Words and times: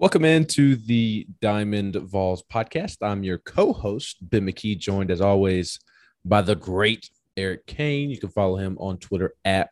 Welcome 0.00 0.24
into 0.24 0.76
the 0.76 1.26
Diamond 1.40 1.96
Vols 1.96 2.44
podcast. 2.44 2.98
I'm 3.02 3.24
your 3.24 3.38
co-host, 3.38 4.18
Ben 4.20 4.46
McKee, 4.46 4.78
joined 4.78 5.10
as 5.10 5.20
always 5.20 5.80
by 6.24 6.40
the 6.40 6.54
great 6.54 7.10
Eric 7.36 7.66
Cain. 7.66 8.08
You 8.08 8.16
can 8.16 8.28
follow 8.28 8.58
him 8.58 8.76
on 8.78 8.98
Twitter 8.98 9.34
at 9.44 9.70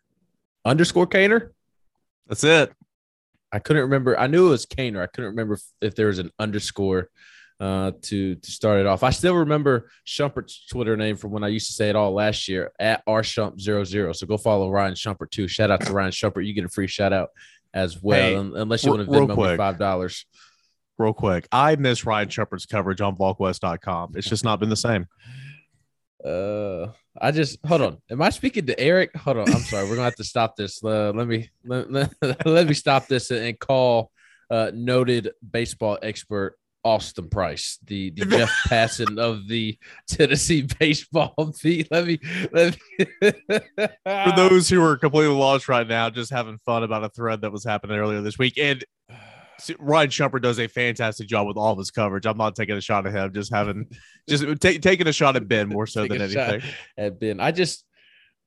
underscore 0.65 1.07
Kaner. 1.07 1.51
That's 2.27 2.43
it. 2.43 2.73
I 3.53 3.61
couldn't 3.61 3.83
remember. 3.83 4.19
I 4.19 4.27
knew 4.27 4.49
it 4.49 4.51
was 4.51 4.67
Kaner. 4.67 5.01
I 5.01 5.07
couldn't 5.07 5.31
remember 5.31 5.61
if, 5.81 5.95
there 5.95 6.09
was 6.09 6.19
an 6.19 6.33
underscore 6.41 7.09
uh, 7.61 7.93
to 8.03 8.35
to 8.35 8.51
start 8.51 8.81
it 8.81 8.87
off. 8.87 9.05
I 9.05 9.11
still 9.11 9.37
remember 9.37 9.93
Shumpert's 10.05 10.67
Twitter 10.67 10.97
name 10.97 11.15
from 11.15 11.31
when 11.31 11.45
I 11.45 11.49
used 11.49 11.69
to 11.69 11.73
say 11.73 11.89
it 11.89 11.95
all 11.95 12.13
last 12.13 12.49
year 12.49 12.73
at 12.81 13.07
rshump00. 13.07 14.17
So 14.17 14.27
go 14.27 14.37
follow 14.37 14.71
Ryan 14.71 14.95
Shumpert 14.95 15.31
too. 15.31 15.47
Shout 15.47 15.71
out 15.71 15.83
to 15.83 15.93
Ryan 15.93 16.11
Shumpert. 16.11 16.45
You 16.45 16.53
get 16.53 16.65
a 16.65 16.69
free 16.69 16.89
shout 16.89 17.13
out 17.13 17.29
as 17.77 18.03
well, 18.03 18.19
Hey, 18.19 18.35
unless 18.61 18.83
you 18.83 18.91
r- 18.91 18.97
want 18.97 19.09
to 19.09 19.15
Venmo 19.15 19.51
me 19.51 19.57
five 19.57 19.79
dollars. 19.79 20.27
Real 20.99 21.13
quick, 21.13 21.47
I 21.53 21.77
miss 21.77 22.07
Ryan 22.07 22.31
Shepard's 22.31 22.65
coverage 22.65 23.03
on 23.03 23.17
VolQuest.com. 23.17 24.15
It's 24.17 24.27
just 24.27 24.45
not 24.45 24.59
been 24.61 24.71
the 24.71 24.77
same. 24.77 25.07
Uh, 26.25 26.87
I 27.21 27.31
just 27.33 27.59
hold 27.67 27.83
on. 27.83 27.99
Am 28.11 28.23
I 28.23 28.31
speaking 28.31 28.67
to 28.67 28.81
Eric? 28.81 29.15
Hold 29.17 29.37
on. 29.37 29.53
I'm 29.53 29.61
sorry. 29.61 29.85
We're 29.85 29.97
gonna 29.97 30.05
have 30.05 30.17
to 30.17 30.25
stop 30.25 30.57
this. 30.57 30.83
Uh, 30.83 31.13
let 31.15 31.29
me 31.29 31.51
let, 31.65 31.93
let, 31.93 32.13
let 32.47 32.67
me 32.67 32.73
stop 32.75 33.07
this 33.09 33.31
and 33.31 33.59
call 33.59 34.11
uh, 34.51 34.71
noted 34.75 35.33
baseball 35.49 35.99
expert 36.03 36.57
Austin 36.87 37.29
Price, 37.29 37.79
the 37.85 38.11
the 38.11 38.25
Jeff 38.31 38.51
Passan 38.69 39.19
of 39.19 39.49
the 39.49 39.77
Tennessee 40.09 40.67
baseball 40.79 41.35
beat. 41.63 41.89
Let 41.91 42.07
me 42.07 42.21
let 42.53 42.77
me. 42.77 43.03
For 44.05 44.33
those 44.37 44.69
who 44.69 44.83
are 44.85 44.97
completely 44.97 45.35
lost 45.35 45.69
right 45.69 45.87
now, 45.87 46.11
just 46.11 46.31
having 46.31 46.59
fun 46.65 46.85
about 46.85 47.03
a 47.03 47.09
thread 47.09 47.41
that 47.41 47.51
was 47.51 47.65
happening 47.65 47.99
earlier 47.99 48.23
this 48.23 48.39
week, 48.39 48.57
and 48.57 48.85
Ryan 49.81 50.11
Shumpert 50.11 50.43
does 50.43 50.61
a 50.61 50.69
fantastic 50.69 51.27
job 51.27 51.49
with 51.49 51.57
all 51.57 51.73
of 51.73 51.79
his 51.79 51.91
coverage. 51.91 52.25
I'm 52.25 52.39
not 52.39 52.55
taking 52.55 52.77
a 52.77 52.81
shot 52.81 53.05
at 53.05 53.13
him, 53.13 53.33
just 53.35 53.53
having 53.53 53.89
just 54.29 54.45
ta- 54.61 54.79
taking 54.81 55.09
a 55.09 55.13
shot 55.13 55.35
at 55.35 55.49
Ben 55.49 55.69
more 55.69 55.89
so 55.89 56.07
than 56.07 56.23
anything. 56.23 56.63
had 56.97 57.19
Ben. 57.19 57.41
I 57.41 57.51
just, 57.51 57.85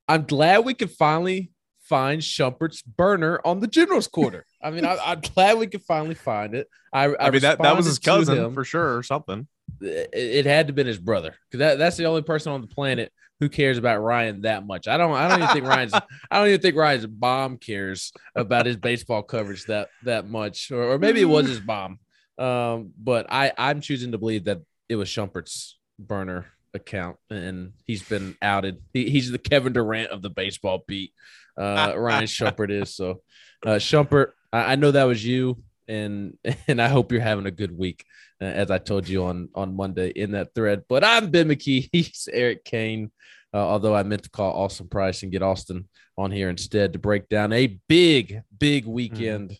I'm 0.07 0.23
glad 0.23 0.63
we 0.63 0.75
could 0.75 0.91
finally 0.91 1.51
find 1.89 2.21
Shumpert's 2.21 2.81
burner 2.83 3.41
on 3.43 3.59
the 3.59 3.67
General's 3.67 4.07
quarter. 4.07 4.45
I 4.61 4.69
mean, 4.69 4.85
I, 4.85 4.97
I'm 5.03 5.21
glad 5.21 5.57
we 5.57 5.67
could 5.67 5.81
finally 5.81 6.15
find 6.15 6.53
it. 6.53 6.69
I, 6.93 7.05
I, 7.07 7.27
I 7.27 7.29
mean 7.31 7.41
that 7.41 7.59
that 7.61 7.75
was 7.75 7.87
his 7.87 7.99
cousin 7.99 8.53
for 8.53 8.63
sure 8.63 8.95
or 8.95 9.03
something. 9.03 9.47
It, 9.81 10.09
it 10.13 10.45
had 10.45 10.67
to 10.67 10.73
been 10.73 10.87
his 10.87 10.99
brother 10.99 11.35
because 11.49 11.59
that, 11.59 11.79
that's 11.79 11.97
the 11.97 12.05
only 12.05 12.21
person 12.21 12.51
on 12.51 12.61
the 12.61 12.67
planet 12.67 13.11
who 13.39 13.49
cares 13.49 13.77
about 13.77 13.99
Ryan 13.99 14.41
that 14.41 14.65
much. 14.65 14.87
I 14.87 14.97
don't. 14.97 15.13
I 15.13 15.27
don't 15.27 15.41
even 15.41 15.53
think 15.53 15.65
Ryan's. 15.65 15.93
I 15.93 16.01
don't 16.31 16.47
even 16.47 16.61
think 16.61 16.75
Ryan's 16.75 17.07
mom 17.07 17.57
cares 17.57 18.11
about 18.35 18.65
his 18.65 18.77
baseball 18.77 19.23
coverage 19.23 19.65
that 19.65 19.89
that 20.03 20.29
much, 20.29 20.71
or, 20.71 20.93
or 20.93 20.99
maybe 20.99 21.21
it 21.21 21.25
was 21.25 21.47
his 21.47 21.59
bomb. 21.59 21.99
Um, 22.37 22.91
but 22.97 23.27
I 23.29 23.51
I'm 23.57 23.81
choosing 23.81 24.11
to 24.11 24.17
believe 24.17 24.45
that 24.45 24.61
it 24.87 24.95
was 24.95 25.09
Shumpert's 25.09 25.77
burner 25.97 26.45
account, 26.73 27.17
and 27.29 27.73
he's 27.85 28.03
been 28.03 28.35
outed. 28.41 28.81
He, 28.93 29.09
he's 29.09 29.31
the 29.31 29.37
Kevin 29.37 29.73
Durant 29.73 30.11
of 30.11 30.21
the 30.21 30.29
baseball 30.29 30.83
beat. 30.87 31.13
Uh, 31.59 31.93
Ryan 31.97 32.25
Shumpert 32.25 32.71
is 32.71 32.95
so. 32.95 33.21
Uh, 33.65 33.75
Shumpert, 33.75 34.31
I, 34.53 34.73
I 34.73 34.75
know 34.75 34.91
that 34.91 35.03
was 35.03 35.23
you, 35.23 35.61
and 35.87 36.37
and 36.67 36.81
I 36.81 36.87
hope 36.87 37.11
you're 37.11 37.21
having 37.21 37.45
a 37.45 37.51
good 37.51 37.77
week, 37.77 38.05
uh, 38.41 38.45
as 38.45 38.71
I 38.71 38.77
told 38.77 39.07
you 39.07 39.25
on 39.25 39.49
on 39.53 39.75
Monday 39.75 40.09
in 40.09 40.31
that 40.31 40.55
thread. 40.55 40.83
But 40.87 41.03
I'm 41.03 41.29
Ben 41.29 41.49
McKee. 41.49 41.89
He's 41.91 42.29
Eric 42.31 42.63
Cain. 42.63 43.11
Uh, 43.51 43.57
although 43.57 43.95
I 43.95 44.03
meant 44.03 44.23
to 44.23 44.29
call 44.29 44.53
Austin 44.53 44.87
Price 44.87 45.23
and 45.23 45.31
get 45.31 45.41
Austin 45.41 45.89
on 46.15 46.29
here 46.31 46.49
instead 46.49 46.93
to 46.93 46.99
break 46.99 47.29
down 47.29 47.51
a 47.51 47.79
big, 47.87 48.43
big 48.59 48.85
weekend 48.85 49.57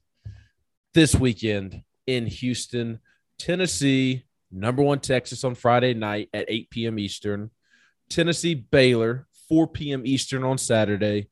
this 0.94 1.16
weekend 1.16 1.82
in 2.06 2.28
Houston, 2.28 3.00
Tennessee, 3.38 4.26
number 4.52 4.84
one 4.84 5.00
Texas 5.00 5.44
on 5.44 5.56
Friday 5.56 5.94
night 5.94 6.30
at 6.34 6.46
8 6.48 6.70
p.m. 6.70 7.00
Eastern, 7.00 7.50
Tennessee, 8.10 8.56
Baylor, 8.56 9.28
4 9.48 9.68
p.m. 9.68 10.02
Eastern 10.06 10.44
on 10.44 10.58
Saturday, 10.58 11.28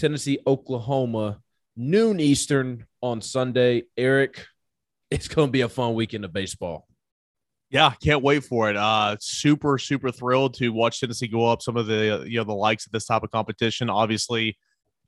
Tennessee, 0.00 0.38
Oklahoma, 0.46 1.40
noon 1.76 2.20
Eastern 2.20 2.86
on 3.02 3.20
Sunday. 3.20 3.84
Eric, 3.96 4.46
it's 5.10 5.28
going 5.28 5.48
to 5.48 5.52
be 5.52 5.60
a 5.62 5.68
fun 5.68 5.94
weekend 5.94 6.24
of 6.24 6.32
baseball. 6.32 6.86
Yeah, 7.70 7.92
can't 8.02 8.22
wait 8.22 8.44
for 8.44 8.70
it. 8.70 8.76
Uh, 8.76 9.16
super, 9.18 9.76
super 9.78 10.10
thrilled 10.12 10.54
to 10.54 10.68
watch 10.70 11.00
Tennessee 11.00 11.26
go 11.26 11.46
up. 11.46 11.62
Some 11.62 11.76
of 11.76 11.86
the 11.86 12.24
you 12.28 12.38
know 12.38 12.44
the 12.44 12.54
likes 12.54 12.86
of 12.86 12.92
this 12.92 13.06
type 13.06 13.22
of 13.24 13.30
competition. 13.30 13.90
Obviously, 13.90 14.56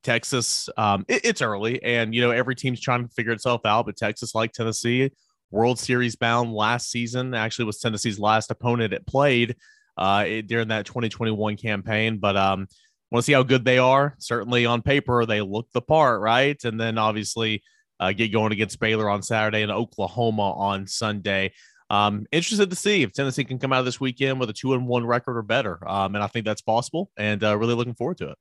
Texas. 0.02 0.68
Um, 0.76 1.04
it- 1.08 1.24
it's 1.24 1.40
early, 1.42 1.82
and 1.82 2.12
you 2.14 2.20
know 2.20 2.30
every 2.32 2.56
team's 2.56 2.80
trying 2.80 3.06
to 3.06 3.14
figure 3.14 3.32
itself 3.32 3.60
out. 3.64 3.86
But 3.86 3.96
Texas, 3.96 4.34
like 4.34 4.52
Tennessee, 4.52 5.12
World 5.52 5.78
Series 5.78 6.16
bound 6.16 6.52
last 6.52 6.90
season. 6.90 7.32
Actually, 7.32 7.66
was 7.66 7.78
Tennessee's 7.78 8.18
last 8.18 8.50
opponent 8.50 8.92
it 8.92 9.06
played 9.06 9.54
uh, 9.96 10.24
it- 10.26 10.48
during 10.48 10.68
that 10.68 10.84
2021 10.84 11.56
campaign. 11.56 12.18
But 12.18 12.36
um, 12.36 12.66
want 13.10 13.22
to 13.22 13.26
see 13.26 13.32
how 13.32 13.42
good 13.42 13.64
they 13.64 13.78
are. 13.78 14.14
Certainly 14.18 14.66
on 14.66 14.82
paper, 14.82 15.24
they 15.24 15.40
look 15.40 15.70
the 15.72 15.80
part, 15.80 16.20
right? 16.20 16.62
And 16.64 16.78
then 16.78 16.98
obviously 16.98 17.62
uh, 18.00 18.12
get 18.12 18.32
going 18.32 18.52
against 18.52 18.80
Baylor 18.80 19.08
on 19.08 19.22
Saturday 19.22 19.62
and 19.62 19.72
Oklahoma 19.72 20.52
on 20.52 20.86
Sunday. 20.86 21.52
Um, 21.90 22.26
interested 22.30 22.68
to 22.70 22.76
see 22.76 23.02
if 23.02 23.12
Tennessee 23.12 23.44
can 23.44 23.58
come 23.58 23.72
out 23.72 23.78
of 23.80 23.86
this 23.86 24.00
weekend 24.00 24.38
with 24.38 24.50
a 24.50 24.52
two 24.52 24.74
and 24.74 24.86
one 24.86 25.06
record 25.06 25.38
or 25.38 25.42
better. 25.42 25.78
Um, 25.88 26.14
and 26.14 26.22
I 26.22 26.26
think 26.26 26.44
that's 26.44 26.60
possible 26.60 27.10
and 27.16 27.42
uh, 27.42 27.56
really 27.56 27.74
looking 27.74 27.94
forward 27.94 28.18
to 28.18 28.30
it. 28.30 28.38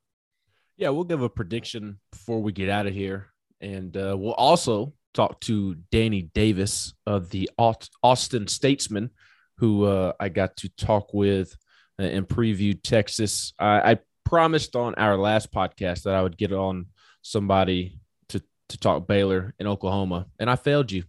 Yeah, 0.76 0.90
we'll 0.90 1.06
give 1.06 1.22
a 1.22 1.30
prediction 1.30 2.00
before 2.12 2.42
we 2.42 2.52
get 2.52 2.70
out 2.70 2.88
of 2.88 2.94
here. 2.94 3.28
And 3.62 3.96
uh, 3.96 4.16
we'll 4.18 4.34
also 4.34 4.94
talk 5.14 5.40
to 5.42 5.76
Danny 5.92 6.24
Davis 6.34 6.94
of 7.08 7.30
the 7.32 7.50
Austin 7.58 8.48
Statesman, 8.48 9.10
who 9.58 9.86
uh, 9.86 10.14
I 10.20 10.30
got 10.30 10.58
to 10.58 10.70
talk 10.70 11.14
with 11.14 11.56
uh, 12.00 12.04
and 12.04 12.28
preview 12.28 12.80
Texas. 12.80 13.54
I, 13.58 13.92
I 13.92 14.00
promised 14.28 14.76
on 14.76 14.94
our 14.96 15.18
last 15.18 15.52
podcast 15.52 16.04
that 16.04 16.14
I 16.14 16.22
would 16.22 16.38
get 16.38 16.52
on 16.52 16.88
somebody 17.22 18.00
to, 18.30 18.42
to 18.70 18.78
talk 18.78 19.08
Baylor 19.08 19.54
in 19.58 19.68
Oklahoma, 19.68 20.28
and 20.40 20.50
I 20.50 20.56
failed 20.56 20.92
you. 20.92 21.04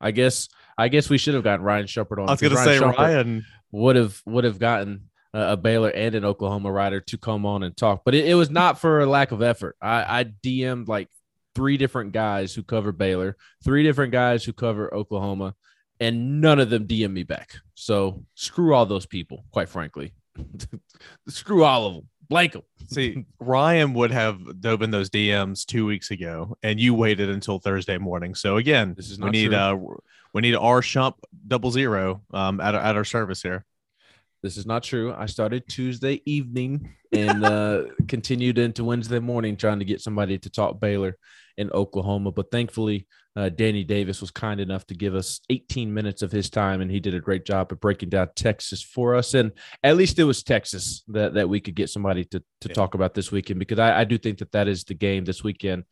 I 0.00 0.12
guess 0.12 0.48
I 0.78 0.88
guess 0.88 1.10
we 1.10 1.18
should 1.18 1.34
have 1.34 1.44
gotten 1.44 1.64
Ryan 1.64 1.86
Shumpert 1.86 2.22
on. 2.22 2.28
I 2.28 2.32
was 2.32 2.40
going 2.40 2.54
to 2.54 2.64
say 2.64 2.78
Shumpert 2.78 2.96
Ryan. 2.96 3.44
would 3.72 3.96
have 3.96 4.22
would 4.24 4.44
have 4.44 4.58
gotten 4.58 5.10
a 5.32 5.56
Baylor 5.56 5.90
and 5.90 6.14
an 6.14 6.24
Oklahoma 6.24 6.72
writer 6.72 7.00
to 7.00 7.18
come 7.18 7.44
on 7.44 7.62
and 7.62 7.76
talk, 7.76 8.02
but 8.04 8.14
it, 8.14 8.26
it 8.26 8.34
was 8.34 8.50
not 8.50 8.80
for 8.80 9.00
a 9.00 9.06
lack 9.06 9.32
of 9.32 9.42
effort. 9.42 9.76
I, 9.80 10.20
I 10.20 10.24
DM'd 10.24 10.88
like 10.88 11.08
three 11.54 11.76
different 11.76 12.12
guys 12.12 12.54
who 12.54 12.62
cover 12.62 12.92
Baylor, 12.92 13.36
three 13.64 13.82
different 13.82 14.12
guys 14.12 14.44
who 14.44 14.52
cover 14.52 14.92
Oklahoma, 14.92 15.54
and 16.00 16.40
none 16.40 16.58
of 16.58 16.70
them 16.70 16.86
DM 16.86 17.12
me 17.12 17.22
back. 17.22 17.54
So 17.74 18.24
screw 18.34 18.74
all 18.74 18.86
those 18.86 19.06
people, 19.06 19.44
quite 19.52 19.68
frankly. 19.68 20.14
screw 21.28 21.64
all 21.64 21.86
of 21.86 21.94
them. 21.94 22.08
Blank 22.30 22.52
them. 22.52 22.62
See, 22.86 23.26
Ryan 23.40 23.92
would 23.94 24.10
have 24.12 24.60
dove 24.60 24.80
in 24.82 24.90
those 24.90 25.10
DMs 25.10 25.66
two 25.66 25.84
weeks 25.84 26.10
ago, 26.10 26.56
and 26.62 26.80
you 26.80 26.94
waited 26.94 27.28
until 27.28 27.58
Thursday 27.58 27.98
morning. 27.98 28.34
So 28.34 28.56
again, 28.56 28.94
This 28.96 29.10
is 29.10 29.18
we 29.20 29.30
need 29.30 29.48
true. 29.48 29.56
uh 29.56 29.76
we 30.32 30.40
need 30.40 30.54
our 30.54 30.80
shump 30.80 31.14
double 31.48 31.70
zero 31.72 32.22
um 32.32 32.60
at, 32.60 32.74
at 32.74 32.96
our 32.96 33.04
service 33.04 33.42
here. 33.42 33.66
This 34.42 34.56
is 34.56 34.64
not 34.66 34.82
true. 34.82 35.12
I 35.12 35.26
started 35.26 35.68
Tuesday 35.68 36.22
evening 36.24 36.94
and 37.12 37.44
uh, 37.44 37.82
continued 38.08 38.58
into 38.58 38.84
Wednesday 38.84 39.18
morning 39.18 39.56
trying 39.56 39.80
to 39.80 39.84
get 39.84 40.00
somebody 40.00 40.38
to 40.38 40.50
talk 40.50 40.80
Baylor 40.80 41.16
in 41.58 41.70
Oklahoma. 41.72 42.32
But 42.32 42.50
thankfully, 42.50 43.06
uh, 43.36 43.50
Danny 43.50 43.84
Davis 43.84 44.22
was 44.22 44.30
kind 44.30 44.58
enough 44.58 44.86
to 44.86 44.94
give 44.94 45.14
us 45.14 45.40
18 45.50 45.92
minutes 45.92 46.22
of 46.22 46.32
his 46.32 46.48
time, 46.48 46.80
and 46.80 46.90
he 46.90 47.00
did 47.00 47.14
a 47.14 47.20
great 47.20 47.44
job 47.44 47.68
at 47.70 47.80
breaking 47.80 48.08
down 48.08 48.28
Texas 48.34 48.82
for 48.82 49.14
us. 49.14 49.34
And 49.34 49.52
at 49.84 49.96
least 49.96 50.18
it 50.18 50.24
was 50.24 50.42
Texas 50.42 51.04
that, 51.08 51.34
that 51.34 51.48
we 51.48 51.60
could 51.60 51.74
get 51.74 51.90
somebody 51.90 52.24
to, 52.24 52.40
to 52.62 52.68
Yeah. 52.68 52.74
talk 52.74 52.94
about 52.94 53.12
this 53.12 53.30
weekend 53.30 53.58
because 53.60 53.78
I, 53.78 54.00
I 54.00 54.04
do 54.04 54.16
think 54.16 54.38
that 54.38 54.52
that 54.52 54.68
is 54.68 54.84
the 54.84 54.94
game 54.94 55.24
this 55.26 55.44
weekend. 55.44 55.84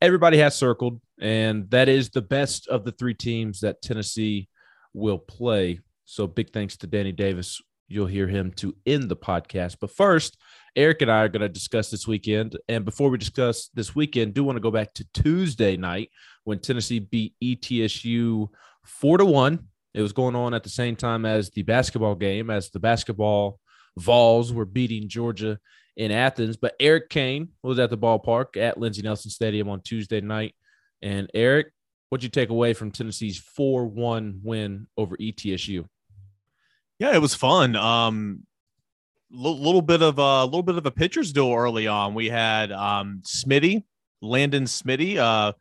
Everybody 0.00 0.38
has 0.38 0.56
circled, 0.56 1.00
and 1.20 1.70
that 1.70 1.88
is 1.88 2.10
the 2.10 2.20
best 2.22 2.66
of 2.66 2.84
the 2.84 2.92
three 2.92 3.14
teams 3.14 3.60
that 3.60 3.80
Tennessee 3.80 4.48
will 4.92 5.18
play. 5.18 5.78
So 6.04 6.26
big 6.26 6.52
thanks 6.52 6.76
to 6.78 6.86
Danny 6.88 7.12
Davis. 7.12 7.62
You'll 7.92 8.06
hear 8.06 8.26
him 8.26 8.52
to 8.52 8.74
end 8.86 9.10
the 9.10 9.16
podcast. 9.16 9.76
But 9.80 9.90
first, 9.90 10.38
Eric 10.74 11.02
and 11.02 11.10
I 11.10 11.22
are 11.22 11.28
going 11.28 11.42
to 11.42 11.48
discuss 11.48 11.90
this 11.90 12.08
weekend. 12.08 12.58
And 12.68 12.84
before 12.86 13.10
we 13.10 13.18
discuss 13.18 13.68
this 13.74 13.94
weekend, 13.94 14.32
do 14.32 14.44
want 14.44 14.56
to 14.56 14.60
go 14.60 14.70
back 14.70 14.94
to 14.94 15.06
Tuesday 15.12 15.76
night 15.76 16.10
when 16.44 16.58
Tennessee 16.58 17.00
beat 17.00 17.34
ETSU 17.42 18.48
four 18.86 19.18
to 19.18 19.24
one. 19.26 19.68
It 19.92 20.00
was 20.00 20.14
going 20.14 20.34
on 20.34 20.54
at 20.54 20.62
the 20.62 20.70
same 20.70 20.96
time 20.96 21.26
as 21.26 21.50
the 21.50 21.62
basketball 21.62 22.14
game, 22.14 22.48
as 22.48 22.70
the 22.70 22.80
basketball 22.80 23.60
Vols 23.98 24.54
were 24.54 24.64
beating 24.64 25.06
Georgia 25.06 25.58
in 25.98 26.10
Athens. 26.10 26.56
But 26.56 26.74
Eric 26.80 27.10
Cain 27.10 27.48
was 27.62 27.78
at 27.78 27.90
the 27.90 27.98
ballpark 27.98 28.56
at 28.56 28.78
Lindsey 28.78 29.02
Nelson 29.02 29.30
Stadium 29.30 29.68
on 29.68 29.82
Tuesday 29.82 30.22
night. 30.22 30.54
And 31.02 31.30
Eric, 31.34 31.72
what'd 32.08 32.24
you 32.24 32.30
take 32.30 32.48
away 32.48 32.72
from 32.72 32.90
Tennessee's 32.90 33.38
4 33.38 33.86
1 33.86 34.40
win 34.42 34.86
over 34.96 35.14
ETSU? 35.18 35.84
Yeah, 36.98 37.14
it 37.14 37.20
was 37.20 37.34
fun. 37.34 37.74
Um, 37.76 38.46
little, 39.30 39.60
little 39.60 39.82
bit 39.82 40.02
of 40.02 40.18
a 40.18 40.44
little 40.44 40.62
bit 40.62 40.76
of 40.76 40.86
a 40.86 40.90
pitcher's 40.90 41.32
duel 41.32 41.54
early 41.54 41.86
on. 41.86 42.14
We 42.14 42.28
had 42.28 42.70
um 42.72 43.22
Smitty, 43.24 43.84
Landon 44.20 44.64
Smitty, 44.64 45.16
uh, 45.16 45.52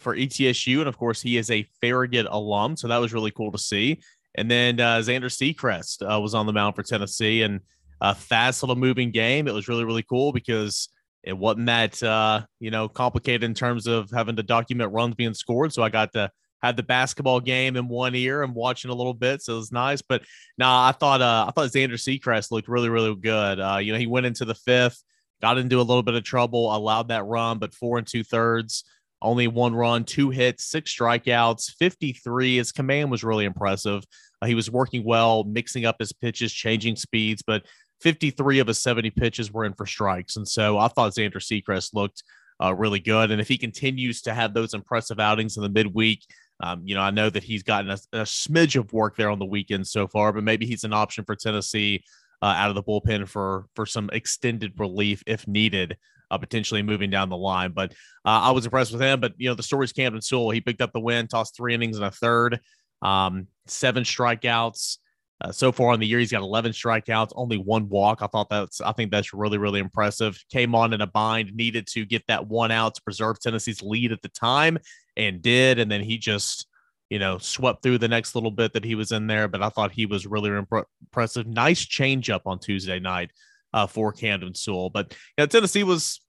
for 0.00 0.16
ETSU, 0.16 0.78
and 0.78 0.88
of 0.88 0.98
course, 0.98 1.20
he 1.20 1.36
is 1.36 1.50
a 1.50 1.66
Farragut 1.80 2.26
alum, 2.30 2.76
so 2.76 2.88
that 2.88 2.98
was 2.98 3.12
really 3.12 3.30
cool 3.30 3.52
to 3.52 3.58
see. 3.58 4.00
And 4.34 4.50
then 4.50 4.80
uh, 4.80 4.98
Xander 4.98 5.24
Sechrist 5.24 6.02
uh, 6.02 6.20
was 6.20 6.34
on 6.34 6.46
the 6.46 6.52
mound 6.52 6.76
for 6.76 6.82
Tennessee, 6.82 7.42
and 7.42 7.60
a 8.00 8.14
fast 8.14 8.62
little 8.62 8.76
moving 8.76 9.10
game. 9.10 9.48
It 9.48 9.54
was 9.54 9.68
really 9.68 9.84
really 9.84 10.04
cool 10.04 10.32
because 10.32 10.88
it 11.22 11.36
wasn't 11.36 11.66
that 11.66 12.02
uh, 12.02 12.42
you 12.60 12.70
know 12.70 12.88
complicated 12.88 13.44
in 13.44 13.54
terms 13.54 13.86
of 13.86 14.10
having 14.10 14.36
to 14.36 14.42
document 14.42 14.92
runs 14.92 15.14
being 15.14 15.34
scored. 15.34 15.72
So 15.72 15.82
I 15.82 15.88
got 15.88 16.12
to 16.12 16.30
have 16.62 16.76
the 16.76 16.82
basketball 16.82 17.40
game 17.40 17.76
in 17.76 17.88
one 17.88 18.14
ear 18.14 18.42
and 18.42 18.54
watching 18.54 18.90
a 18.90 18.94
little 18.94 19.14
bit, 19.14 19.42
so 19.42 19.54
it 19.54 19.56
was 19.56 19.72
nice. 19.72 20.02
But 20.02 20.22
no, 20.56 20.66
nah, 20.66 20.88
I 20.88 20.92
thought 20.92 21.20
uh, 21.20 21.46
I 21.48 21.52
thought 21.52 21.70
Xander 21.70 21.92
Sechrist 21.92 22.50
looked 22.50 22.68
really 22.68 22.88
really 22.88 23.14
good. 23.14 23.60
Uh, 23.60 23.78
you 23.78 23.92
know, 23.92 23.98
he 23.98 24.06
went 24.06 24.26
into 24.26 24.44
the 24.44 24.54
fifth, 24.54 25.02
got 25.40 25.58
into 25.58 25.80
a 25.80 25.82
little 25.82 26.02
bit 26.02 26.14
of 26.14 26.24
trouble, 26.24 26.74
allowed 26.74 27.08
that 27.08 27.24
run, 27.24 27.58
but 27.58 27.74
four 27.74 27.98
and 27.98 28.06
two 28.06 28.24
thirds. 28.24 28.84
Only 29.20 29.48
one 29.48 29.74
run, 29.74 30.04
two 30.04 30.30
hits, 30.30 30.64
six 30.64 30.94
strikeouts, 30.94 31.72
53. 31.76 32.56
His 32.58 32.70
command 32.70 33.10
was 33.10 33.24
really 33.24 33.46
impressive. 33.46 34.04
Uh, 34.40 34.46
he 34.46 34.54
was 34.54 34.70
working 34.70 35.04
well, 35.04 35.42
mixing 35.42 35.84
up 35.84 35.96
his 35.98 36.12
pitches, 36.12 36.52
changing 36.52 36.94
speeds, 36.94 37.42
but 37.44 37.64
53 38.00 38.60
of 38.60 38.68
his 38.68 38.78
70 38.78 39.10
pitches 39.10 39.52
were 39.52 39.64
in 39.64 39.74
for 39.74 39.86
strikes. 39.86 40.36
And 40.36 40.46
so 40.46 40.78
I 40.78 40.86
thought 40.86 41.14
Xander 41.14 41.38
Sechrist 41.38 41.94
looked 41.94 42.22
uh, 42.62 42.74
really 42.74 43.00
good. 43.00 43.30
And 43.30 43.40
if 43.40 43.48
he 43.48 43.58
continues 43.58 44.22
to 44.22 44.34
have 44.34 44.54
those 44.54 44.74
impressive 44.74 45.18
outings 45.18 45.56
in 45.56 45.62
the 45.62 45.68
midweek, 45.68 46.24
um, 46.60 46.82
you 46.84 46.94
know, 46.94 47.00
I 47.00 47.10
know 47.10 47.30
that 47.30 47.44
he's 47.44 47.62
gotten 47.62 47.90
a, 47.90 47.98
a, 48.12 48.22
smidge 48.22 48.78
of 48.78 48.92
work 48.92 49.16
there 49.16 49.30
on 49.30 49.38
the 49.38 49.44
weekend 49.44 49.86
so 49.86 50.08
far, 50.08 50.32
but 50.32 50.42
maybe 50.42 50.66
he's 50.66 50.84
an 50.84 50.92
option 50.92 51.24
for 51.24 51.36
Tennessee 51.36 52.02
uh, 52.42 52.46
out 52.46 52.68
of 52.68 52.74
the 52.74 52.82
bullpen 52.82 53.28
for 53.28 53.66
for 53.74 53.86
some 53.86 54.10
extended 54.12 54.72
relief 54.78 55.22
if 55.26 55.46
needed, 55.46 55.96
uh, 56.30 56.38
potentially 56.38 56.82
moving 56.82 57.10
down 57.10 57.28
the 57.28 57.36
line. 57.36 57.72
But 57.72 57.92
uh, 58.24 58.40
I 58.42 58.50
was 58.50 58.64
impressed 58.64 58.92
with 58.92 59.00
him. 59.00 59.20
But 59.20 59.34
you 59.36 59.48
know, 59.48 59.54
the 59.54 59.62
story's 59.62 59.92
Camden 59.92 60.22
Sewell. 60.22 60.50
He 60.50 60.60
picked 60.60 60.82
up 60.82 60.92
the 60.92 61.00
win, 61.00 61.28
tossed 61.28 61.56
three 61.56 61.74
innings 61.74 61.96
and 61.96 62.06
a 62.06 62.10
third, 62.10 62.60
um, 63.02 63.46
seven 63.66 64.02
strikeouts. 64.02 64.98
Uh, 65.40 65.52
so 65.52 65.70
far 65.70 65.94
in 65.94 66.00
the 66.00 66.06
year, 66.06 66.18
he's 66.18 66.32
got 66.32 66.42
11 66.42 66.72
strikeouts, 66.72 67.30
only 67.36 67.58
one 67.58 67.88
walk. 67.88 68.22
I 68.22 68.26
thought 68.26 68.50
that's, 68.50 68.80
I 68.80 68.92
think 68.92 69.12
that's 69.12 69.32
really, 69.32 69.56
really 69.56 69.78
impressive. 69.78 70.36
Came 70.50 70.74
on 70.74 70.92
in 70.92 71.00
a 71.00 71.06
bind, 71.06 71.54
needed 71.54 71.86
to 71.88 72.04
get 72.04 72.24
that 72.26 72.48
one 72.48 72.72
out 72.72 72.96
to 72.96 73.02
preserve 73.02 73.38
Tennessee's 73.38 73.80
lead 73.80 74.10
at 74.10 74.20
the 74.20 74.30
time, 74.30 74.78
and 75.18 75.42
did. 75.42 75.78
And 75.78 75.90
then 75.90 76.02
he 76.02 76.16
just, 76.16 76.66
you 77.10 77.18
know, 77.18 77.38
swept 77.38 77.82
through 77.82 77.98
the 77.98 78.08
next 78.08 78.34
little 78.34 78.50
bit 78.50 78.72
that 78.72 78.84
he 78.84 78.94
was 78.94 79.12
in 79.12 79.26
there. 79.26 79.48
But 79.48 79.62
I 79.62 79.68
thought 79.68 79.92
he 79.92 80.06
was 80.06 80.26
really 80.26 80.50
impressive. 80.50 81.46
Nice 81.46 81.84
changeup 81.84 82.42
on 82.46 82.58
Tuesday 82.58 83.00
night 83.00 83.30
uh, 83.74 83.86
for 83.86 84.12
Camden 84.12 84.54
Sewell. 84.54 84.90
But 84.90 85.12
you 85.12 85.42
know, 85.42 85.46
Tennessee 85.46 85.82
was, 85.82 86.20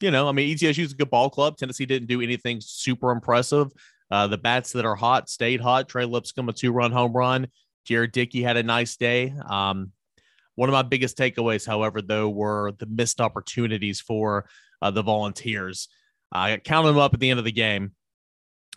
you 0.00 0.10
know, 0.10 0.28
I 0.28 0.32
mean, 0.32 0.54
ETSU 0.56 0.84
is 0.84 0.92
a 0.92 0.96
good 0.96 1.10
ball 1.10 1.28
club. 1.28 1.56
Tennessee 1.56 1.86
didn't 1.86 2.08
do 2.08 2.22
anything 2.22 2.60
super 2.60 3.10
impressive. 3.10 3.70
Uh, 4.10 4.26
the 4.26 4.38
bats 4.38 4.72
that 4.72 4.84
are 4.84 4.94
hot 4.94 5.28
stayed 5.28 5.60
hot. 5.60 5.88
Trey 5.88 6.04
Lipscomb, 6.04 6.48
a 6.48 6.52
two 6.52 6.72
run 6.72 6.92
home 6.92 7.12
run. 7.12 7.48
Jared 7.84 8.12
Dickey 8.12 8.42
had 8.42 8.56
a 8.56 8.62
nice 8.62 8.96
day. 8.96 9.34
Um, 9.46 9.92
one 10.54 10.68
of 10.68 10.72
my 10.72 10.82
biggest 10.82 11.18
takeaways, 11.18 11.66
however, 11.66 12.00
though, 12.00 12.28
were 12.28 12.72
the 12.78 12.86
missed 12.86 13.20
opportunities 13.20 14.00
for 14.00 14.46
uh, 14.80 14.90
the 14.90 15.02
Volunteers. 15.02 15.88
I 16.32 16.56
counted 16.58 16.88
them 16.88 16.98
up 16.98 17.14
at 17.14 17.20
the 17.20 17.30
end 17.30 17.38
of 17.38 17.44
the 17.44 17.52
game. 17.52 17.92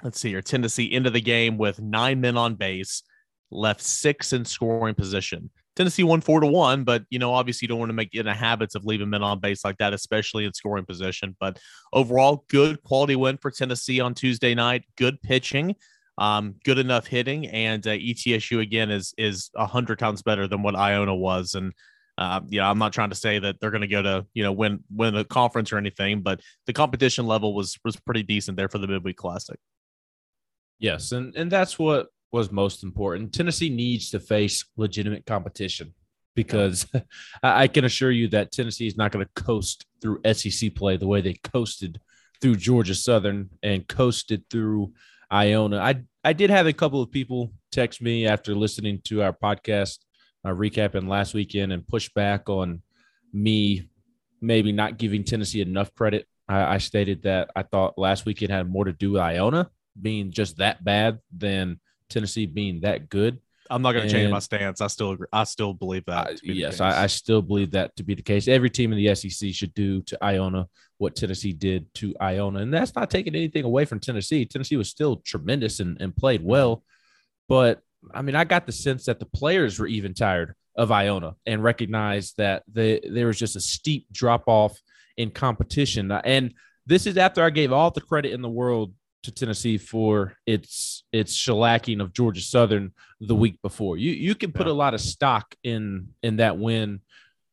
Let's 0.03 0.19
see 0.19 0.29
here. 0.29 0.41
Tennessee 0.41 0.91
into 0.91 1.09
the 1.09 1.21
game 1.21 1.57
with 1.57 1.81
nine 1.81 2.21
men 2.21 2.37
on 2.37 2.55
base, 2.55 3.03
left 3.49 3.81
six 3.81 4.33
in 4.33 4.45
scoring 4.45 4.95
position. 4.95 5.49
Tennessee 5.75 6.03
won 6.03 6.21
four 6.21 6.39
to 6.39 6.47
one, 6.47 6.83
but 6.83 7.03
you 7.09 7.19
know, 7.19 7.33
obviously, 7.33 7.65
you 7.65 7.69
don't 7.69 7.79
want 7.79 7.89
to 7.89 7.93
make 7.95 8.09
it 8.13 8.19
in 8.19 8.27
a 8.27 8.33
habits 8.33 8.75
of 8.75 8.85
leaving 8.85 9.09
men 9.09 9.23
on 9.23 9.39
base 9.39 9.63
like 9.63 9.77
that, 9.77 9.93
especially 9.93 10.45
in 10.45 10.53
scoring 10.53 10.85
position. 10.85 11.35
But 11.39 11.59
overall, 11.93 12.45
good 12.49 12.81
quality 12.83 13.15
win 13.15 13.37
for 13.37 13.51
Tennessee 13.51 13.99
on 13.99 14.13
Tuesday 14.13 14.55
night. 14.55 14.83
Good 14.97 15.21
pitching 15.21 15.75
um, 16.17 16.55
good 16.65 16.79
enough 16.79 17.07
hitting, 17.07 17.47
and 17.47 17.85
uh, 17.85 17.91
ETSU 17.91 18.59
again 18.59 18.89
is 18.89 19.13
is 19.17 19.51
a 19.55 19.65
hundred 19.65 19.99
times 19.99 20.21
better 20.21 20.47
than 20.47 20.63
what 20.63 20.75
Iona 20.75 21.15
was. 21.15 21.53
And 21.53 21.73
uh, 22.17 22.41
yeah, 22.47 22.69
I'm 22.69 22.79
not 22.79 22.93
trying 22.93 23.09
to 23.09 23.15
say 23.15 23.37
that 23.39 23.59
they're 23.59 23.71
going 23.71 23.81
to 23.81 23.87
go 23.87 24.01
to 24.01 24.25
you 24.33 24.43
know 24.43 24.51
win 24.51 24.83
win 24.89 25.15
a 25.15 25.23
conference 25.23 25.71
or 25.71 25.77
anything, 25.77 26.21
but 26.21 26.41
the 26.65 26.73
competition 26.73 27.27
level 27.27 27.53
was 27.53 27.77
was 27.85 27.95
pretty 27.95 28.23
decent 28.23 28.57
there 28.57 28.69
for 28.69 28.79
the 28.79 28.87
midweek 28.87 29.17
classic. 29.17 29.59
Yes, 30.79 31.11
and 31.11 31.35
and 31.35 31.51
that's 31.51 31.79
what 31.79 32.07
was 32.31 32.51
most 32.51 32.83
important. 32.83 33.33
Tennessee 33.33 33.69
needs 33.69 34.09
to 34.11 34.19
face 34.19 34.65
legitimate 34.75 35.25
competition 35.25 35.93
because 36.35 36.85
I 37.43 37.67
can 37.67 37.85
assure 37.85 38.11
you 38.11 38.27
that 38.29 38.51
Tennessee 38.51 38.87
is 38.87 38.97
not 38.97 39.11
going 39.11 39.25
to 39.25 39.43
coast 39.43 39.85
through 40.01 40.21
SEC 40.33 40.75
play 40.75 40.97
the 40.97 41.07
way 41.07 41.21
they 41.21 41.33
coasted 41.33 41.99
through 42.41 42.57
Georgia 42.57 42.93
Southern 42.93 43.49
and 43.63 43.87
coasted 43.87 44.43
through 44.49 44.93
Iona. 45.31 45.79
I 45.79 46.03
I 46.23 46.33
did 46.33 46.49
have 46.49 46.67
a 46.67 46.73
couple 46.73 47.01
of 47.01 47.11
people 47.11 47.53
text 47.71 48.01
me 48.01 48.27
after 48.27 48.53
listening 48.53 49.01
to 49.05 49.23
our 49.23 49.33
podcast 49.33 49.99
uh, 50.45 50.49
recapping 50.49 51.07
last 51.07 51.33
weekend 51.33 51.71
and 51.71 51.87
push 51.87 52.09
back 52.13 52.49
on 52.49 52.81
me 53.33 53.89
maybe 54.41 54.71
not 54.71 54.97
giving 54.97 55.23
Tennessee 55.23 55.61
enough 55.61 55.93
credit. 55.95 56.27
I, 56.47 56.75
I 56.75 56.77
stated 56.77 57.23
that 57.23 57.49
I 57.55 57.63
thought 57.63 57.97
last 57.97 58.25
weekend 58.25 58.51
had 58.51 58.69
more 58.69 58.85
to 58.85 58.93
do 58.93 59.13
with 59.13 59.21
Iona 59.21 59.69
being 60.01 60.31
just 60.31 60.57
that 60.57 60.83
bad 60.83 61.19
than 61.35 61.79
Tennessee 62.09 62.45
being 62.45 62.81
that 62.81 63.09
good. 63.09 63.39
I'm 63.69 63.81
not 63.81 63.91
going 63.91 64.07
to 64.07 64.11
change 64.11 64.31
my 64.31 64.39
stance. 64.39 64.79
I 64.79 64.87
still 64.87 65.11
agree. 65.11 65.27
I 65.33 65.43
still 65.43 65.73
believe 65.73 66.05
that. 66.05 66.27
Uh, 66.29 66.35
yes, 66.43 66.79
I, 66.79 67.03
I, 67.03 67.07
still 67.07 67.41
believe 67.41 67.71
that 67.71 67.93
to 67.97 68.03
be 68.03 68.15
the 68.15 68.21
case. 68.21 68.47
Every 68.47 68.69
team 68.69 68.93
in 68.93 68.97
the 68.97 69.13
SEC 69.13 69.53
should 69.53 69.73
do 69.73 70.01
to 70.03 70.23
Iona 70.23 70.67
what 70.99 71.17
Tennessee 71.17 71.51
did 71.51 71.93
to 71.95 72.15
Iona, 72.21 72.59
and 72.59 72.73
that's 72.73 72.95
not 72.95 73.09
taking 73.09 73.35
anything 73.35 73.65
away 73.65 73.83
from 73.83 73.99
Tennessee. 73.99 74.45
Tennessee 74.45 74.77
was 74.77 74.89
still 74.89 75.17
tremendous 75.17 75.81
and, 75.81 75.99
and 76.01 76.15
played 76.15 76.43
well, 76.43 76.83
but 77.49 77.81
I 78.13 78.21
mean, 78.21 78.35
I 78.35 78.43
got 78.43 78.65
the 78.65 78.71
sense 78.71 79.05
that 79.05 79.19
the 79.19 79.25
players 79.25 79.79
were 79.79 79.87
even 79.87 80.13
tired 80.13 80.55
of 80.75 80.91
Iona 80.91 81.35
and 81.45 81.63
recognized 81.63 82.37
that 82.37 82.63
the, 82.71 83.01
there 83.09 83.27
was 83.27 83.39
just 83.39 83.55
a 83.55 83.59
steep 83.59 84.05
drop 84.11 84.43
off 84.47 84.79
in 85.17 85.31
competition. 85.31 86.11
And 86.11 86.53
this 86.85 87.07
is 87.07 87.17
after 87.17 87.43
I 87.43 87.49
gave 87.49 87.71
all 87.71 87.91
the 87.91 88.01
credit 88.01 88.31
in 88.31 88.41
the 88.41 88.49
world 88.49 88.93
to 89.23 89.31
Tennessee 89.31 89.77
for 89.77 90.33
its 90.45 91.03
its 91.11 91.35
shellacking 91.35 92.01
of 92.01 92.13
Georgia 92.13 92.41
Southern 92.41 92.91
the 93.19 93.35
week 93.35 93.61
before. 93.61 93.97
You 93.97 94.11
you 94.11 94.35
can 94.35 94.51
put 94.51 94.67
yeah. 94.67 94.73
a 94.73 94.75
lot 94.75 94.93
of 94.93 95.01
stock 95.01 95.55
in 95.63 96.09
in 96.23 96.37
that 96.37 96.57
win, 96.57 97.01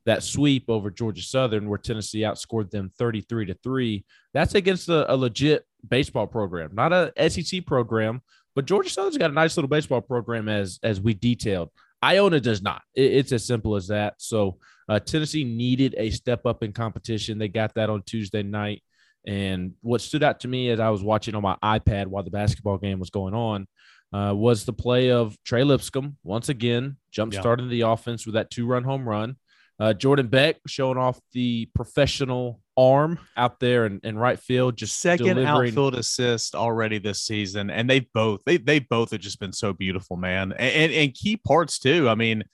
that 0.07 0.23
sweep 0.23 0.65
over 0.69 0.91
Georgia 0.91 1.23
Southern, 1.23 1.69
where 1.69 1.79
Tennessee 1.79 2.21
outscored 2.21 2.71
them 2.71 2.91
thirty 2.99 3.21
three 3.23 3.47
to 3.47 3.55
three. 3.55 4.05
That's 4.33 4.55
against 4.55 4.89
a, 4.89 5.13
a, 5.13 5.17
legit 5.17 5.65
baseball 5.89 6.27
program, 6.27 6.71
not 6.75 6.93
a 6.93 7.13
SEC 7.31 7.67
program, 7.67 8.21
but 8.55 8.67
Georgia 8.67 8.91
Southern's 8.91 9.19
got 9.19 9.31
a 9.31 9.35
nice 9.35 9.57
little 9.57 9.69
baseball 9.69 10.01
program 10.01 10.49
as 10.49 10.79
as 10.83 11.01
we 11.01 11.15
detailed. 11.15 11.71
Iona 12.03 12.41
does 12.41 12.63
not. 12.63 12.83
It, 12.95 13.13
it's 13.13 13.33
as 13.33 13.47
simple 13.47 13.77
as 13.77 13.89
that. 13.89 14.15
So 14.19 14.59
uh, 14.89 15.01
Tennessee 15.01 15.45
needed 15.45 15.95
a 15.97 16.11
step 16.11 16.45
up 16.47 16.63
in 16.63 16.73
competition. 16.73 17.39
They 17.39 17.49
got 17.49 17.75
that 17.75 17.91
on 17.91 18.03
Tuesday 18.03 18.43
night. 18.43 18.83
And 19.27 19.73
what 19.81 20.01
stood 20.01 20.23
out 20.23 20.41
to 20.41 20.49
me 20.49 20.71
as 20.71 20.81
I 20.81 20.91
was 20.91 21.03
watching 21.03 21.35
on 21.35 21.43
my 21.43 21.57
iPad 21.63 22.07
while 22.07 22.23
the 22.23 22.31
basketball 22.31 22.79
game 22.79 22.99
was 22.99 23.11
going 23.11 23.35
on 23.35 23.67
uh, 24.13 24.35
was 24.35 24.65
the 24.65 24.73
play 24.73 25.11
of 25.11 25.37
Trey 25.45 25.65
Lipscomb 25.65 26.17
once 26.23 26.49
again, 26.49 26.97
jump 27.11 27.35
starting 27.35 27.67
yeah. 27.67 27.71
the 27.71 27.81
offense 27.83 28.27
with 28.27 28.35
that 28.35 28.51
two 28.51 28.67
run 28.67 28.85
home 28.85 29.09
run. 29.09 29.37
Uh, 29.81 29.93
Jordan 29.93 30.29
Beck 30.29 30.57
showing 30.69 30.99
off 30.99 31.21
the 31.33 31.69
professional 31.75 32.61
arm 32.77 33.19
out 33.37 33.59
there 33.59 33.87
in, 33.87 34.01
in 34.05 34.17
right 34.17 34.39
field, 34.39 34.77
just 34.77 35.01
second 35.01 35.27
delivering. 35.27 35.71
outfield 35.71 35.97
assist 35.97 36.55
already 36.55 36.99
this 36.99 37.23
season, 37.23 37.71
and 37.71 37.91
they 37.91 38.01
both 38.15 38.41
they 38.47 38.57
they 38.57 38.79
both 38.79 39.11
have 39.11 39.21
just 39.21 39.41
been 39.41 39.53
so 39.53 39.73
beautiful, 39.73 40.17
man, 40.17 40.53
and 40.53 40.61
and, 40.61 40.93
and 40.93 41.15
key 41.15 41.37
parts 41.37 41.81
too. 41.81 42.09
I 42.09 42.15
mean, 42.15 42.45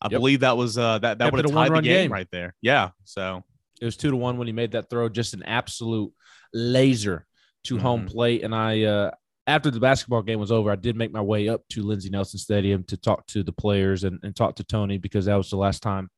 I 0.00 0.06
yep. 0.06 0.20
believe 0.20 0.40
that 0.40 0.56
was 0.56 0.78
uh 0.78 1.00
that 1.00 1.18
that 1.18 1.32
would 1.32 1.44
have 1.44 1.52
tied 1.52 1.72
the 1.72 1.82
game, 1.82 1.82
game 1.82 2.12
right 2.12 2.28
there. 2.30 2.54
Yeah, 2.62 2.90
so 3.02 3.42
it 3.80 3.84
was 3.84 3.96
two 3.96 4.10
to 4.10 4.16
one 4.16 4.38
when 4.38 4.46
he 4.46 4.52
made 4.52 4.72
that 4.72 4.90
throw, 4.90 5.08
just 5.08 5.34
an 5.34 5.42
absolute 5.42 6.12
laser 6.52 7.26
to 7.64 7.74
mm-hmm. 7.74 7.82
home 7.82 8.06
plate. 8.06 8.42
And 8.42 8.54
I, 8.54 8.82
uh, 8.82 9.10
after 9.46 9.70
the 9.70 9.80
basketball 9.80 10.22
game 10.22 10.40
was 10.40 10.52
over, 10.52 10.70
I 10.70 10.76
did 10.76 10.96
make 10.96 11.12
my 11.12 11.22
way 11.22 11.48
up 11.48 11.62
to 11.70 11.82
Lindsey 11.82 12.10
Nelson 12.10 12.38
Stadium 12.38 12.84
to 12.84 12.96
talk 12.96 13.26
to 13.28 13.42
the 13.42 13.52
players 13.52 14.04
and, 14.04 14.20
and 14.22 14.36
talk 14.36 14.56
to 14.56 14.64
Tony 14.64 14.98
because 14.98 15.24
that 15.24 15.36
was 15.36 15.50
the 15.50 15.56
last 15.56 15.82
time 15.82 16.10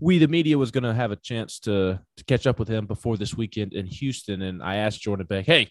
we, 0.00 0.18
the 0.18 0.28
media, 0.28 0.58
was 0.58 0.70
going 0.70 0.84
to 0.84 0.94
have 0.94 1.10
a 1.10 1.16
chance 1.16 1.58
to 1.60 2.00
to 2.16 2.24
catch 2.24 2.46
up 2.46 2.58
with 2.58 2.68
him 2.68 2.86
before 2.86 3.16
this 3.16 3.36
weekend 3.36 3.72
in 3.72 3.86
Houston. 3.86 4.42
And 4.42 4.62
I 4.62 4.76
asked 4.76 5.00
Jordan 5.00 5.26
Beck, 5.26 5.46
"Hey, 5.46 5.70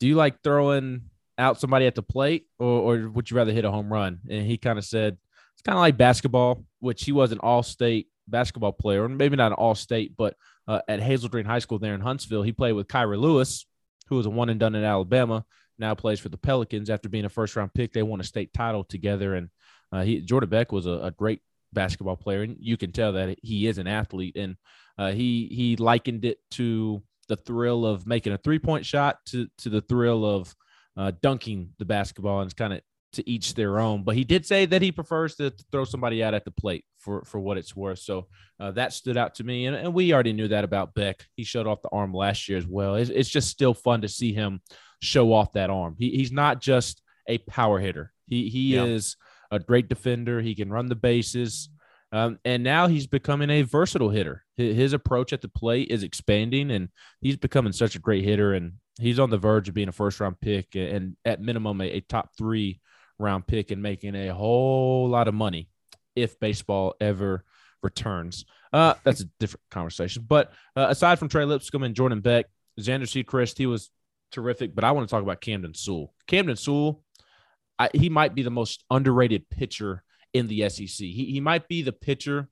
do 0.00 0.06
you 0.06 0.14
like 0.14 0.42
throwing 0.42 1.02
out 1.38 1.60
somebody 1.60 1.86
at 1.86 1.94
the 1.94 2.02
plate, 2.02 2.46
or, 2.58 2.94
or 2.94 3.08
would 3.08 3.30
you 3.30 3.36
rather 3.36 3.52
hit 3.52 3.64
a 3.64 3.70
home 3.70 3.92
run?" 3.92 4.20
And 4.28 4.46
he 4.46 4.56
kind 4.56 4.78
of 4.78 4.84
said, 4.84 5.16
"It's 5.54 5.62
kind 5.62 5.76
of 5.76 5.80
like 5.80 5.96
basketball, 5.96 6.64
which 6.80 7.04
he 7.04 7.12
was 7.12 7.32
an 7.32 7.38
all-state 7.38 8.08
basketball 8.28 8.72
player, 8.72 9.08
maybe 9.08 9.36
not 9.36 9.52
an 9.52 9.54
all-state, 9.54 10.16
but." 10.16 10.36
uh, 10.66 10.80
at 10.88 11.00
Hazel 11.00 11.28
Green 11.28 11.44
High 11.44 11.58
School 11.58 11.78
there 11.78 11.94
in 11.94 12.00
Huntsville. 12.00 12.42
He 12.42 12.52
played 12.52 12.72
with 12.72 12.88
Kira 12.88 13.18
Lewis, 13.18 13.66
who 14.08 14.16
was 14.16 14.26
a 14.26 14.30
one 14.30 14.48
and 14.48 14.60
done 14.60 14.74
in 14.74 14.84
Alabama. 14.84 15.44
Now 15.78 15.94
plays 15.94 16.20
for 16.20 16.28
the 16.28 16.38
Pelicans 16.38 16.88
after 16.88 17.08
being 17.08 17.24
a 17.24 17.30
first 17.30 17.56
round 17.56 17.74
pick. 17.74 17.92
They 17.92 18.02
won 18.02 18.20
a 18.20 18.24
state 18.24 18.52
title 18.52 18.84
together, 18.84 19.34
and 19.34 19.48
uh, 19.92 20.02
he 20.02 20.20
Jordan 20.20 20.48
Beck 20.48 20.72
was 20.72 20.86
a, 20.86 20.92
a, 20.92 21.10
great 21.10 21.40
basketball 21.72 22.16
player, 22.16 22.42
and 22.42 22.56
you 22.60 22.76
can 22.76 22.92
tell 22.92 23.12
that 23.12 23.38
he 23.42 23.66
is 23.66 23.78
an 23.78 23.88
athlete. 23.88 24.36
And 24.36 24.56
uh, 24.98 25.10
he 25.10 25.48
he 25.50 25.76
likened 25.76 26.24
it 26.24 26.38
to 26.52 27.02
the 27.28 27.36
thrill 27.36 27.84
of 27.84 28.06
making 28.06 28.32
a 28.32 28.38
three 28.38 28.60
point 28.60 28.86
shot 28.86 29.18
to 29.26 29.48
to 29.58 29.68
the 29.68 29.80
thrill 29.80 30.24
of 30.24 30.54
uh, 30.96 31.10
dunking 31.22 31.70
the 31.78 31.84
basketball, 31.84 32.40
and 32.40 32.46
it's 32.46 32.54
kind 32.54 32.72
of 32.72 32.80
to 33.14 33.28
each 33.28 33.54
their 33.54 33.78
own. 33.78 34.04
But 34.04 34.16
he 34.16 34.24
did 34.24 34.46
say 34.46 34.66
that 34.66 34.82
he 34.82 34.92
prefers 34.92 35.36
to 35.36 35.52
throw 35.72 35.84
somebody 35.84 36.22
out 36.22 36.34
at 36.34 36.44
the 36.44 36.50
plate 36.50 36.84
for 36.98 37.24
for 37.24 37.40
what 37.40 37.58
it's 37.58 37.74
worth. 37.74 37.98
So 37.98 38.26
uh, 38.60 38.72
that 38.72 38.92
stood 38.92 39.16
out 39.16 39.36
to 39.36 39.44
me, 39.44 39.66
and, 39.66 39.76
and 39.76 39.94
we 39.94 40.12
already 40.12 40.32
knew 40.32 40.48
that 40.48 40.64
about 40.64 40.94
Beck. 40.94 41.26
He 41.36 41.44
showed 41.44 41.66
off 41.66 41.82
the 41.82 41.90
arm 41.90 42.12
last 42.12 42.48
year 42.48 42.58
as 42.58 42.66
well. 42.66 42.96
It's, 42.96 43.10
it's 43.10 43.28
just 43.28 43.48
still 43.48 43.74
fun 43.74 44.02
to 44.02 44.08
see 44.08 44.32
him 44.32 44.60
show 45.02 45.32
off 45.32 45.52
that 45.52 45.70
arm. 45.70 45.96
He, 45.98 46.10
he's 46.10 46.32
not 46.32 46.60
just 46.60 47.02
a 47.28 47.38
power 47.38 47.80
hitter. 47.80 48.12
He 48.26 48.48
he 48.48 48.74
yeah. 48.74 48.84
is 48.84 49.16
a 49.50 49.58
great 49.58 49.88
defender. 49.88 50.40
He 50.40 50.54
can 50.54 50.70
run 50.70 50.86
the 50.86 50.94
bases. 50.94 51.68
Um, 52.12 52.38
and 52.44 52.62
now 52.62 52.86
he's 52.86 53.08
becoming 53.08 53.50
a 53.50 53.62
versatile 53.62 54.10
hitter. 54.10 54.44
His 54.56 54.92
approach 54.92 55.32
at 55.32 55.40
the 55.40 55.48
plate 55.48 55.90
is 55.90 56.04
expanding, 56.04 56.70
and 56.70 56.90
he's 57.20 57.36
becoming 57.36 57.72
such 57.72 57.96
a 57.96 57.98
great 57.98 58.24
hitter. 58.24 58.54
And 58.54 58.74
he's 59.00 59.18
on 59.18 59.30
the 59.30 59.36
verge 59.38 59.68
of 59.68 59.74
being 59.74 59.88
a 59.88 59.92
first 59.92 60.20
round 60.20 60.40
pick, 60.40 60.76
and 60.76 61.16
at 61.24 61.40
minimum 61.40 61.80
a, 61.80 61.84
a 61.84 62.00
top 62.00 62.30
three 62.38 62.80
round 63.18 63.46
pick, 63.46 63.70
and 63.70 63.82
making 63.82 64.14
a 64.14 64.34
whole 64.34 65.08
lot 65.08 65.28
of 65.28 65.34
money 65.34 65.68
if 66.16 66.38
baseball 66.40 66.94
ever 67.00 67.44
returns. 67.82 68.44
Uh, 68.72 68.94
that's 69.04 69.20
a 69.20 69.26
different 69.38 69.62
conversation. 69.70 70.24
But 70.26 70.52
uh, 70.76 70.86
aside 70.88 71.18
from 71.18 71.28
Trey 71.28 71.44
Lipscomb 71.44 71.84
and 71.84 71.94
Jordan 71.94 72.20
Beck, 72.20 72.46
Xander 72.80 73.02
Sechrist, 73.02 73.58
he 73.58 73.66
was 73.66 73.90
terrific. 74.32 74.74
But 74.74 74.84
I 74.84 74.92
want 74.92 75.08
to 75.08 75.10
talk 75.10 75.22
about 75.22 75.40
Camden 75.40 75.74
Sewell. 75.74 76.12
Camden 76.26 76.56
Sewell, 76.56 77.02
I, 77.78 77.90
he 77.94 78.08
might 78.08 78.34
be 78.34 78.42
the 78.42 78.50
most 78.50 78.84
underrated 78.90 79.48
pitcher 79.48 80.02
in 80.32 80.48
the 80.48 80.68
SEC. 80.68 80.88
He, 80.88 81.26
he 81.32 81.40
might 81.40 81.68
be 81.68 81.82
the 81.82 81.92
pitcher 81.92 82.48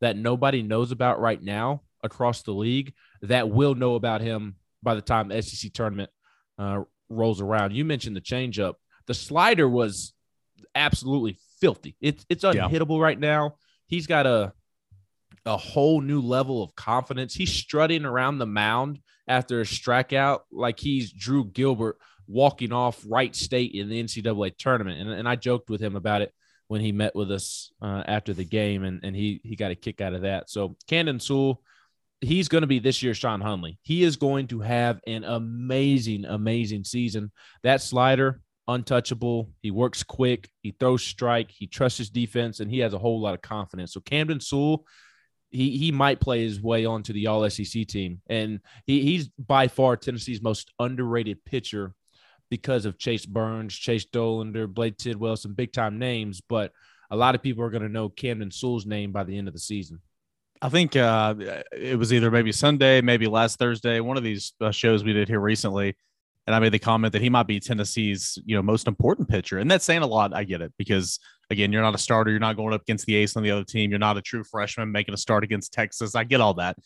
that 0.00 0.16
nobody 0.16 0.62
knows 0.62 0.92
about 0.92 1.20
right 1.20 1.42
now 1.42 1.82
across 2.02 2.42
the 2.42 2.52
league 2.52 2.94
that 3.22 3.50
will 3.50 3.74
know 3.74 3.94
about 3.94 4.20
him 4.20 4.56
by 4.82 4.94
the 4.94 5.00
time 5.00 5.28
the 5.28 5.42
SEC 5.42 5.72
tournament 5.72 6.10
uh, 6.58 6.82
rolls 7.08 7.40
around. 7.40 7.74
You 7.74 7.84
mentioned 7.84 8.16
the 8.16 8.20
changeup. 8.20 8.74
The 9.06 9.14
slider 9.14 9.68
was 9.68 10.12
absolutely 10.74 11.38
filthy. 11.60 11.96
It's 12.00 12.24
it's 12.28 12.44
unhittable 12.44 12.98
yeah. 12.98 13.04
right 13.04 13.18
now. 13.18 13.56
He's 13.86 14.06
got 14.06 14.26
a 14.26 14.52
a 15.46 15.56
whole 15.56 16.00
new 16.00 16.20
level 16.20 16.62
of 16.62 16.74
confidence. 16.74 17.34
He's 17.34 17.52
strutting 17.52 18.04
around 18.04 18.38
the 18.38 18.46
mound 18.46 19.00
after 19.28 19.60
a 19.60 19.64
strikeout 19.64 20.40
like 20.50 20.78
he's 20.78 21.12
Drew 21.12 21.44
Gilbert 21.44 21.98
walking 22.26 22.72
off 22.72 23.04
Wright 23.06 23.34
State 23.34 23.72
in 23.72 23.88
the 23.88 24.02
NCAA 24.02 24.56
tournament. 24.56 25.00
And, 25.00 25.10
and 25.10 25.28
I 25.28 25.36
joked 25.36 25.68
with 25.68 25.80
him 25.80 25.96
about 25.96 26.22
it 26.22 26.32
when 26.68 26.80
he 26.80 26.92
met 26.92 27.14
with 27.14 27.30
us 27.30 27.72
uh, 27.82 28.02
after 28.06 28.32
the 28.32 28.44
game, 28.44 28.84
and, 28.84 29.04
and 29.04 29.14
he 29.14 29.40
he 29.44 29.54
got 29.56 29.70
a 29.70 29.74
kick 29.74 30.00
out 30.00 30.14
of 30.14 30.22
that. 30.22 30.48
So 30.48 30.76
Camden 30.88 31.20
Sewell, 31.20 31.62
he's 32.20 32.48
going 32.48 32.62
to 32.62 32.68
be 32.68 32.78
this 32.78 33.02
year's 33.02 33.18
Sean 33.18 33.42
Hunley. 33.42 33.76
He 33.82 34.02
is 34.02 34.16
going 34.16 34.46
to 34.48 34.60
have 34.60 35.00
an 35.06 35.24
amazing, 35.24 36.24
amazing 36.24 36.84
season. 36.84 37.30
That 37.62 37.82
slider, 37.82 38.40
untouchable. 38.68 39.50
He 39.62 39.70
works 39.70 40.02
quick. 40.02 40.48
He 40.62 40.74
throws 40.78 41.04
strike. 41.04 41.50
He 41.50 41.66
trusts 41.66 41.98
his 41.98 42.10
defense, 42.10 42.60
and 42.60 42.70
he 42.70 42.78
has 42.80 42.94
a 42.94 42.98
whole 42.98 43.20
lot 43.20 43.34
of 43.34 43.42
confidence. 43.42 43.92
So 43.92 44.00
Camden 44.00 44.40
Sewell, 44.40 44.86
he 45.50 45.76
he 45.76 45.92
might 45.92 46.20
play 46.20 46.42
his 46.42 46.60
way 46.60 46.84
onto 46.84 47.12
the 47.12 47.26
All 47.26 47.48
SEC 47.48 47.86
team, 47.86 48.20
and 48.28 48.60
he, 48.86 49.02
he's 49.02 49.28
by 49.38 49.68
far 49.68 49.96
Tennessee's 49.96 50.42
most 50.42 50.72
underrated 50.78 51.44
pitcher 51.44 51.94
because 52.50 52.84
of 52.84 52.98
Chase 52.98 53.26
Burns, 53.26 53.74
Chase 53.74 54.06
Dollander, 54.06 54.72
Blade 54.72 54.98
Tidwell, 54.98 55.36
some 55.36 55.54
big 55.54 55.72
time 55.72 55.98
names, 55.98 56.40
but 56.48 56.72
a 57.10 57.16
lot 57.16 57.34
of 57.34 57.42
people 57.42 57.64
are 57.64 57.70
going 57.70 57.82
to 57.82 57.88
know 57.88 58.08
Camden 58.08 58.50
Sewell's 58.50 58.86
name 58.86 59.12
by 59.12 59.24
the 59.24 59.36
end 59.36 59.48
of 59.48 59.54
the 59.54 59.60
season. 59.60 60.00
I 60.62 60.68
think 60.68 60.96
uh, 60.96 61.34
it 61.72 61.98
was 61.98 62.12
either 62.12 62.30
maybe 62.30 62.52
Sunday, 62.52 63.00
maybe 63.00 63.26
last 63.26 63.58
Thursday, 63.58 64.00
one 64.00 64.16
of 64.16 64.22
these 64.22 64.52
uh, 64.60 64.70
shows 64.70 65.04
we 65.04 65.12
did 65.12 65.28
here 65.28 65.40
recently, 65.40 65.96
and 66.46 66.54
I 66.54 66.58
made 66.58 66.72
the 66.72 66.78
comment 66.78 67.12
that 67.12 67.22
he 67.22 67.30
might 67.30 67.46
be 67.46 67.60
Tennessee's 67.60 68.38
you 68.44 68.56
know 68.56 68.62
most 68.62 68.86
important 68.86 69.28
pitcher, 69.28 69.58
and 69.58 69.70
that's 69.70 69.84
saying 69.84 70.02
a 70.02 70.06
lot. 70.06 70.34
I 70.34 70.44
get 70.44 70.60
it 70.60 70.72
because 70.78 71.18
again, 71.50 71.72
you're 71.72 71.82
not 71.82 71.94
a 71.94 71.98
starter, 71.98 72.30
you're 72.30 72.40
not 72.40 72.56
going 72.56 72.74
up 72.74 72.82
against 72.82 73.06
the 73.06 73.16
ace 73.16 73.36
on 73.36 73.42
the 73.42 73.50
other 73.50 73.64
team, 73.64 73.90
you're 73.90 73.98
not 73.98 74.16
a 74.16 74.22
true 74.22 74.44
freshman 74.44 74.92
making 74.92 75.14
a 75.14 75.18
start 75.18 75.44
against 75.44 75.72
Texas. 75.72 76.14
I 76.14 76.24
get 76.24 76.40
all 76.40 76.54
that. 76.54 76.76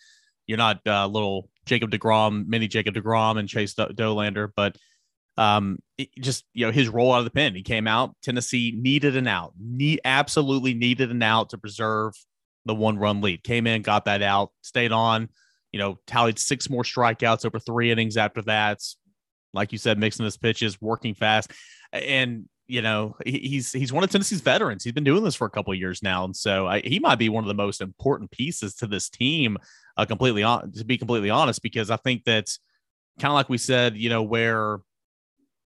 You're 0.46 0.58
not 0.58 0.80
uh, 0.86 1.06
little 1.06 1.48
Jacob 1.66 1.90
deGrom, 1.90 2.46
mini 2.46 2.68
Jacob 2.68 2.94
deGrom, 2.94 3.38
and 3.38 3.48
Chase 3.48 3.74
Dollander, 3.74 4.48
but 4.56 4.76
um, 5.36 5.78
just 6.20 6.44
you 6.52 6.66
know 6.66 6.72
his 6.72 6.88
role 6.88 7.12
out 7.12 7.18
of 7.18 7.24
the 7.24 7.30
pen. 7.30 7.54
He 7.54 7.62
came 7.62 7.86
out. 7.86 8.16
Tennessee 8.22 8.74
needed 8.76 9.16
an 9.16 9.28
out. 9.28 9.52
Need 9.58 10.00
absolutely 10.04 10.74
needed 10.74 11.10
an 11.10 11.22
out 11.22 11.50
to 11.50 11.58
preserve 11.58 12.14
the 12.64 12.74
one 12.74 12.98
run 12.98 13.20
lead. 13.20 13.44
Came 13.44 13.66
in, 13.66 13.82
got 13.82 14.06
that 14.06 14.22
out, 14.22 14.50
stayed 14.62 14.92
on. 14.92 15.28
You 15.72 15.78
know, 15.78 15.98
tallied 16.06 16.38
six 16.38 16.70
more 16.70 16.82
strikeouts 16.82 17.44
over 17.44 17.58
three 17.58 17.90
innings 17.90 18.16
after 18.16 18.42
that. 18.42 18.80
Like 19.54 19.72
you 19.72 19.78
said, 19.78 19.98
mixing 19.98 20.24
his 20.24 20.36
pitches, 20.36 20.80
working 20.80 21.14
fast, 21.14 21.52
and 21.92 22.48
you 22.66 22.82
know 22.82 23.16
he's 23.24 23.72
he's 23.72 23.92
one 23.92 24.04
of 24.04 24.10
Tennessee's 24.10 24.42
veterans. 24.42 24.84
He's 24.84 24.92
been 24.92 25.04
doing 25.04 25.24
this 25.24 25.34
for 25.34 25.46
a 25.46 25.50
couple 25.50 25.74
years 25.74 26.02
now, 26.02 26.24
and 26.24 26.36
so 26.36 26.66
I, 26.66 26.80
he 26.80 26.98
might 26.98 27.18
be 27.18 27.28
one 27.28 27.44
of 27.44 27.48
the 27.48 27.54
most 27.54 27.80
important 27.80 28.30
pieces 28.30 28.74
to 28.76 28.86
this 28.86 29.08
team. 29.08 29.58
Uh, 29.96 30.04
completely 30.04 30.44
on 30.44 30.70
to 30.72 30.84
be 30.84 30.96
completely 30.96 31.30
honest, 31.30 31.62
because 31.62 31.90
I 31.90 31.96
think 31.96 32.24
that 32.24 32.50
kind 33.18 33.32
of 33.32 33.34
like 33.34 33.48
we 33.48 33.58
said, 33.58 33.96
you 33.96 34.08
know, 34.08 34.22
where 34.22 34.78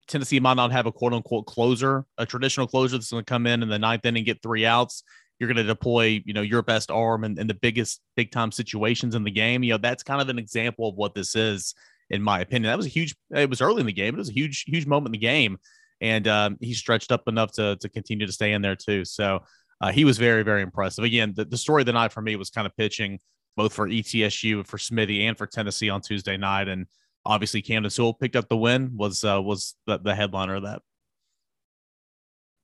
Tennessee 0.08 0.40
might 0.40 0.54
not 0.54 0.72
have 0.72 0.86
a 0.86 0.92
quote 0.92 1.12
unquote 1.12 1.46
closer, 1.46 2.04
a 2.18 2.26
traditional 2.26 2.66
closer 2.66 2.96
that's 2.96 3.10
going 3.10 3.24
to 3.24 3.30
come 3.30 3.46
in 3.46 3.62
in 3.62 3.68
the 3.68 3.78
ninth 3.78 4.04
inning, 4.04 4.24
get 4.24 4.42
three 4.42 4.66
outs. 4.66 5.02
You're 5.38 5.48
going 5.48 5.56
to 5.56 5.64
deploy, 5.64 6.22
you 6.24 6.34
know, 6.34 6.42
your 6.42 6.62
best 6.62 6.90
arm 6.90 7.24
and, 7.24 7.36
the 7.36 7.54
biggest 7.54 8.00
big 8.16 8.30
time 8.30 8.52
situations 8.52 9.14
in 9.14 9.24
the 9.24 9.30
game. 9.30 9.62
You 9.62 9.72
know, 9.72 9.78
that's 9.78 10.02
kind 10.02 10.20
of 10.20 10.28
an 10.28 10.38
example 10.38 10.88
of 10.88 10.94
what 10.94 11.14
this 11.14 11.34
is, 11.34 11.74
in 12.12 12.22
my 12.22 12.40
opinion. 12.40 12.70
That 12.70 12.76
was 12.76 12.86
a 12.86 12.90
huge, 12.90 13.16
it 13.34 13.50
was 13.50 13.60
early 13.60 13.80
in 13.80 13.86
the 13.86 13.92
game. 13.92 14.14
It 14.14 14.18
was 14.18 14.28
a 14.28 14.34
huge, 14.34 14.64
huge 14.66 14.86
moment 14.86 15.08
in 15.08 15.12
the 15.12 15.26
game. 15.26 15.56
And 16.00 16.28
um, 16.28 16.58
he 16.60 16.74
stretched 16.74 17.10
up 17.10 17.22
enough 17.26 17.52
to, 17.52 17.76
to 17.76 17.88
continue 17.88 18.26
to 18.26 18.32
stay 18.32 18.52
in 18.52 18.62
there 18.62 18.76
too. 18.76 19.04
So 19.04 19.40
uh, 19.80 19.90
he 19.90 20.04
was 20.04 20.18
very, 20.18 20.42
very 20.42 20.62
impressive. 20.62 21.04
Again, 21.04 21.32
the, 21.34 21.44
the 21.44 21.56
story 21.56 21.82
of 21.82 21.86
the 21.86 21.92
night 21.92 22.12
for 22.12 22.20
me 22.20 22.36
was 22.36 22.50
kind 22.50 22.66
of 22.66 22.76
pitching 22.76 23.18
both 23.56 23.72
for 23.72 23.88
ETSU, 23.88 24.66
for 24.66 24.78
Smitty, 24.78 25.22
and 25.22 25.36
for 25.36 25.46
Tennessee 25.46 25.90
on 25.90 26.00
Tuesday 26.00 26.36
night. 26.36 26.68
And 26.68 26.86
obviously 27.24 27.62
Camden 27.62 27.90
Sewell 27.90 28.14
picked 28.14 28.36
up 28.36 28.48
the 28.48 28.56
win 28.56 28.96
was 28.96 29.24
uh, 29.24 29.40
was 29.40 29.74
the, 29.86 29.98
the 29.98 30.14
headliner 30.14 30.56
of 30.56 30.64
that. 30.64 30.82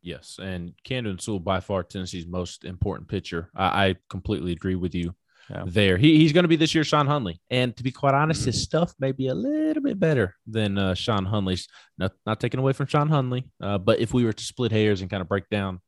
Yes, 0.03 0.39
and 0.41 0.73
Camden 0.85 1.19
Sewell 1.19 1.41
by 1.41 1.61
far 1.61 1.83
Tennessee's 1.83 2.27
most 2.27 2.65
important 2.65 3.09
pitcher. 3.09 3.51
I, 3.55 3.89
I 3.89 3.95
completely 4.09 4.53
agree 4.53 4.77
with 4.77 4.95
you 4.95 5.15
yeah. 5.51 5.65
there. 5.67 5.97
He, 5.97 6.19
he's 6.19 6.33
going 6.33 6.45
to 6.45 6.49
be 6.49 6.57
this 6.57 6.75
year 6.75 6.85
Sean 6.85 7.07
Hunley, 7.07 7.39
and 7.51 7.77
to 7.77 7.83
be 7.83 7.91
quite 7.91 8.15
honest, 8.15 8.45
his 8.45 8.57
mm-hmm. 8.57 8.63
stuff 8.63 8.95
may 8.99 9.13
be 9.13 9.29
a 9.29 9.35
little 9.35 9.83
bit 9.83 9.99
better 9.99 10.35
than 10.47 10.79
uh, 10.79 10.95
Sean 10.95 11.27
Hunley's. 11.27 11.69
Not 11.97 12.13
not 12.27 12.41
taking 12.41 12.61
away 12.61 12.73
from 12.73 12.87
Sean 12.87 13.09
Hunley, 13.09 13.45
uh, 13.61 13.79
but 13.79 14.01
if 14.01 14.13
we 14.13 14.25
were 14.25 14.33
to 14.33 14.45
split 14.45 14.73
hairs 14.73 15.01
and 15.01 15.11
kind 15.11 15.21
of 15.21 15.29
break 15.29 15.49
down 15.49 15.81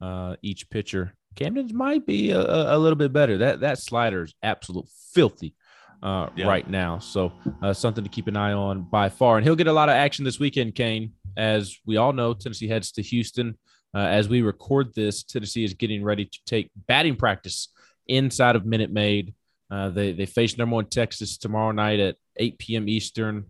uh, 0.00 0.36
each 0.42 0.68
pitcher, 0.70 1.14
Camden's 1.36 1.72
might 1.72 2.06
be 2.06 2.30
a, 2.30 2.40
a, 2.40 2.78
little 2.78 2.96
bit 2.96 3.12
better. 3.12 3.38
That 3.38 3.60
that 3.60 3.78
slider 3.78 4.24
is 4.24 4.34
absolute 4.42 4.86
filthy 5.12 5.54
uh, 6.02 6.28
yeah. 6.36 6.46
right 6.46 6.68
now. 6.68 6.98
So 6.98 7.32
uh, 7.62 7.72
something 7.72 8.04
to 8.04 8.10
keep 8.10 8.26
an 8.28 8.36
eye 8.36 8.52
on 8.52 8.82
by 8.82 9.08
far. 9.08 9.36
And 9.36 9.44
he'll 9.44 9.56
get 9.56 9.66
a 9.66 9.72
lot 9.72 9.88
of 9.88 9.94
action 9.94 10.24
this 10.24 10.38
weekend, 10.38 10.74
Cain. 10.74 11.12
As 11.36 11.76
we 11.86 11.96
all 11.96 12.12
know, 12.12 12.34
Tennessee 12.34 12.68
heads 12.68 12.92
to 12.92 13.02
Houston. 13.02 13.58
Uh, 13.94 14.00
as 14.00 14.28
we 14.28 14.42
record 14.42 14.92
this, 14.94 15.22
Tennessee 15.22 15.64
is 15.64 15.74
getting 15.74 16.02
ready 16.02 16.24
to 16.24 16.38
take 16.46 16.70
batting 16.88 17.16
practice 17.16 17.68
inside 18.06 18.56
of 18.56 18.66
Minute 18.66 18.92
Maid. 18.92 19.34
Uh, 19.70 19.90
they 19.90 20.12
they 20.12 20.26
face 20.26 20.56
number 20.56 20.74
one 20.74 20.86
Texas 20.86 21.38
tomorrow 21.38 21.72
night 21.72 22.00
at 22.00 22.16
8 22.36 22.58
p.m. 22.58 22.88
Eastern. 22.88 23.46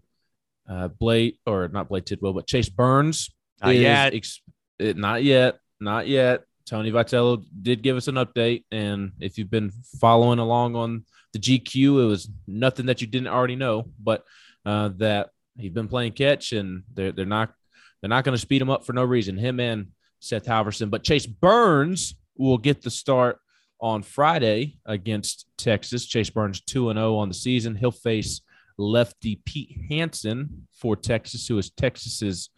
Uh, 0.68 0.88
Blade 0.88 1.36
or 1.46 1.68
not 1.68 1.88
Blade 1.88 2.06
Tidwell, 2.06 2.32
but 2.32 2.46
Chase 2.46 2.68
Burns. 2.68 3.30
Not 3.62 3.76
yet. 3.76 4.14
Ex- 4.14 4.40
not 4.80 5.22
yet. 5.22 5.58
Not 5.80 6.08
yet. 6.08 6.44
Tony 6.66 6.90
Vitello 6.90 7.44
did 7.60 7.82
give 7.82 7.98
us 7.98 8.08
an 8.08 8.14
update, 8.14 8.64
and 8.72 9.12
if 9.20 9.36
you've 9.36 9.50
been 9.50 9.70
following 10.00 10.38
along 10.38 10.74
on 10.76 11.04
the 11.34 11.38
GQ. 11.38 12.02
It 12.02 12.06
was 12.06 12.30
nothing 12.46 12.86
that 12.86 13.02
you 13.02 13.06
didn't 13.06 13.28
already 13.28 13.56
know, 13.56 13.90
but 14.02 14.24
uh, 14.64 14.90
that 14.96 15.30
he's 15.58 15.72
been 15.72 15.88
playing 15.88 16.12
catch, 16.12 16.52
and 16.52 16.84
they're 16.94 17.12
they're 17.12 17.26
not 17.26 17.52
they're 18.00 18.08
not 18.08 18.24
going 18.24 18.34
to 18.34 18.40
speed 18.40 18.62
him 18.62 18.70
up 18.70 18.86
for 18.86 18.94
no 18.94 19.04
reason. 19.04 19.36
Him 19.36 19.60
and 19.60 19.88
Seth 20.20 20.46
Halvorsen, 20.46 20.88
but 20.88 21.04
Chase 21.04 21.26
Burns 21.26 22.14
will 22.38 22.58
get 22.58 22.80
the 22.80 22.90
start 22.90 23.38
on 23.80 24.02
Friday 24.02 24.78
against 24.86 25.46
Texas. 25.58 26.06
Chase 26.06 26.30
Burns 26.30 26.60
two 26.60 26.90
and 26.90 26.98
zero 26.98 27.14
oh 27.14 27.18
on 27.18 27.28
the 27.28 27.34
season. 27.34 27.74
He'll 27.74 27.90
face 27.90 28.40
lefty 28.76 29.40
Pete 29.44 29.78
Hansen 29.90 30.66
for 30.72 30.96
Texas, 30.96 31.46
who 31.46 31.58
is 31.58 31.70
Texas's 31.70 32.50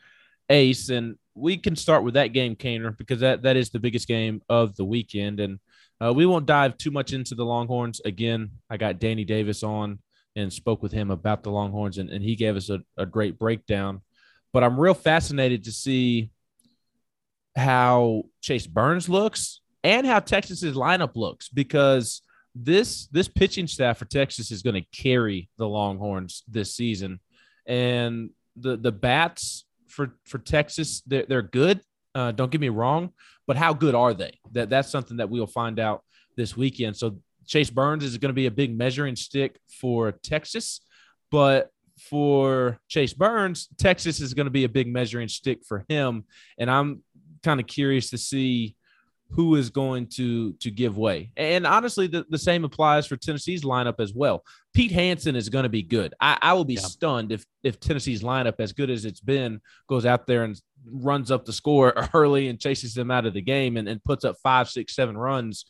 ace, 0.49 0.89
and 0.89 1.17
we 1.35 1.57
can 1.57 1.77
start 1.77 2.05
with 2.05 2.15
that 2.15 2.33
game, 2.33 2.57
Kaner, 2.57 2.97
because 2.97 3.21
that 3.21 3.43
that 3.43 3.57
is 3.57 3.71
the 3.71 3.81
biggest 3.81 4.09
game 4.09 4.41
of 4.49 4.75
the 4.77 4.85
weekend, 4.85 5.41
and 5.41 5.59
uh, 6.03 6.13
we 6.13 6.25
won't 6.27 6.47
dive 6.47 6.77
too 6.79 6.91
much 6.91 7.13
into 7.13 7.35
the 7.35 7.45
Longhorns. 7.45 8.01
Again, 8.05 8.51
I 8.71 8.77
got 8.77 8.99
Danny 8.99 9.25
Davis 9.25 9.63
on 9.63 9.99
and 10.37 10.53
spoke 10.53 10.83
with 10.83 10.93
him 10.93 11.11
about 11.11 11.43
the 11.43 11.51
Longhorns, 11.51 11.99
and, 11.99 12.11
and 12.11 12.23
he 12.23 12.37
gave 12.37 12.57
us 12.57 12.71
a, 12.71 12.81
a 12.97 13.07
great 13.07 13.39
breakdown. 13.39 14.03
But 14.53 14.63
I'm 14.63 14.79
real 14.79 14.95
fascinated 14.95 15.65
to 15.65 15.73
see 15.73 16.31
how 17.57 18.25
Chase 18.43 18.67
Burns 18.67 19.09
looks 19.09 19.61
and 19.87 20.05
how 20.05 20.19
Texas's 20.19 20.75
lineup 20.75 21.15
looks 21.15 21.49
because 21.49 22.21
this 22.57 23.07
this 23.13 23.29
pitching 23.29 23.69
staff 23.69 23.99
for 23.99 24.05
Texas 24.05 24.51
is 24.51 24.63
going 24.63 24.75
to 24.75 25.03
carry 25.03 25.49
the 25.59 25.69
Longhorns 25.69 26.43
this 26.49 26.75
season, 26.75 27.21
and 27.67 28.31
the 28.57 28.77
the 28.77 28.91
bats 28.91 29.65
for 29.87 30.17
for 30.25 30.39
Texas 30.39 31.03
they're, 31.07 31.25
they're 31.29 31.43
good. 31.43 31.81
Uh, 32.17 32.33
don't 32.33 32.51
get 32.51 32.61
me 32.61 32.69
wrong, 32.69 33.13
but 33.47 33.57
how 33.57 33.73
good 33.73 33.95
are 33.95 34.13
they? 34.13 34.41
That 34.53 34.71
that's 34.71 34.91
something 34.91 35.19
that 35.19 35.31
we'll 35.31 35.47
find 35.47 35.79
out 35.79 36.03
this 36.37 36.57
weekend. 36.57 36.97
So 36.97 37.21
Chase 37.47 37.71
Burns 37.71 38.03
is 38.03 38.19
going 38.19 38.31
to 38.31 38.35
be 38.35 38.47
a 38.47 38.51
big 38.51 38.77
measuring 38.77 39.15
stick 39.15 39.57
for 39.69 40.11
Texas, 40.11 40.81
but 41.31 41.71
for 42.01 42.81
Chase 42.89 43.13
Burns, 43.13 43.69
Texas 43.79 44.21
is 44.21 44.35
going 44.35 44.47
to 44.47 44.51
be 44.51 44.65
a 44.65 44.69
big 44.69 44.89
measuring 44.89 45.29
stick 45.29 45.61
for 45.65 45.85
him, 45.89 46.25
and 46.59 46.69
I'm 46.69 47.05
kind 47.45 47.61
of 47.61 47.69
curious 47.69 48.11
to 48.11 48.19
see 48.19 48.76
who 49.31 49.57
is 49.57 49.71
going 49.71 50.07
to 50.07 50.53
to 50.55 50.71
give 50.71 50.97
way. 50.97 51.31
And 51.37 51.67
honestly, 51.67 52.07
the, 52.07 52.25
the 52.31 52.39
same 52.39 52.65
applies 52.65 53.07
for 53.07 53.17
Tennessee's 53.17 53.65
lineup 53.65 54.01
as 54.01 54.15
well. 54.15 54.45
Pete 54.73 54.93
Hansen 54.93 55.37
is 55.37 55.49
going 55.49 55.65
to 55.65 55.69
be 55.69 55.83
good. 55.83 56.15
I, 56.21 56.39
I 56.41 56.53
will 56.55 56.65
be 56.65 56.75
yeah. 56.75 56.81
stunned 56.81 57.33
if 57.33 57.45
if 57.63 57.81
Tennessee's 57.81 58.23
lineup, 58.23 58.55
as 58.61 58.73
good 58.73 58.91
as 58.91 59.05
it's 59.05 59.21
been, 59.21 59.61
goes 59.89 60.07
out 60.07 60.27
there 60.27 60.45
and 60.45 60.61
runs 60.85 61.31
up 61.31 61.45
the 61.45 61.53
score 61.53 62.09
early 62.15 62.49
and 62.49 62.61
chases 62.61 62.95
them 62.95 63.11
out 63.11 63.27
of 63.27 63.35
the 63.35 63.41
game 63.41 63.77
and, 63.77 63.89
and 63.89 64.03
puts 64.05 64.25
up 64.25 64.37
five, 64.43 64.69
six, 64.69 64.95
seven 64.95 65.19
runs 65.19 65.67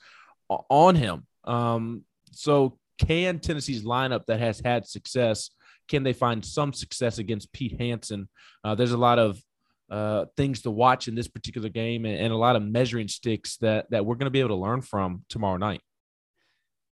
on 0.48 0.94
him. 0.94 1.26
Um, 1.44 2.02
so 2.32 2.78
can 2.98 3.38
Tennessee's 3.38 3.84
lineup 3.84 4.26
that 4.26 4.40
has 4.40 4.60
had 4.60 4.86
success, 4.86 5.50
can 5.88 6.02
they 6.02 6.12
find 6.12 6.44
some 6.44 6.72
success 6.72 7.18
against 7.18 7.52
Pete 7.52 7.80
Hansen? 7.80 8.28
Uh, 8.64 8.74
there's 8.74 8.92
a 8.92 8.98
lot 8.98 9.18
of 9.18 9.40
uh, 9.90 10.26
things 10.36 10.62
to 10.62 10.70
watch 10.70 11.08
in 11.08 11.14
this 11.14 11.28
particular 11.28 11.68
game 11.68 12.04
and, 12.04 12.18
and 12.18 12.32
a 12.32 12.36
lot 12.36 12.56
of 12.56 12.62
measuring 12.62 13.08
sticks 13.08 13.56
that 13.58 13.90
that 13.90 14.04
we're 14.04 14.16
going 14.16 14.26
to 14.26 14.30
be 14.30 14.40
able 14.40 14.50
to 14.50 14.56
learn 14.56 14.82
from 14.82 15.24
tomorrow 15.28 15.56
night. 15.56 15.80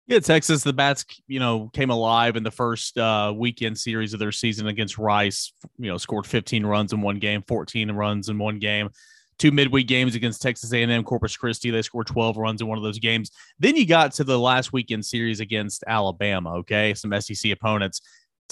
Yeah, 0.09 0.19
Texas, 0.19 0.65
the 0.65 0.73
bats, 0.73 1.05
you 1.29 1.39
know, 1.39 1.71
came 1.73 1.91
alive 1.91 2.37
in 2.37 2.43
the 2.43 2.51
first 2.51 2.99
uh, 2.99 3.33
weekend 3.35 3.79
series 3.79 4.13
of 4.13 4.21
their 4.21 4.33
season 4.33 4.67
against 4.67 4.99
Rice. 4.99 5.53
You 5.79 5.91
know, 5.91 5.97
scored 5.97 6.27
15 6.27 6.67
runs 6.67 6.93
in 6.93 7.01
one 7.01 7.19
game, 7.19 7.43
14 7.47 7.91
runs 7.93 8.29
in 8.29 8.37
one 8.37 8.59
game. 8.59 8.91
Two 9.39 9.53
midweek 9.53 9.89
games 9.89 10.15
against 10.15 10.43
Texas 10.43 10.73
A&M, 10.73 11.03
Corpus 11.05 11.37
Christi, 11.37 11.71
they 11.71 11.83
scored 11.83 12.07
12 12.07 12.37
runs 12.37 12.61
in 12.61 12.67
one 12.67 12.79
of 12.79 12.85
those 12.85 12.99
games. 12.99 13.31
Then 13.59 13.75
you 13.77 13.87
got 13.87 14.13
to 14.13 14.25
the 14.25 14.39
last 14.39 14.73
weekend 14.73 15.05
series 15.05 15.41
against 15.41 15.83
Alabama. 15.87 16.57
Okay, 16.57 16.95
some 16.95 17.19
SEC 17.21 17.51
opponents. 17.51 18.03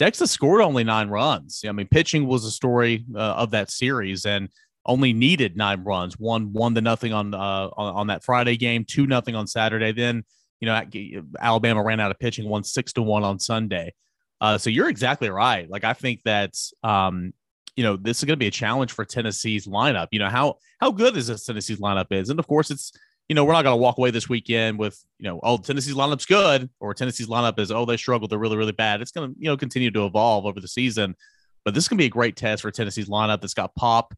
Texas 0.01 0.31
scored 0.31 0.63
only 0.63 0.83
nine 0.83 1.11
runs. 1.11 1.63
I 1.69 1.73
mean, 1.73 1.87
pitching 1.87 2.27
was 2.27 2.47
a 2.47 2.51
story 2.51 3.05
uh, 3.15 3.19
of 3.19 3.51
that 3.51 3.71
series 3.71 4.25
and 4.25 4.49
only 4.87 5.13
needed 5.13 5.59
nine 5.59 5.85
runs. 5.85 6.19
One 6.19 6.55
one 6.55 6.75
to 6.75 6.81
nothing 6.81 7.13
on 7.13 7.35
uh, 7.35 7.69
on, 7.77 7.95
on 7.95 8.07
that 8.07 8.25
Friday 8.25 8.57
game, 8.57 8.87
two 8.87 9.07
nothing 9.07 9.35
on 9.35 9.47
Saturday. 9.47 9.93
Then 9.93 10.25
you 10.59 10.67
know 10.67 10.83
Alabama 11.39 11.83
ran 11.83 12.01
out 12.01 12.11
of 12.11 12.19
pitching, 12.19 12.49
one 12.49 12.65
six 12.65 12.95
to 12.95 13.03
one 13.03 13.25
on 13.25 13.39
Sunday. 13.39 13.93
Uh, 14.41 14.57
so 14.57 14.71
you're 14.71 14.89
exactly 14.89 15.29
right. 15.29 15.69
Like 15.69 15.85
I 15.85 15.93
think 15.93 16.23
that 16.23 16.55
um, 16.83 17.35
you 17.77 17.85
know 17.85 17.99
this 17.99 18.21
is 18.21 18.25
going 18.25 18.39
to 18.39 18.43
be 18.43 18.47
a 18.47 18.51
challenge 18.51 18.93
for 18.93 19.05
Tennessee's 19.05 19.67
lineup. 19.67 20.07
You 20.13 20.21
know 20.21 20.31
how 20.31 20.57
how 20.81 20.93
good 20.93 21.15
is 21.15 21.27
this 21.27 21.45
Tennessee's 21.45 21.79
lineup 21.79 22.07
is, 22.11 22.31
and 22.31 22.39
of 22.39 22.47
course 22.47 22.71
it's 22.71 22.91
you 23.31 23.35
know, 23.35 23.45
we're 23.45 23.53
not 23.53 23.63
going 23.63 23.75
to 23.75 23.81
walk 23.81 23.97
away 23.97 24.11
this 24.11 24.29
weekend 24.29 24.77
with, 24.77 25.01
you 25.21 25.29
know, 25.29 25.39
oh, 25.45 25.57
Tennessee's 25.57 25.95
lineup's 25.95 26.27
good 26.27 26.69
or 26.81 26.93
Tennessee's 26.93 27.29
lineup 27.29 27.61
is, 27.61 27.71
oh, 27.71 27.85
they 27.85 27.97
struggled. 27.97 28.29
They're 28.29 28.41
really, 28.41 28.57
really 28.57 28.73
bad. 28.73 29.01
It's 29.01 29.13
going 29.13 29.33
to, 29.33 29.41
you 29.41 29.49
know, 29.49 29.57
continue 29.57 29.93
to 29.93 30.05
evolve 30.05 30.47
over 30.47 30.59
the 30.59 30.67
season. 30.67 31.15
But 31.65 31.73
this 31.73 31.85
is 31.85 31.89
going 31.89 31.99
to 31.99 32.03
be 32.03 32.07
a 32.07 32.11
great 32.11 32.35
test 32.35 32.63
for 32.63 32.73
Tennessee's 32.73 33.09
lineup 33.09 33.41
that's 33.41 33.55
got 33.55 33.73
pop, 33.77 34.15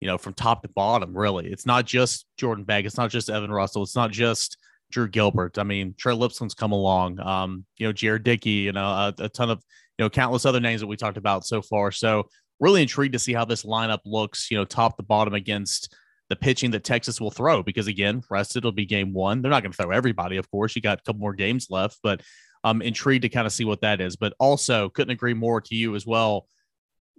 you 0.00 0.08
know, 0.08 0.18
from 0.18 0.34
top 0.34 0.62
to 0.62 0.68
bottom, 0.68 1.16
really. 1.16 1.46
It's 1.46 1.64
not 1.64 1.86
just 1.86 2.26
Jordan 2.38 2.64
Beck. 2.64 2.84
It's 2.84 2.96
not 2.96 3.08
just 3.08 3.30
Evan 3.30 3.52
Russell. 3.52 3.84
It's 3.84 3.94
not 3.94 4.10
just 4.10 4.58
Drew 4.90 5.06
Gilbert. 5.06 5.58
I 5.58 5.62
mean, 5.62 5.94
Trey 5.96 6.14
Lipscomb's 6.14 6.54
come 6.54 6.72
along. 6.72 7.20
Um, 7.20 7.66
you 7.76 7.86
know, 7.86 7.92
Jared 7.92 8.24
Dickey, 8.24 8.50
you 8.50 8.72
know, 8.72 8.84
a, 8.84 9.14
a 9.16 9.28
ton 9.28 9.48
of, 9.48 9.62
you 9.96 10.04
know, 10.04 10.10
countless 10.10 10.44
other 10.44 10.58
names 10.58 10.80
that 10.80 10.88
we 10.88 10.96
talked 10.96 11.18
about 11.18 11.46
so 11.46 11.62
far. 11.62 11.92
So 11.92 12.28
really 12.58 12.82
intrigued 12.82 13.12
to 13.12 13.20
see 13.20 13.32
how 13.32 13.44
this 13.44 13.62
lineup 13.62 14.00
looks, 14.04 14.50
you 14.50 14.58
know, 14.58 14.64
top 14.64 14.96
to 14.96 15.04
bottom 15.04 15.34
against– 15.34 15.94
the 16.28 16.36
pitching 16.36 16.72
that 16.72 16.84
Texas 16.84 17.20
will 17.20 17.30
throw 17.30 17.62
because 17.62 17.86
again, 17.86 18.22
rested 18.30 18.64
will 18.64 18.72
be 18.72 18.86
game 18.86 19.12
one. 19.12 19.42
They're 19.42 19.50
not 19.50 19.62
going 19.62 19.72
to 19.72 19.76
throw 19.76 19.90
everybody, 19.90 20.36
of 20.36 20.50
course. 20.50 20.74
You 20.74 20.82
got 20.82 20.98
a 21.00 21.02
couple 21.02 21.20
more 21.20 21.34
games 21.34 21.68
left, 21.70 21.98
but 22.02 22.22
I'm 22.64 22.82
intrigued 22.82 23.22
to 23.22 23.28
kind 23.28 23.46
of 23.46 23.52
see 23.52 23.64
what 23.64 23.82
that 23.82 24.00
is. 24.00 24.16
But 24.16 24.34
also 24.38 24.88
couldn't 24.88 25.12
agree 25.12 25.34
more 25.34 25.60
to 25.60 25.74
you 25.74 25.94
as 25.94 26.06
well. 26.06 26.46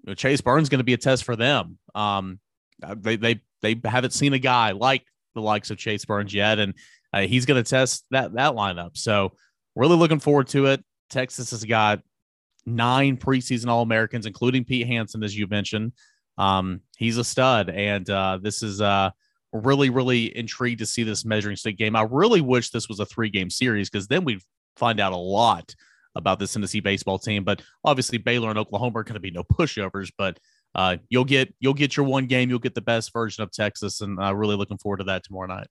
You 0.03 0.11
know, 0.11 0.15
Chase 0.15 0.41
Burns 0.41 0.69
going 0.69 0.79
to 0.79 0.85
be 0.85 0.93
a 0.93 0.97
test 0.97 1.23
for 1.23 1.35
them. 1.35 1.77
Um, 1.95 2.39
uh, 2.83 2.95
they 2.99 3.15
they 3.15 3.41
they 3.61 3.79
haven't 3.85 4.11
seen 4.11 4.33
a 4.33 4.39
guy 4.39 4.71
like 4.71 5.03
the 5.35 5.41
likes 5.41 5.71
of 5.71 5.77
Chase 5.77 6.05
Burns 6.05 6.33
yet, 6.33 6.59
and 6.59 6.73
uh, 7.13 7.21
he's 7.21 7.45
going 7.45 7.63
to 7.63 7.69
test 7.69 8.05
that 8.11 8.33
that 8.33 8.53
lineup. 8.53 8.97
So 8.97 9.31
really 9.75 9.95
looking 9.95 10.19
forward 10.19 10.47
to 10.49 10.65
it. 10.67 10.83
Texas 11.09 11.51
has 11.51 11.63
got 11.63 12.01
nine 12.65 13.17
preseason 13.17 13.67
All 13.67 13.81
Americans, 13.81 14.25
including 14.25 14.65
Pete 14.65 14.87
Hansen, 14.87 15.23
as 15.23 15.37
you 15.37 15.47
mentioned. 15.47 15.93
Um, 16.37 16.81
he's 16.97 17.17
a 17.17 17.23
stud, 17.23 17.69
and 17.69 18.09
uh, 18.09 18.39
this 18.41 18.63
is 18.63 18.81
uh, 18.81 19.11
really, 19.51 19.89
really 19.89 20.35
intrigued 20.37 20.79
to 20.79 20.85
see 20.85 21.03
this 21.03 21.25
measuring 21.25 21.55
stick 21.55 21.77
game. 21.77 21.95
I 21.95 22.03
really 22.09 22.41
wish 22.41 22.69
this 22.69 22.87
was 22.87 22.99
a 22.99 23.05
three 23.05 23.29
game 23.29 23.49
series 23.49 23.89
because 23.89 24.07
then 24.07 24.23
we'd 24.23 24.41
find 24.75 24.99
out 24.99 25.13
a 25.13 25.17
lot 25.17 25.73
about 26.15 26.39
this 26.39 26.53
Tennessee 26.53 26.79
baseball 26.79 27.19
team. 27.19 27.43
But 27.43 27.61
obviously, 27.83 28.17
Baylor 28.17 28.49
and 28.49 28.59
Oklahoma 28.59 28.99
are 28.99 29.03
going 29.03 29.15
to 29.15 29.19
be 29.19 29.31
no 29.31 29.43
pushovers. 29.43 30.11
But 30.17 30.39
uh, 30.75 30.97
you'll 31.09 31.25
get 31.25 31.53
you'll 31.59 31.73
get 31.73 31.97
your 31.97 32.05
one 32.05 32.25
game. 32.25 32.49
You'll 32.49 32.59
get 32.59 32.75
the 32.75 32.81
best 32.81 33.13
version 33.13 33.43
of 33.43 33.51
Texas, 33.51 34.01
and 34.01 34.19
uh, 34.19 34.35
really 34.35 34.55
looking 34.55 34.77
forward 34.77 34.97
to 34.97 35.05
that 35.05 35.23
tomorrow 35.23 35.47
night. 35.47 35.67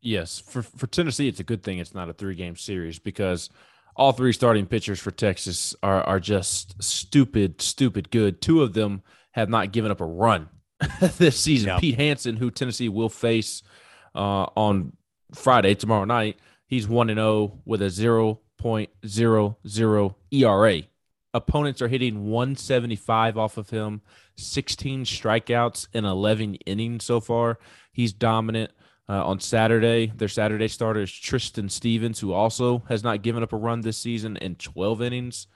Yes, 0.00 0.42
for 0.46 0.62
for 0.62 0.86
Tennessee, 0.86 1.28
it's 1.28 1.40
a 1.40 1.44
good 1.44 1.62
thing 1.62 1.78
it's 1.78 1.94
not 1.94 2.10
a 2.10 2.12
three 2.12 2.34
game 2.34 2.56
series 2.56 2.98
because 2.98 3.48
all 3.96 4.12
three 4.12 4.32
starting 4.32 4.66
pitchers 4.66 5.00
for 5.00 5.10
Texas 5.10 5.74
are 5.82 6.02
are 6.02 6.20
just 6.20 6.82
stupid, 6.82 7.62
stupid 7.62 8.10
good. 8.10 8.42
Two 8.42 8.62
of 8.62 8.74
them 8.74 9.02
have 9.34 9.48
not 9.48 9.72
given 9.72 9.90
up 9.90 10.00
a 10.00 10.06
run 10.06 10.48
this 11.18 11.38
season. 11.38 11.68
Yeah. 11.68 11.78
Pete 11.78 11.96
Hansen, 11.96 12.36
who 12.36 12.50
Tennessee 12.50 12.88
will 12.88 13.08
face 13.08 13.62
uh, 14.14 14.46
on 14.56 14.92
Friday 15.34 15.74
tomorrow 15.74 16.04
night, 16.04 16.38
he's 16.66 16.86
one 16.88 17.10
and 17.10 17.18
zero 17.18 17.28
oh 17.28 17.60
with 17.64 17.82
a 17.82 17.90
zero 17.90 18.40
point 18.58 18.90
zero 19.06 19.58
zero 19.66 20.16
ERA. 20.30 20.82
Opponents 21.32 21.82
are 21.82 21.88
hitting 21.88 22.26
175 22.30 23.36
off 23.36 23.56
of 23.56 23.70
him, 23.70 24.02
16 24.36 25.04
strikeouts 25.04 25.88
in 25.92 26.04
11 26.04 26.54
innings 26.66 27.04
so 27.04 27.20
far. 27.20 27.58
He's 27.92 28.12
dominant. 28.12 28.70
Uh, 29.06 29.22
on 29.22 29.38
Saturday, 29.38 30.10
their 30.16 30.28
Saturday 30.28 30.66
starter 30.66 31.02
is 31.02 31.12
Tristan 31.12 31.68
Stevens, 31.68 32.20
who 32.20 32.32
also 32.32 32.84
has 32.88 33.04
not 33.04 33.20
given 33.20 33.42
up 33.42 33.52
a 33.52 33.56
run 33.56 33.82
this 33.82 33.98
season 33.98 34.38
in 34.38 34.54
12 34.54 35.02
innings. 35.02 35.46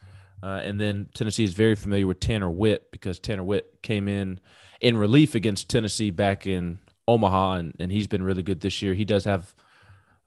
Uh, 0.42 0.60
and 0.62 0.80
then 0.80 1.08
Tennessee 1.14 1.44
is 1.44 1.54
very 1.54 1.74
familiar 1.74 2.06
with 2.06 2.20
Tanner 2.20 2.50
Witt 2.50 2.90
because 2.92 3.18
Tanner 3.18 3.44
Witt 3.44 3.82
came 3.82 4.08
in 4.08 4.40
in 4.80 4.96
relief 4.96 5.34
against 5.34 5.68
Tennessee 5.68 6.10
back 6.10 6.46
in 6.46 6.78
Omaha, 7.08 7.54
and, 7.54 7.74
and 7.80 7.90
he's 7.90 8.06
been 8.06 8.22
really 8.22 8.42
good 8.42 8.60
this 8.60 8.80
year. 8.82 8.94
He 8.94 9.04
does 9.04 9.24
have 9.24 9.54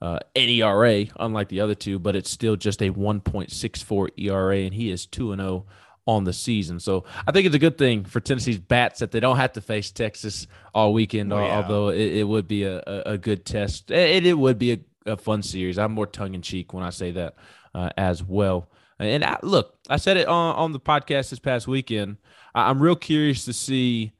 uh, 0.02 0.18
an 0.34 0.48
ERA, 0.48 1.06
unlike 1.18 1.48
the 1.48 1.60
other 1.60 1.74
two, 1.74 1.98
but 1.98 2.16
it's 2.16 2.30
still 2.30 2.56
just 2.56 2.82
a 2.82 2.90
1.64 2.90 4.08
ERA, 4.18 4.58
and 4.58 4.74
he 4.74 4.90
is 4.90 5.06
2 5.06 5.34
0 5.36 5.64
on 6.06 6.24
the 6.24 6.32
season. 6.32 6.80
So 6.80 7.04
I 7.26 7.30
think 7.30 7.46
it's 7.46 7.54
a 7.54 7.60
good 7.60 7.78
thing 7.78 8.04
for 8.04 8.20
Tennessee's 8.20 8.58
bats 8.58 8.98
that 8.98 9.12
they 9.12 9.20
don't 9.20 9.36
have 9.36 9.52
to 9.52 9.60
face 9.60 9.92
Texas 9.92 10.48
all 10.74 10.92
weekend, 10.92 11.32
oh, 11.32 11.38
yeah. 11.38 11.56
although 11.56 11.90
it, 11.90 12.16
it, 12.16 12.24
would 12.24 12.48
be 12.48 12.64
a, 12.64 12.82
a, 13.06 13.16
good 13.16 13.46
test. 13.46 13.92
It, 13.92 14.26
it 14.26 14.36
would 14.36 14.58
be 14.58 14.72
a, 14.72 15.12
a, 15.12 15.16
fun 15.16 15.42
series. 15.42 15.78
I'm 15.78 15.92
more 15.92 16.06
tongue 16.06 16.34
in 16.34 16.42
cheek 16.42 16.72
when 16.74 16.82
I 16.82 16.90
say 16.90 17.12
that 17.12 17.36
uh, 17.72 17.90
as 17.96 18.22
well. 18.24 18.68
And 19.06 19.24
I, 19.24 19.38
look, 19.42 19.74
I 19.88 19.96
said 19.96 20.16
it 20.16 20.28
on, 20.28 20.56
on 20.56 20.72
the 20.72 20.80
podcast 20.80 21.30
this 21.30 21.38
past 21.38 21.66
weekend. 21.66 22.18
I, 22.54 22.70
I'm 22.70 22.80
real 22.80 22.96
curious 22.96 23.44
to 23.46 23.52
see, 23.52 24.12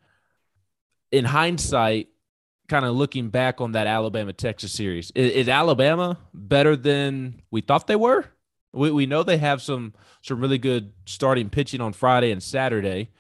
in 1.10 1.24
hindsight, 1.24 2.08
kind 2.68 2.84
of 2.84 2.94
looking 2.94 3.28
back 3.28 3.60
on 3.60 3.72
that 3.72 3.86
Alabama 3.86 4.32
Texas 4.32 4.72
series. 4.72 5.10
Is, 5.14 5.32
is, 5.32 5.48
Alabama 5.48 6.18
better 6.32 6.74
than 6.74 7.42
we 7.50 7.60
thought 7.60 7.86
they 7.86 7.96
were? 7.96 8.24
We, 8.72 8.90
we 8.90 9.06
know 9.06 9.22
they 9.22 9.38
have 9.38 9.60
some 9.60 9.92
some 10.22 10.40
really 10.40 10.58
good 10.58 10.92
starting 11.04 11.50
pitching 11.50 11.80
on 11.80 11.92
Friday 11.92 12.30
and 12.30 12.42
Saturday. 12.42 13.10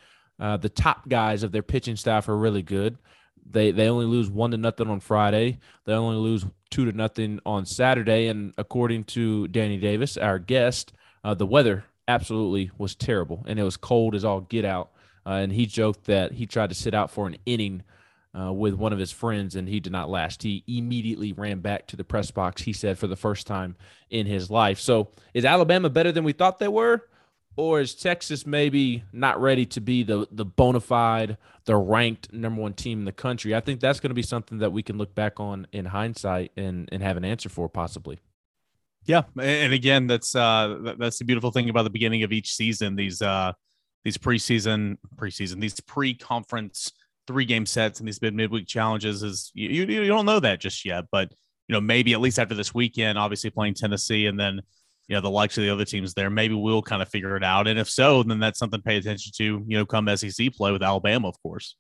Uh, 0.40 0.56
the 0.56 0.68
top 0.68 1.08
guys 1.08 1.42
of 1.42 1.52
their 1.52 1.62
pitching 1.62 1.96
staff 1.96 2.28
are 2.28 2.36
really 2.36 2.62
good. 2.62 2.96
They 3.44 3.70
they 3.72 3.88
only 3.88 4.06
lose 4.06 4.30
one 4.30 4.52
to 4.52 4.56
nothing 4.56 4.88
on 4.88 5.00
Friday. 5.00 5.58
They 5.84 5.92
only 5.92 6.16
lose 6.16 6.46
two 6.70 6.86
to 6.86 6.96
nothing 6.96 7.38
on 7.44 7.66
Saturday. 7.66 8.28
And 8.28 8.54
according 8.56 9.04
to 9.04 9.48
Danny 9.48 9.76
Davis, 9.76 10.16
our 10.16 10.38
guest, 10.38 10.92
uh, 11.24 11.34
the 11.34 11.46
weather 11.46 11.84
absolutely 12.08 12.70
was 12.78 12.94
terrible, 12.94 13.44
and 13.46 13.58
it 13.58 13.62
was 13.62 13.76
cold 13.76 14.14
as 14.14 14.24
all 14.24 14.40
get 14.40 14.64
out. 14.64 14.90
Uh, 15.24 15.34
and 15.34 15.52
he 15.52 15.66
joked 15.66 16.04
that 16.04 16.32
he 16.32 16.46
tried 16.46 16.68
to 16.68 16.74
sit 16.74 16.94
out 16.94 17.10
for 17.10 17.26
an 17.26 17.36
inning 17.46 17.82
uh, 18.38 18.52
with 18.52 18.74
one 18.74 18.92
of 18.92 18.98
his 18.98 19.12
friends, 19.12 19.54
and 19.54 19.68
he 19.68 19.78
did 19.78 19.92
not 19.92 20.08
last. 20.08 20.42
He 20.42 20.64
immediately 20.66 21.32
ran 21.32 21.60
back 21.60 21.86
to 21.88 21.96
the 21.96 22.04
press 22.04 22.30
box. 22.30 22.62
He 22.62 22.72
said 22.72 22.98
for 22.98 23.06
the 23.06 23.16
first 23.16 23.46
time 23.46 23.76
in 24.10 24.26
his 24.26 24.50
life. 24.50 24.80
So, 24.80 25.10
is 25.34 25.44
Alabama 25.44 25.90
better 25.90 26.12
than 26.12 26.24
we 26.24 26.32
thought 26.32 26.58
they 26.58 26.68
were, 26.68 27.06
or 27.56 27.80
is 27.80 27.94
Texas 27.94 28.46
maybe 28.46 29.04
not 29.12 29.40
ready 29.40 29.66
to 29.66 29.80
be 29.80 30.02
the 30.02 30.26
the 30.30 30.46
bona 30.46 30.80
fide, 30.80 31.36
the 31.66 31.76
ranked 31.76 32.32
number 32.32 32.62
one 32.62 32.72
team 32.72 33.00
in 33.00 33.04
the 33.04 33.12
country? 33.12 33.54
I 33.54 33.60
think 33.60 33.80
that's 33.80 34.00
going 34.00 34.10
to 34.10 34.14
be 34.14 34.22
something 34.22 34.58
that 34.58 34.72
we 34.72 34.82
can 34.82 34.96
look 34.96 35.14
back 35.14 35.38
on 35.38 35.66
in 35.70 35.84
hindsight 35.86 36.52
and 36.56 36.88
and 36.90 37.02
have 37.02 37.16
an 37.16 37.24
answer 37.24 37.48
for 37.48 37.68
possibly. 37.68 38.18
Yeah, 39.04 39.22
and 39.40 39.72
again, 39.72 40.06
that's 40.06 40.36
uh 40.36 40.94
that's 40.98 41.18
the 41.18 41.24
beautiful 41.24 41.50
thing 41.50 41.68
about 41.68 41.82
the 41.82 41.90
beginning 41.90 42.22
of 42.22 42.32
each 42.32 42.54
season. 42.54 42.94
These 42.94 43.20
uh 43.20 43.52
these 44.04 44.18
preseason 44.18 44.98
preseason 45.16 45.60
these 45.60 45.78
pre-conference 45.80 46.90
three 47.26 47.44
game 47.44 47.66
sets 47.66 48.00
and 48.00 48.08
these 48.08 48.20
mid 48.20 48.34
midweek 48.34 48.66
challenges 48.66 49.22
is 49.22 49.52
you, 49.54 49.68
you 49.68 50.06
don't 50.06 50.26
know 50.26 50.40
that 50.40 50.60
just 50.60 50.84
yet, 50.84 51.04
but 51.10 51.32
you 51.68 51.72
know 51.72 51.80
maybe 51.80 52.12
at 52.12 52.20
least 52.20 52.38
after 52.38 52.54
this 52.54 52.74
weekend, 52.74 53.18
obviously 53.18 53.50
playing 53.50 53.74
Tennessee 53.74 54.26
and 54.26 54.38
then 54.38 54.60
you 55.08 55.16
know 55.16 55.20
the 55.20 55.30
likes 55.30 55.58
of 55.58 55.64
the 55.64 55.70
other 55.70 55.84
teams 55.84 56.14
there, 56.14 56.30
maybe 56.30 56.54
we'll 56.54 56.82
kind 56.82 57.02
of 57.02 57.08
figure 57.08 57.36
it 57.36 57.44
out. 57.44 57.66
And 57.66 57.78
if 57.78 57.90
so, 57.90 58.22
then 58.22 58.38
that's 58.38 58.58
something 58.58 58.80
to 58.80 58.84
pay 58.84 58.96
attention 58.96 59.32
to. 59.36 59.44
You 59.66 59.78
know, 59.78 59.86
come 59.86 60.08
SEC 60.16 60.52
play 60.54 60.72
with 60.72 60.82
Alabama, 60.82 61.28
of 61.28 61.40
course. 61.42 61.76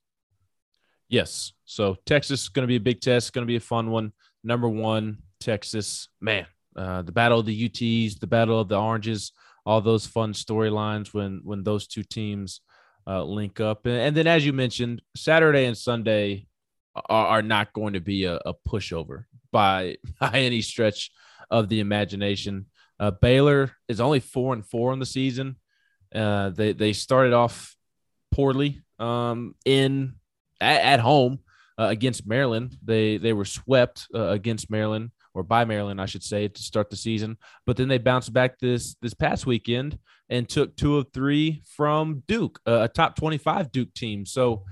Yes. 1.08 1.52
So 1.64 1.96
Texas 2.06 2.42
is 2.42 2.48
going 2.48 2.64
to 2.64 2.68
be 2.68 2.76
a 2.76 2.80
big 2.80 3.00
test. 3.00 3.32
Going 3.32 3.46
to 3.46 3.50
be 3.50 3.56
a 3.56 3.60
fun 3.60 3.90
one. 3.90 4.12
Number 4.42 4.68
one, 4.68 5.18
Texas. 5.40 6.08
Man, 6.20 6.46
uh, 6.76 7.02
the 7.02 7.12
battle 7.12 7.40
of 7.40 7.46
the 7.46 7.68
UTs, 7.68 8.18
the 8.18 8.26
battle 8.26 8.60
of 8.60 8.68
the 8.68 8.78
Oranges, 8.78 9.32
all 9.64 9.80
those 9.80 10.06
fun 10.06 10.32
storylines 10.32 11.14
when 11.14 11.40
when 11.44 11.62
those 11.62 11.86
two 11.86 12.02
teams 12.02 12.60
uh, 13.06 13.22
link 13.22 13.60
up. 13.60 13.86
And, 13.86 13.96
and, 13.96 14.16
then, 14.16 14.26
as 14.26 14.44
you 14.44 14.52
mentioned, 14.52 15.02
Saturday 15.16 15.64
and 15.66 15.76
Sunday 15.76 16.46
are, 16.94 17.26
are 17.26 17.42
not 17.42 17.72
going 17.72 17.94
to 17.94 18.00
be 18.00 18.24
a, 18.24 18.36
a, 18.36 18.54
pushover 18.68 19.24
by 19.50 19.96
by 20.20 20.32
any 20.32 20.62
stretch 20.62 21.10
of 21.50 21.68
the 21.68 21.80
imagination. 21.80 22.66
Uh, 22.98 23.10
Baylor 23.10 23.72
is 23.88 24.00
only 24.00 24.20
four 24.20 24.54
and 24.54 24.64
four 24.64 24.92
on 24.92 24.98
the 24.98 25.06
season. 25.06 25.56
Uh, 26.14 26.50
they 26.50 26.72
they 26.72 26.92
started 26.92 27.32
off 27.32 27.76
poorly 28.30 28.82
um, 28.98 29.54
in 29.64 30.14
at, 30.60 30.80
at 30.82 31.00
home 31.00 31.40
uh, 31.78 31.84
against 31.84 32.26
Maryland. 32.26 32.76
They 32.82 33.16
they 33.16 33.32
were 33.32 33.44
swept 33.44 34.06
uh, 34.14 34.28
against 34.28 34.70
Maryland 34.70 35.10
or 35.34 35.42
by 35.42 35.64
Maryland, 35.64 36.00
I 36.00 36.06
should 36.06 36.22
say, 36.22 36.48
to 36.48 36.62
start 36.62 36.90
the 36.90 36.96
season. 36.96 37.36
But 37.66 37.76
then 37.76 37.88
they 37.88 37.98
bounced 37.98 38.32
back 38.32 38.58
this 38.58 38.96
this 39.02 39.14
past 39.14 39.46
weekend 39.46 39.98
and 40.28 40.48
took 40.48 40.76
two 40.76 40.98
of 40.98 41.06
three 41.12 41.62
from 41.76 42.22
Duke, 42.26 42.60
a 42.66 42.88
top 42.88 43.16
twenty 43.16 43.38
five 43.38 43.72
Duke 43.72 43.92
team. 43.94 44.26
So 44.26 44.64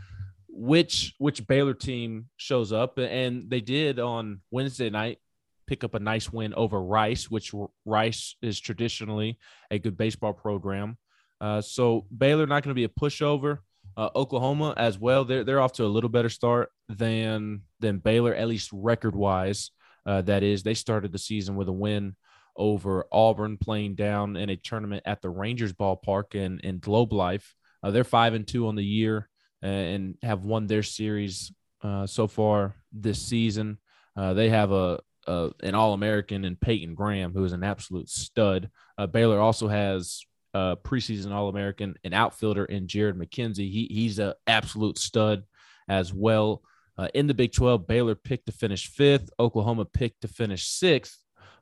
which 0.49 1.15
which 1.19 1.47
Baylor 1.47 1.75
team 1.75 2.27
shows 2.37 2.73
up, 2.73 2.99
and 2.99 3.49
they 3.49 3.61
did 3.61 3.99
on 3.99 4.41
Wednesday 4.51 4.91
night 4.91 5.19
pick 5.67 5.85
up 5.85 5.95
a 5.95 6.01
nice 6.01 6.33
win 6.33 6.53
over 6.55 6.83
Rice, 6.83 7.31
which 7.31 7.55
Rice 7.85 8.37
is 8.43 8.59
traditionally 8.59 9.39
a 9.71 9.79
good 9.79 9.97
baseball 9.97 10.33
program. 10.33 10.99
Uh, 11.41 11.61
so 11.61 12.07
Baylor 12.17 12.47
not 12.47 12.63
going 12.63 12.75
to 12.75 12.75
be 12.75 12.85
a 12.85 12.89
pushover. 12.89 13.59
Uh, 13.97 14.11
Oklahoma 14.15 14.75
as 14.77 14.99
well. 14.99 15.25
They're 15.25 15.45
they're 15.45 15.61
off 15.61 15.73
to 15.75 15.85
a 15.85 15.87
little 15.87 16.11
better 16.11 16.29
start 16.29 16.71
than 16.89 17.63
than 17.81 17.99
Baylor, 17.99 18.35
at 18.35 18.49
least 18.49 18.71
record 18.73 19.15
wise. 19.15 19.71
Uh, 20.07 20.23
that 20.23 20.43
is, 20.43 20.63
they 20.63 20.75
started 20.75 21.13
the 21.13 21.19
season 21.19 21.57
with 21.57 21.69
a 21.69 21.73
win 21.73 22.17
over 22.57 23.07
Auburn, 23.13 23.57
playing 23.57 23.95
down 23.95 24.37
in 24.37 24.51
a 24.51 24.57
tournament 24.57 25.03
at 25.07 25.23
the 25.23 25.31
Rangers 25.31 25.73
ballpark 25.73 26.35
in 26.35 26.61
in 26.61 26.79
Globe 26.79 27.13
Life. 27.13 27.55
Uh, 27.83 27.91
they're 27.91 28.05
five 28.05 28.35
and 28.35 28.47
two 28.47 28.67
on 28.67 28.77
the 28.77 28.85
year 28.85 29.29
and 29.63 30.17
have 30.23 30.45
won 30.45 30.67
their 30.67 30.83
series 30.83 31.53
uh, 31.83 32.07
so 32.07 32.27
far 32.27 32.75
this 32.93 33.21
season. 33.21 33.79
Uh, 34.17 34.35
they 34.35 34.49
have 34.49 34.73
a, 34.73 35.01
a 35.27 35.51
an 35.63 35.75
All 35.75 35.95
American 35.95 36.45
in 36.45 36.57
Peyton 36.57 36.95
Graham, 36.95 37.33
who 37.33 37.45
is 37.45 37.53
an 37.53 37.65
absolute 37.65 38.09
stud. 38.09 38.71
Uh, 38.99 39.07
Baylor 39.07 39.39
also 39.39 39.69
has 39.69 40.23
a 40.55 40.77
preseason 40.83 41.33
All 41.33 41.49
American, 41.49 41.95
an 42.05 42.13
outfielder 42.13 42.65
in 42.65 42.89
Jared 42.89 43.17
McKenzie. 43.17 43.71
He 43.71 43.89
he's 43.91 44.19
an 44.19 44.35
absolute 44.47 44.99
stud 44.99 45.45
as 45.89 46.13
well. 46.13 46.63
Uh, 47.01 47.09
in 47.15 47.27
the 47.27 47.33
Big 47.33 47.51
12, 47.51 47.87
Baylor 47.87 48.15
picked 48.15 48.45
to 48.45 48.53
finish 48.53 48.87
fifth. 48.87 49.31
Oklahoma 49.41 49.87
picked 49.87 50.21
to 50.21 50.29
finish 50.29 50.67
sixth. 50.67 51.17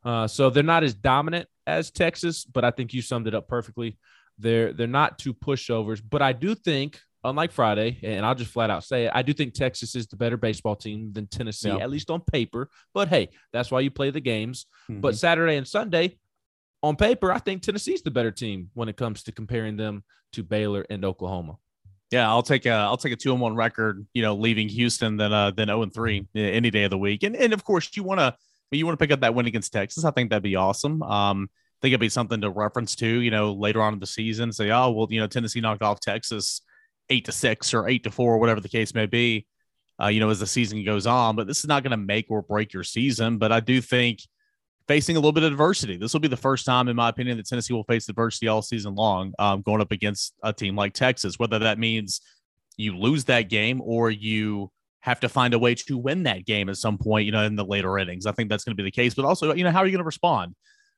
Uh, 0.05 0.27
so 0.27 0.51
they're 0.51 0.65
not 0.65 0.83
as 0.83 0.95
dominant 0.95 1.49
as 1.65 1.93
Texas, 1.93 2.45
but 2.45 2.65
I 2.65 2.73
think 2.73 2.93
you 2.93 3.03
summed 3.03 3.29
it 3.29 3.37
up 3.37 3.47
perfectly. 3.47 3.99
They're 4.39 4.73
they're 4.73 4.89
not 4.89 5.17
two 5.17 5.33
pushovers, 5.33 6.03
but 6.07 6.23
I 6.23 6.33
do 6.33 6.57
think, 6.57 7.01
unlike 7.23 7.53
Friday, 7.53 8.01
and 8.03 8.27
I'll 8.27 8.35
just 8.35 8.51
flat 8.51 8.71
out 8.71 8.83
say 8.83 9.05
it, 9.05 9.13
I 9.15 9.23
do 9.23 9.33
think 9.33 9.55
Texas 9.55 9.95
is 9.95 10.09
the 10.09 10.17
better 10.17 10.37
baseball 10.37 10.75
team 10.75 11.13
than 11.13 11.29
Tennessee, 11.29 11.69
yeah. 11.69 11.77
at 11.77 11.91
least 11.91 12.11
on 12.11 12.21
paper. 12.21 12.69
But 12.93 13.09
hey, 13.09 13.29
that's 13.53 13.71
why 13.71 13.81
you 13.81 13.93
play 13.93 14.11
the 14.11 14.21
games. 14.21 14.67
Mm-hmm. 14.91 15.03
But 15.03 15.17
Saturday 15.17 15.57
and 15.57 15.69
Sunday, 15.69 16.19
on 16.83 16.97
paper, 16.97 17.31
I 17.31 17.39
think 17.39 17.63
Tennessee's 17.63 18.03
the 18.03 18.11
better 18.11 18.33
team 18.33 18.71
when 18.75 18.89
it 18.89 18.97
comes 18.97 19.23
to 19.25 19.33
comparing 19.33 19.77
them 19.77 20.03
to 20.33 20.43
Baylor 20.43 20.85
and 20.91 21.05
Oklahoma. 21.05 21.59
Yeah, 22.11 22.29
I'll 22.29 22.43
take 22.43 22.65
a 22.67 22.71
I'll 22.71 22.97
take 22.97 23.13
a 23.13 23.17
two 23.17 23.33
and 23.33 23.41
one 23.41 23.55
record, 23.55 24.07
you 24.15 24.23
know, 24.23 24.35
leaving 24.35 24.69
Houston 24.69 25.17
than 25.17 25.33
uh 25.33 25.51
than 25.51 25.69
0 25.69 25.83
and 25.83 25.93
3 25.93 26.27
any 26.35 26.71
day 26.71 26.85
of 26.85 26.91
the 26.91 26.99
week. 26.99 27.23
And 27.23 27.37
and 27.37 27.53
of 27.53 27.65
course 27.65 27.91
you 27.95 28.03
want 28.03 28.21
to 28.21 28.35
you 28.71 28.87
want 28.87 28.99
to 28.99 29.03
pick 29.03 29.13
up 29.13 29.21
that 29.21 29.35
win 29.35 29.47
against 29.47 29.73
Texas. 29.73 30.05
I 30.05 30.11
think 30.11 30.31
that'd 30.31 30.43
be 30.43 30.57
awesome. 30.57 31.03
Um 31.03 31.49
I 31.53 31.79
think 31.83 31.93
it'd 31.93 32.01
be 32.01 32.09
something 32.09 32.41
to 32.41 32.51
reference 32.51 32.97
to, 32.97 33.07
you 33.07 33.31
know, 33.31 33.53
later 33.53 33.81
on 33.83 33.93
in 33.93 34.01
the 34.01 34.07
season. 34.07 34.53
Say, 34.53 34.71
oh, 34.71 34.91
well, 34.91 35.07
you 35.11 35.21
know, 35.21 35.29
Tennessee 35.29 35.61
knocked 35.61 35.83
off 35.83 36.01
Texas 36.01 36.63
eight 37.09 37.25
to 37.27 37.33
six 37.33 37.73
or 37.73 37.89
eight 37.89 38.03
to 38.05 38.11
four, 38.11 38.35
or 38.35 38.39
whatever 38.39 38.61
the 38.61 38.69
case 38.69 38.95
may 38.95 39.07
be, 39.07 39.47
uh, 40.03 40.09
you 40.09 40.19
know, 40.19 40.29
as 40.29 40.41
the 40.41 40.47
season 40.47 40.85
goes 40.85 41.07
on. 41.07 41.37
But 41.37 41.47
this 41.47 41.61
is 41.61 41.67
not 41.67 41.85
going 41.85 41.93
to 41.93 41.97
make 41.97 42.27
or 42.31 42.43
break 42.43 42.73
your 42.73 42.83
season. 42.83 43.39
But 43.39 43.53
I 43.53 43.61
do 43.61 43.81
think 43.81 44.21
facing 44.89 45.17
a 45.17 45.19
little 45.19 45.33
bit 45.33 45.45
of 45.45 45.53
adversity. 45.53 45.97
This 45.97 46.13
will 46.15 46.21
be 46.21 46.29
the 46.29 46.37
first 46.37 46.65
time, 46.65 46.89
in 46.89 46.97
my 46.97 47.11
opinion, 47.11 47.37
that 47.37 47.47
Tennessee 47.47 47.75
will 47.75 47.85
face 47.85 48.09
adversity 48.09 48.49
all 48.49 48.63
season 48.63 48.95
long, 48.95 49.35
um, 49.39 49.61
going 49.63 49.83
up 49.83 49.93
against 49.93 50.35
a 50.43 50.53
team 50.53 50.75
like 50.75 50.95
Texas, 50.95 51.39
whether 51.39 51.59
that 51.59 51.79
means 51.79 52.23
you 52.79 52.97
lose 52.97 53.25
that 53.25 53.43
game 53.43 53.83
or 53.85 54.11
you 54.11 54.71
have 55.01 55.21
to 55.21 55.29
find 55.29 55.55
a 55.55 55.59
way 55.59 55.75
to 55.75 55.99
win 55.99 56.25
that 56.25 56.47
game 56.47 56.69
at 56.69 56.77
some 56.77 56.97
point, 56.97 57.27
you 57.27 57.33
know, 57.33 57.45
in 57.45 57.55
the 57.55 57.65
later 57.65 57.99
innings. 57.99 58.27
I 58.27 58.33
think 58.33 58.49
that's 58.49 58.65
going 58.65 58.77
to 58.77 58.83
be 58.83 58.87
the 58.87 58.91
case. 58.91 59.15
But 59.15 59.27
also, 59.27 59.53
you 59.55 59.63
know, 59.63 59.71
how 59.71 59.81
are 59.81 59.87
you 59.87 59.93
going 59.93 60.03
to 60.03 60.05
respond? 60.05 60.55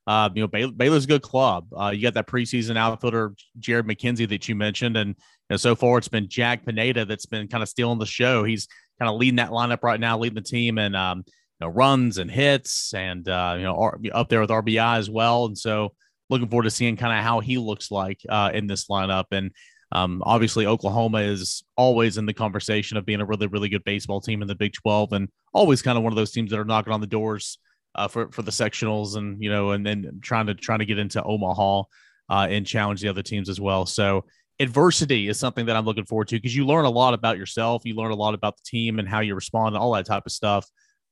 Uh, 0.07 0.29
you 0.33 0.41
know, 0.41 0.47
Bay- 0.47 0.71
Baylor's 0.71 1.03
a 1.03 1.07
good 1.07 1.21
club. 1.21 1.67
Uh, 1.77 1.89
you 1.89 2.01
got 2.01 2.15
that 2.15 2.27
preseason 2.27 2.77
outfielder 2.77 3.33
Jared 3.59 3.85
McKenzie 3.85 4.27
that 4.29 4.49
you 4.49 4.55
mentioned, 4.55 4.97
and 4.97 5.09
you 5.09 5.15
know, 5.51 5.57
so 5.57 5.75
far 5.75 5.97
it's 5.97 6.07
been 6.07 6.27
Jack 6.27 6.65
Pineda 6.65 7.05
that's 7.05 7.27
been 7.27 7.47
kind 7.47 7.61
of 7.61 7.69
stealing 7.69 7.99
the 7.99 8.05
show. 8.05 8.43
He's 8.43 8.67
kind 8.99 9.09
of 9.09 9.17
leading 9.17 9.35
that 9.35 9.51
lineup 9.51 9.83
right 9.83 9.99
now, 9.99 10.17
leading 10.17 10.35
the 10.35 10.41
team 10.41 10.79
and 10.79 10.95
um, 10.95 11.23
know 11.61 11.69
runs 11.69 12.17
and 12.17 12.29
hits, 12.29 12.93
and 12.93 13.27
uh, 13.27 13.55
you 13.57 13.63
know 13.63 13.93
up 14.13 14.29
there 14.29 14.41
with 14.41 14.49
RBI 14.49 14.97
as 14.97 15.09
well. 15.09 15.45
And 15.45 15.57
so 15.57 15.93
looking 16.31 16.47
forward 16.47 16.63
to 16.63 16.71
seeing 16.71 16.97
kind 16.97 17.17
of 17.17 17.23
how 17.23 17.41
he 17.41 17.57
looks 17.57 17.91
like 17.91 18.21
uh, 18.27 18.49
in 18.53 18.65
this 18.65 18.87
lineup. 18.87 19.25
And 19.31 19.51
um, 19.91 20.23
obviously, 20.25 20.65
Oklahoma 20.65 21.19
is 21.19 21.63
always 21.75 22.17
in 22.17 22.25
the 22.25 22.33
conversation 22.33 22.97
of 22.97 23.05
being 23.05 23.19
a 23.19 23.25
really, 23.25 23.47
really 23.47 23.69
good 23.69 23.83
baseball 23.83 24.21
team 24.21 24.41
in 24.41 24.47
the 24.47 24.55
Big 24.55 24.73
12 24.73 25.13
and 25.13 25.29
always 25.53 25.81
kind 25.81 25.97
of 25.97 26.03
one 26.03 26.13
of 26.13 26.17
those 26.17 26.31
teams 26.31 26.49
that 26.51 26.59
are 26.59 26.65
knocking 26.65 26.93
on 26.93 27.01
the 27.01 27.07
doors 27.07 27.59
uh, 27.95 28.07
for, 28.07 28.31
for 28.31 28.41
the 28.41 28.51
sectionals 28.51 29.17
and, 29.17 29.43
you 29.43 29.51
know, 29.51 29.71
and 29.71 29.85
then 29.85 30.19
trying 30.21 30.47
to, 30.47 30.55
trying 30.55 30.79
to 30.79 30.85
get 30.85 30.97
into 30.97 31.21
Omaha 31.21 31.83
uh, 32.29 32.47
and 32.49 32.65
challenge 32.65 33.01
the 33.01 33.09
other 33.09 33.21
teams 33.21 33.49
as 33.49 33.59
well. 33.59 33.85
So 33.85 34.23
adversity 34.61 35.27
is 35.27 35.37
something 35.37 35.65
that 35.65 35.75
I'm 35.75 35.83
looking 35.83 36.05
forward 36.05 36.29
to 36.29 36.37
because 36.37 36.55
you 36.55 36.65
learn 36.65 36.85
a 36.85 36.89
lot 36.89 37.13
about 37.13 37.37
yourself. 37.37 37.81
You 37.83 37.95
learn 37.95 38.11
a 38.11 38.15
lot 38.15 38.33
about 38.33 38.55
the 38.55 38.63
team 38.63 38.99
and 38.99 39.09
how 39.09 39.19
you 39.19 39.35
respond 39.35 39.75
and 39.75 39.83
all 39.83 39.91
that 39.93 40.05
type 40.05 40.23
of 40.25 40.31
stuff 40.31 40.65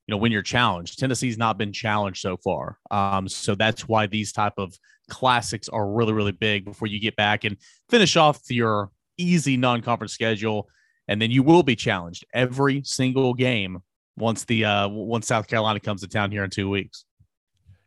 you 0.10 0.16
know 0.16 0.18
when 0.18 0.32
you're 0.32 0.42
challenged. 0.42 0.98
Tennessee's 0.98 1.38
not 1.38 1.60
been 1.60 1.72
challenged 1.72 2.20
so 2.20 2.36
far. 2.36 2.80
Um, 2.90 3.28
so 3.28 3.54
that's 3.54 3.88
why 3.88 4.08
these 4.08 4.32
type 4.32 4.54
of 4.58 4.76
classics 5.08 5.70
are 5.70 5.88
really 5.88 6.14
really 6.14 6.32
big 6.32 6.66
before 6.66 6.88
you 6.88 7.00
get 7.00 7.16
back 7.16 7.44
and 7.44 7.58
finish 7.90 8.18
off 8.18 8.40
your 8.50 8.90
easy 9.20 9.56
non-conference 9.56 10.12
schedule. 10.12 10.68
And 11.08 11.22
then 11.22 11.30
you 11.30 11.44
will 11.44 11.62
be 11.62 11.76
challenged 11.76 12.26
every 12.34 12.82
single 12.84 13.36
game 13.36 13.84
once 14.18 14.46
the 14.46 14.66
uh 14.66 14.88
once 14.88 15.28
south 15.28 15.48
carolina 15.48 15.80
comes 15.80 16.02
to 16.02 16.08
town 16.08 16.32
here 16.32 16.44
in 16.44 16.50
two 16.50 16.72
weeks. 16.72 17.06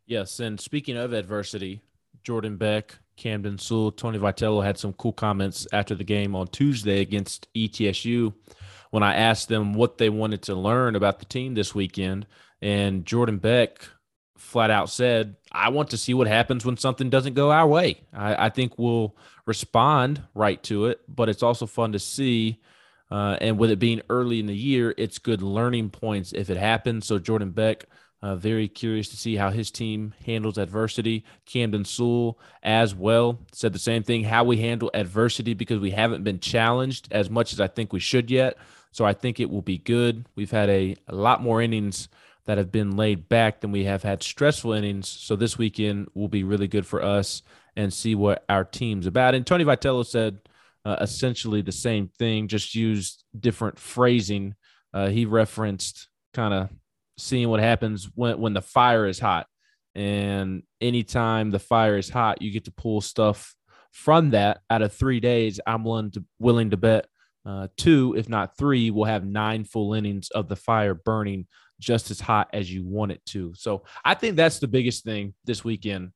Yes 0.06 0.38
and 0.38 0.61
speaking 0.61 0.96
of 0.96 1.12
adversity 1.12 1.82
jordan 2.22 2.56
beck 2.56 2.96
camden 3.16 3.58
sewell 3.58 3.90
tony 3.90 4.16
vitello 4.16 4.62
had 4.62 4.78
some 4.78 4.92
cool 4.92 5.12
comments 5.12 5.66
after 5.72 5.96
the 5.96 6.04
game 6.04 6.37
on 6.37 6.46
tuesday 6.46 7.00
against 7.00 7.48
etsu 7.56 8.32
when 8.92 9.02
I 9.02 9.14
asked 9.14 9.48
them 9.48 9.72
what 9.72 9.96
they 9.96 10.11
wanted 10.11 10.42
to 10.42 10.55
learn 10.55 10.96
about 10.96 11.18
the 11.18 11.24
team 11.24 11.55
this 11.55 11.74
weekend. 11.74 12.26
And 12.61 13.07
Jordan 13.07 13.38
Beck 13.38 13.88
flat 14.37 14.70
out 14.70 14.90
said, 14.90 15.37
I 15.50 15.70
want 15.70 15.90
to 15.90 15.96
see 15.96 16.12
what 16.12 16.26
happens 16.26 16.62
when 16.64 16.76
something 16.76 17.09
doesn't 17.09 17.33
go 17.33 17.50
our 17.50 17.66
way. 17.66 18.02
I, 18.12 18.46
I 18.46 18.48
think 18.50 18.78
we'll 18.78 19.16
respond 19.46 20.22
right 20.35 20.62
to 20.64 20.87
it, 20.87 21.00
but 21.09 21.31
it's 21.31 21.42
also 21.42 21.64
fun 21.64 21.92
to 21.92 21.98
see. 21.98 22.61
Uh, 23.11 23.38
and 23.40 23.59
with 23.59 23.70
it 23.70 23.78
being 23.78 24.02
early 24.11 24.40
in 24.40 24.46
the 24.46 24.55
year, 24.55 24.94
it's 24.98 25.18
good 25.18 25.40
learning 25.40 25.88
points 25.88 26.35
if 26.35 26.50
it 26.50 26.59
happens. 26.59 27.07
So 27.07 27.18
Jordan 27.18 27.50
Beck, 27.50 27.87
uh, 28.20 28.37
very 28.37 28.68
curious 28.68 29.09
to 29.09 29.16
see 29.16 29.37
how 29.37 29.48
his 29.48 29.70
team 29.70 30.12
handles 30.26 30.59
adversity. 30.59 31.24
Camden 31.46 31.87
Sewell 31.87 32.38
as 32.62 32.94
well 32.94 33.40
said 33.52 33.72
the 33.72 33.78
same 33.78 34.02
thing. 34.02 34.24
How 34.24 34.44
we 34.44 34.59
handle 34.59 34.90
adversity 34.92 35.55
because 35.55 35.81
we 35.81 35.92
haven't 35.92 36.24
been 36.24 36.40
challenged 36.40 37.09
as 37.11 37.31
much 37.31 37.55
as 37.55 37.61
I 37.61 37.68
think 37.68 37.90
we 37.94 38.00
should 38.00 38.31
yet. 38.31 38.59
So 38.92 39.05
I 39.05 39.12
think 39.12 39.40
it 39.40 39.50
will 39.50 39.62
be 39.62 39.78
good. 39.78 40.26
We've 40.37 40.50
had 40.50 40.70
a, 40.70 40.94
a 41.09 41.14
lot 41.14 41.42
more 41.42 41.61
innings 41.61 42.09
that 42.44 42.59
have 42.59 42.72
been 42.72 42.96
laid 42.96 43.28
back 43.28 43.61
than 43.61 43.72
we 43.72 43.85
have 43.85 44.02
had 44.02 44.22
stressful 44.22 44.72
innings. 44.72 45.09
So 45.09 45.37
this 45.37 45.59
weekend 45.59 46.09
will 46.14 46.28
be 46.28 46.44
really 46.44 46.68
good 46.68 46.87
for 46.87 47.02
us 47.02 47.42
and 47.76 47.92
see 47.92 48.14
what 48.14 48.44
our 48.48 48.64
team's 48.64 49.07
about. 49.07 49.35
And 49.35 49.46
Tony 49.46 49.64
Vitello 49.64 50.05
said 50.05 50.38
uh, 50.85 50.96
essentially 51.00 51.62
the 51.62 51.72
same 51.72 52.11
thing, 52.18 52.48
just 52.48 52.74
used 52.74 53.24
different 53.38 53.78
phrasing. 53.78 54.55
Uh, 54.92 55.09
he 55.09 55.24
referenced 55.24 56.09
kind 56.35 56.52
of 56.52 56.70
seeing 57.16 57.48
what 57.48 57.61
happens 57.61 58.11
when, 58.14 58.38
when 58.40 58.52
the 58.52 58.62
fire 58.62 59.07
is 59.07 59.18
hot. 59.18 59.46
And 59.94 60.62
anytime 60.81 61.50
the 61.50 61.59
fire 61.59 61.96
is 61.96 62.09
hot, 62.09 62.42
you 62.42 62.50
get 62.50 62.64
to 62.64 62.72
pull 62.72 63.00
stuff 63.00 63.55
from 63.92 64.31
that. 64.31 64.61
Out 64.70 64.83
of 64.83 64.92
three 64.92 65.20
days, 65.20 65.61
I'm 65.66 65.85
willing 65.85 66.11
to 66.12 66.24
willing 66.38 66.70
to 66.70 66.76
bet 66.76 67.07
uh, 67.44 67.68
two, 67.76 68.14
if 68.16 68.28
not 68.28 68.57
three, 68.57 68.90
will 68.90 69.05
have 69.05 69.24
nine 69.24 69.64
full 69.64 69.94
innings 69.94 70.31
of 70.31 70.48
the 70.48 70.57
fire 70.57 70.94
burning 70.94 71.46
just 71.81 72.11
as 72.11 72.20
hot 72.20 72.48
as 72.52 72.72
you 72.72 72.85
want 72.85 73.12
it 73.12 73.20
to. 73.26 73.52
So 73.57 73.85
I 74.05 74.14
think 74.14 74.37
that's 74.37 74.61
the 74.61 74.68
biggest 74.68 75.05
thing 75.05 75.35
this 75.44 75.64
weekend, 75.64 76.12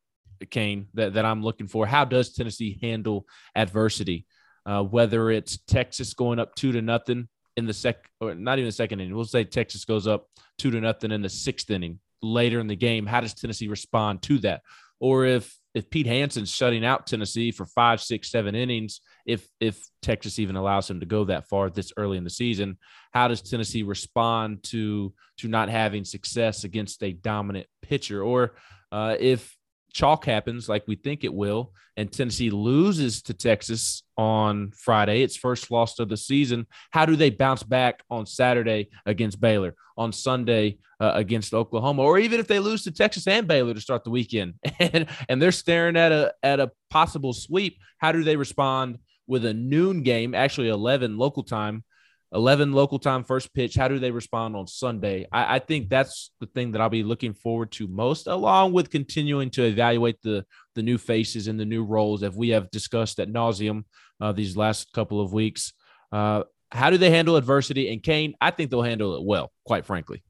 Cain, 0.50 0.86
that, 0.94 1.14
that 1.14 1.24
I'm 1.24 1.42
looking 1.42 1.66
for. 1.66 1.86
How 1.86 2.04
does 2.04 2.32
Tennessee 2.32 2.78
handle 2.80 3.26
adversity? 3.54 4.26
Uh, 4.64 4.82
whether 4.82 5.30
it's 5.30 5.58
Texas 5.66 6.14
going 6.14 6.38
up 6.38 6.54
two 6.54 6.72
to 6.72 6.82
nothing 6.82 7.28
in 7.56 7.66
the 7.66 7.72
sec, 7.72 7.96
or 8.20 8.34
not 8.34 8.58
even 8.58 8.68
the 8.68 8.72
second 8.72 9.00
inning, 9.00 9.14
we'll 9.14 9.24
say 9.24 9.44
Texas 9.44 9.84
goes 9.84 10.06
up 10.06 10.26
two 10.58 10.70
to 10.70 10.80
nothing 10.80 11.12
in 11.12 11.22
the 11.22 11.28
sixth 11.28 11.70
inning 11.70 12.00
later 12.22 12.60
in 12.60 12.66
the 12.66 12.76
game. 12.76 13.06
How 13.06 13.20
does 13.20 13.34
Tennessee 13.34 13.68
respond 13.68 14.22
to 14.22 14.38
that? 14.38 14.62
Or 14.98 15.24
if 15.24 15.54
if 15.74 15.90
Pete 15.90 16.06
Hansen's 16.06 16.50
shutting 16.50 16.84
out 16.84 17.06
Tennessee 17.06 17.52
for 17.52 17.66
five, 17.66 18.00
six, 18.00 18.30
seven 18.30 18.54
innings, 18.54 19.00
if 19.26 19.46
if 19.60 19.84
Texas 20.02 20.38
even 20.38 20.56
allows 20.56 20.88
him 20.88 21.00
to 21.00 21.06
go 21.06 21.24
that 21.24 21.48
far 21.48 21.68
this 21.68 21.92
early 21.96 22.16
in 22.16 22.24
the 22.24 22.30
season, 22.30 22.78
how 23.12 23.28
does 23.28 23.42
Tennessee 23.42 23.82
respond 23.82 24.62
to 24.64 25.12
to 25.38 25.48
not 25.48 25.68
having 25.68 26.04
success 26.04 26.64
against 26.64 27.02
a 27.02 27.12
dominant 27.12 27.66
pitcher? 27.82 28.22
Or 28.22 28.54
uh, 28.92 29.16
if 29.18 29.54
chalk 29.92 30.24
happens 30.24 30.68
like 30.68 30.84
we 30.86 30.94
think 30.94 31.24
it 31.24 31.34
will, 31.34 31.72
and 31.96 32.12
Tennessee 32.12 32.50
loses 32.50 33.22
to 33.22 33.34
Texas 33.34 34.02
on 34.16 34.70
Friday, 34.72 35.22
its 35.22 35.36
first 35.36 35.70
loss 35.70 35.98
of 35.98 36.08
the 36.08 36.16
season. 36.16 36.66
How 36.90 37.06
do 37.06 37.16
they 37.16 37.30
bounce 37.30 37.62
back 37.62 38.02
on 38.10 38.26
Saturday 38.26 38.90
against 39.06 39.40
Baylor, 39.40 39.74
on 39.96 40.12
Sunday 40.12 40.78
uh, 41.00 41.12
against 41.14 41.52
Oklahoma, 41.52 42.02
or 42.02 42.18
even 42.18 42.38
if 42.38 42.46
they 42.46 42.58
lose 42.58 42.84
to 42.84 42.92
Texas 42.92 43.26
and 43.26 43.48
Baylor 43.48 43.74
to 43.74 43.80
start 43.80 44.04
the 44.04 44.10
weekend, 44.10 44.54
and 44.78 45.08
and 45.28 45.42
they're 45.42 45.52
staring 45.52 45.96
at 45.96 46.12
a 46.12 46.32
at 46.42 46.60
a 46.60 46.70
possible 46.90 47.32
sweep? 47.32 47.78
How 47.98 48.12
do 48.12 48.22
they 48.22 48.36
respond 48.36 48.98
with 49.26 49.44
a 49.44 49.54
noon 49.54 50.02
game, 50.02 50.34
actually 50.34 50.68
eleven 50.68 51.18
local 51.18 51.42
time? 51.42 51.84
11 52.32 52.72
local 52.72 52.98
time 52.98 53.22
first 53.22 53.54
pitch. 53.54 53.76
How 53.76 53.86
do 53.86 54.00
they 54.00 54.10
respond 54.10 54.56
on 54.56 54.66
Sunday? 54.66 55.26
I, 55.30 55.56
I, 55.56 55.58
think 55.60 55.88
that's 55.88 56.32
the 56.40 56.46
thing 56.46 56.72
that 56.72 56.80
I'll 56.80 56.88
be 56.88 57.04
looking 57.04 57.32
forward 57.32 57.70
to 57.72 57.86
most, 57.86 58.26
along 58.26 58.72
with 58.72 58.90
continuing 58.90 59.48
to 59.50 59.64
evaluate 59.64 60.20
the 60.22 60.44
the 60.74 60.82
new 60.82 60.98
faces 60.98 61.46
and 61.46 61.58
the 61.58 61.64
new 61.64 61.84
roles 61.84 62.20
that 62.20 62.34
we 62.34 62.48
have 62.48 62.70
discussed 62.70 63.20
at 63.20 63.28
nauseum 63.28 63.84
uh, 64.20 64.32
these 64.32 64.56
last 64.56 64.92
couple 64.92 65.20
of 65.20 65.32
weeks. 65.32 65.72
Uh, 66.12 66.42
how 66.72 66.90
do 66.90 66.98
they 66.98 67.10
handle 67.10 67.36
adversity? 67.36 67.92
And 67.92 68.02
Cain, 68.02 68.34
I 68.40 68.50
think 68.50 68.70
they'll 68.70 68.82
handle 68.82 69.16
it 69.16 69.24
well, 69.24 69.52
quite 69.64 69.86
frankly. 69.86 70.22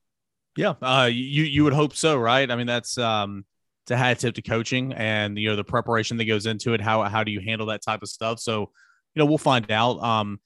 Yeah, 0.57 0.75
uh, 0.83 1.09
you 1.11 1.45
you 1.45 1.65
would 1.65 1.73
hope 1.73 1.95
so, 1.95 2.17
right? 2.17 2.51
I 2.51 2.57
mean, 2.57 2.67
that's 2.67 2.99
um, 2.99 3.45
it's 3.85 3.91
a 3.91 3.97
hat 3.97 4.19
tip 4.19 4.35
to 4.35 4.43
coaching 4.43 4.93
and 4.95 5.39
you 5.39 5.49
know 5.49 5.57
the 5.57 5.65
preparation 5.65 6.17
that 6.17 6.25
goes 6.25 6.47
into 6.47 6.75
it. 6.75 6.81
How 6.81 7.03
how 7.05 7.25
do 7.25 7.31
you 7.31 7.41
handle 7.41 7.69
that 7.69 7.83
type 7.83 8.03
of 8.03 8.09
stuff? 8.09 8.41
So, 8.41 8.71
you 9.17 9.21
know, 9.21 9.27
we'll 9.27 9.39
find 9.39 9.71
out. 9.73 10.01
Um, 10.03 10.39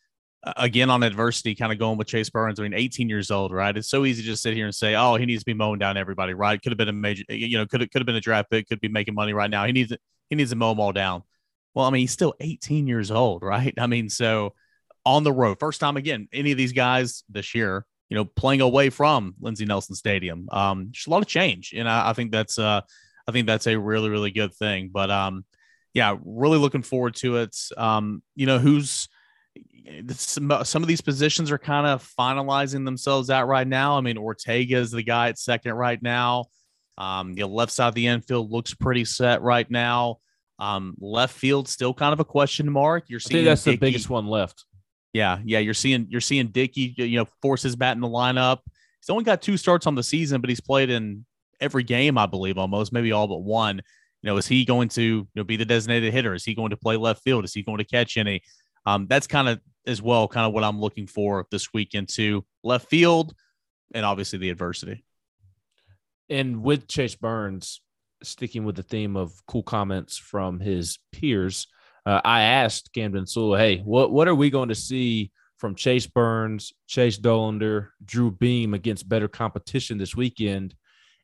again 0.56 0.90
on 0.90 1.02
adversity, 1.02 1.54
kind 1.54 1.72
of 1.72 1.78
going 1.78 1.98
with 1.98 2.06
Chase 2.06 2.30
Burns. 2.30 2.58
I 2.58 2.62
mean, 2.62 2.74
18 2.74 3.08
years 3.08 3.30
old, 3.30 3.52
right? 3.52 3.76
It's 3.76 3.90
so 3.90 4.04
easy 4.04 4.22
to 4.22 4.26
just 4.26 4.42
sit 4.42 4.54
here 4.54 4.64
and 4.64 4.74
say, 4.74 4.94
"Oh, 4.94 5.16
he 5.16 5.26
needs 5.26 5.42
to 5.42 5.46
be 5.46 5.54
mowing 5.54 5.78
down 5.78 5.96
everybody," 5.96 6.34
right? 6.34 6.60
Could 6.60 6.72
have 6.72 6.78
been 6.78 6.88
a 6.88 6.92
major, 6.92 7.24
you 7.28 7.58
know, 7.58 7.66
could 7.66 7.80
have, 7.82 7.90
could 7.90 8.00
have 8.00 8.06
been 8.06 8.16
a 8.16 8.20
draft 8.20 8.50
pick, 8.50 8.68
could 8.68 8.80
be 8.80 8.88
making 8.88 9.14
money 9.14 9.32
right 9.32 9.50
now. 9.50 9.66
He 9.66 9.72
needs 9.72 9.92
he 10.28 10.36
needs 10.36 10.50
to 10.50 10.56
mow 10.56 10.70
them 10.70 10.80
all 10.80 10.92
down. 10.92 11.22
Well, 11.74 11.86
I 11.86 11.90
mean, 11.90 12.00
he's 12.00 12.12
still 12.12 12.34
18 12.40 12.86
years 12.86 13.10
old, 13.10 13.42
right? 13.42 13.74
I 13.78 13.86
mean, 13.86 14.08
so 14.08 14.54
on 15.04 15.24
the 15.24 15.32
road, 15.32 15.58
first 15.60 15.80
time 15.80 15.96
again, 15.96 16.28
any 16.32 16.52
of 16.52 16.58
these 16.58 16.72
guys 16.72 17.22
this 17.28 17.54
year, 17.54 17.84
you 18.08 18.16
know, 18.16 18.24
playing 18.24 18.60
away 18.60 18.90
from 18.90 19.34
Lindsey 19.40 19.66
Nelson 19.66 19.94
Stadium. 19.94 20.48
Um, 20.50 20.88
just 20.90 21.06
a 21.06 21.10
lot 21.10 21.22
of 21.22 21.28
change, 21.28 21.74
and 21.76 21.88
I, 21.88 22.10
I 22.10 22.12
think 22.12 22.32
that's 22.32 22.58
uh, 22.58 22.80
I 23.26 23.32
think 23.32 23.46
that's 23.46 23.66
a 23.66 23.76
really 23.76 24.08
really 24.08 24.30
good 24.30 24.54
thing. 24.54 24.90
But 24.92 25.10
um, 25.10 25.44
yeah, 25.94 26.16
really 26.24 26.58
looking 26.58 26.82
forward 26.82 27.14
to 27.16 27.38
it. 27.38 27.56
Um, 27.76 28.22
you 28.34 28.46
know, 28.46 28.58
who's 28.58 29.08
some, 30.12 30.52
some 30.64 30.82
of 30.82 30.88
these 30.88 31.00
positions 31.00 31.50
are 31.50 31.58
kind 31.58 31.86
of 31.86 32.08
finalizing 32.18 32.84
themselves 32.84 33.30
out 33.30 33.48
right 33.48 33.66
now. 33.66 33.96
I 33.96 34.00
mean, 34.00 34.18
Ortega 34.18 34.76
is 34.76 34.90
the 34.90 35.02
guy 35.02 35.28
at 35.28 35.38
second 35.38 35.72
right 35.74 36.00
now. 36.00 36.46
Um, 36.98 37.34
the 37.34 37.46
left 37.46 37.72
side 37.72 37.88
of 37.88 37.94
the 37.94 38.06
infield 38.06 38.50
looks 38.50 38.74
pretty 38.74 39.04
set 39.04 39.42
right 39.42 39.68
now. 39.70 40.18
Um, 40.58 40.94
left 41.00 41.34
field 41.34 41.68
still 41.68 41.94
kind 41.94 42.12
of 42.12 42.20
a 42.20 42.24
question 42.24 42.70
mark. 42.70 43.04
You're 43.08 43.20
seeing 43.20 43.44
that's 43.44 43.64
Dickey, 43.64 43.76
the 43.76 43.80
biggest 43.80 44.10
one 44.10 44.26
left. 44.26 44.66
Yeah, 45.14 45.38
yeah. 45.42 45.58
You're 45.58 45.74
seeing 45.74 46.06
you're 46.10 46.20
seeing 46.20 46.48
Dickey, 46.48 46.94
you 46.96 47.18
know, 47.18 47.26
force 47.40 47.62
his 47.62 47.74
bat 47.74 47.96
in 47.96 48.02
the 48.02 48.08
lineup. 48.08 48.58
He's 49.00 49.08
only 49.08 49.24
got 49.24 49.40
two 49.40 49.56
starts 49.56 49.86
on 49.86 49.94
the 49.94 50.02
season, 50.02 50.42
but 50.42 50.50
he's 50.50 50.60
played 50.60 50.90
in 50.90 51.24
every 51.58 51.82
game, 51.82 52.18
I 52.18 52.26
believe, 52.26 52.58
almost 52.58 52.92
maybe 52.92 53.12
all 53.12 53.26
but 53.26 53.38
one. 53.38 53.80
You 54.22 54.28
know, 54.28 54.36
is 54.36 54.46
he 54.46 54.64
going 54.64 54.88
to 54.90 55.02
you 55.02 55.28
know 55.34 55.44
be 55.44 55.56
the 55.56 55.64
designated 55.64 56.12
hitter? 56.12 56.34
Is 56.34 56.44
he 56.44 56.54
going 56.54 56.70
to 56.70 56.76
play 56.76 56.96
left 56.96 57.22
field? 57.22 57.44
Is 57.44 57.54
he 57.54 57.62
going 57.62 57.78
to 57.78 57.84
catch 57.84 58.16
any? 58.16 58.42
Um, 58.86 59.06
that's 59.08 59.26
kind 59.26 59.48
of 59.48 59.60
as 59.86 60.02
well, 60.02 60.28
kind 60.28 60.46
of 60.46 60.52
what 60.52 60.64
I'm 60.64 60.80
looking 60.80 61.06
for 61.06 61.46
this 61.50 61.72
weekend 61.72 62.08
to 62.10 62.44
left 62.62 62.88
field, 62.88 63.34
and 63.94 64.04
obviously 64.04 64.38
the 64.38 64.50
adversity. 64.50 65.04
And 66.28 66.62
with 66.62 66.86
Chase 66.86 67.16
Burns, 67.16 67.80
sticking 68.22 68.64
with 68.64 68.76
the 68.76 68.82
theme 68.82 69.16
of 69.16 69.32
cool 69.46 69.62
comments 69.62 70.16
from 70.16 70.60
his 70.60 70.98
peers, 71.12 71.66
uh, 72.06 72.20
I 72.24 72.42
asked 72.42 72.92
Camden 72.92 73.26
Sewell, 73.26 73.56
"Hey, 73.56 73.78
what 73.78 74.12
what 74.12 74.28
are 74.28 74.34
we 74.34 74.50
going 74.50 74.68
to 74.68 74.74
see 74.74 75.30
from 75.58 75.74
Chase 75.74 76.06
Burns, 76.06 76.72
Chase 76.86 77.18
Dollander, 77.18 77.88
Drew 78.04 78.30
Beam 78.30 78.74
against 78.74 79.08
better 79.08 79.28
competition 79.28 79.98
this 79.98 80.14
weekend?" 80.14 80.74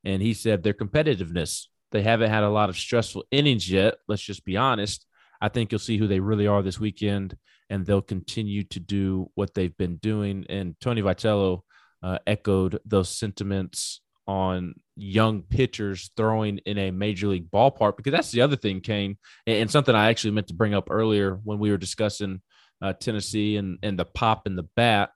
And 0.04 0.22
he 0.22 0.34
said 0.34 0.62
their 0.62 0.74
competitiveness. 0.74 1.66
They 1.92 2.02
haven't 2.02 2.30
had 2.30 2.42
a 2.42 2.50
lot 2.50 2.68
of 2.68 2.76
stressful 2.76 3.24
innings 3.30 3.70
yet. 3.70 3.96
Let's 4.08 4.22
just 4.22 4.44
be 4.44 4.56
honest. 4.56 5.06
I 5.40 5.48
think 5.48 5.70
you'll 5.70 5.78
see 5.78 5.98
who 5.98 6.06
they 6.06 6.20
really 6.20 6.46
are 6.46 6.62
this 6.62 6.80
weekend, 6.80 7.36
and 7.68 7.84
they'll 7.84 8.02
continue 8.02 8.64
to 8.64 8.80
do 8.80 9.30
what 9.34 9.54
they've 9.54 9.76
been 9.76 9.96
doing. 9.96 10.46
And 10.48 10.74
Tony 10.80 11.02
Vitello 11.02 11.60
uh, 12.02 12.18
echoed 12.26 12.78
those 12.84 13.08
sentiments 13.08 14.00
on 14.26 14.74
young 14.96 15.42
pitchers 15.42 16.10
throwing 16.16 16.58
in 16.66 16.78
a 16.78 16.90
major 16.90 17.28
league 17.28 17.50
ballpark 17.50 17.96
because 17.96 18.12
that's 18.12 18.32
the 18.32 18.40
other 18.40 18.56
thing, 18.56 18.80
Cain, 18.80 19.16
and 19.46 19.70
something 19.70 19.94
I 19.94 20.10
actually 20.10 20.32
meant 20.32 20.48
to 20.48 20.54
bring 20.54 20.74
up 20.74 20.88
earlier 20.90 21.38
when 21.44 21.58
we 21.58 21.70
were 21.70 21.76
discussing 21.76 22.40
uh, 22.82 22.92
Tennessee 22.92 23.56
and 23.56 23.78
and 23.82 23.98
the 23.98 24.04
pop 24.04 24.46
and 24.46 24.58
the 24.58 24.68
bat 24.74 25.10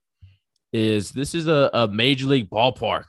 is 0.73 1.11
this 1.11 1.35
is 1.35 1.47
a, 1.47 1.71
a 1.73 1.89
major 1.89 2.27
league 2.27 2.51
ballpark, 2.51 3.05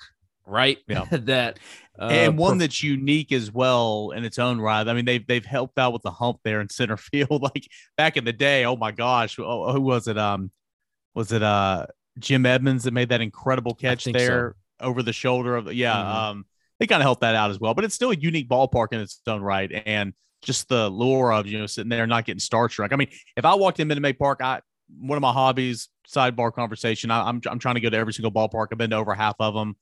right? 0.45 0.77
Yeah. 0.87 1.05
that 1.11 1.59
uh, 2.01 2.07
and 2.07 2.35
one 2.35 2.57
that's 2.57 2.81
unique 2.81 3.31
as 3.31 3.51
well 3.51 4.11
in 4.15 4.25
its 4.25 4.39
own 4.39 4.59
right. 4.59 4.87
I 4.87 4.93
mean, 4.93 5.05
they've 5.05 5.25
they've 5.25 5.45
helped 5.45 5.77
out 5.77 5.93
with 5.93 6.01
the 6.01 6.09
hump 6.09 6.39
there 6.43 6.59
in 6.59 6.67
center 6.67 6.97
field. 6.97 7.43
Like 7.43 7.67
back 7.95 8.17
in 8.17 8.25
the 8.25 8.33
day, 8.33 8.65
oh 8.65 8.75
my 8.75 8.91
gosh, 8.91 9.37
oh, 9.39 9.71
who 9.71 9.81
was 9.81 10.07
it? 10.07 10.17
Um, 10.17 10.51
was 11.13 11.31
it 11.31 11.43
uh 11.43 11.85
Jim 12.17 12.45
Edmonds 12.47 12.85
that 12.85 12.93
made 12.93 13.09
that 13.09 13.21
incredible 13.21 13.75
catch 13.75 14.05
there 14.05 14.55
so. 14.81 14.87
over 14.87 15.03
the 15.03 15.13
shoulder 15.13 15.55
of 15.55 15.71
yeah. 15.71 15.93
Mm-hmm. 15.93 16.17
Um, 16.17 16.45
they 16.79 16.87
kind 16.87 17.03
of 17.03 17.05
helped 17.05 17.21
that 17.21 17.35
out 17.35 17.51
as 17.51 17.59
well. 17.59 17.75
But 17.75 17.85
it's 17.85 17.93
still 17.93 18.09
a 18.09 18.15
unique 18.15 18.49
ballpark 18.49 18.87
in 18.93 18.99
its 18.99 19.21
own 19.27 19.41
right, 19.41 19.71
and 19.85 20.13
just 20.41 20.69
the 20.69 20.89
lure 20.89 21.31
of 21.31 21.45
you 21.45 21.59
know 21.59 21.67
sitting 21.67 21.89
there 21.89 22.07
not 22.07 22.25
getting 22.25 22.39
starstruck. 22.39 22.93
I 22.93 22.95
mean, 22.95 23.09
if 23.37 23.45
I 23.45 23.53
walked 23.53 23.79
in 23.79 23.87
Minute 23.87 24.01
Maid 24.01 24.17
Park, 24.17 24.41
I 24.41 24.61
one 24.99 25.17
of 25.17 25.21
my 25.21 25.31
hobbies, 25.31 25.89
sidebar 26.09 26.51
conversation. 26.51 27.11
I, 27.11 27.29
I'm 27.29 27.41
I'm 27.45 27.59
trying 27.59 27.75
to 27.75 27.81
go 27.81 27.91
to 27.91 27.97
every 27.97 28.13
single 28.13 28.31
ballpark. 28.31 28.69
I've 28.71 28.79
been 28.79 28.89
to 28.89 28.95
over 28.95 29.13
half 29.13 29.35
of 29.39 29.53
them 29.53 29.75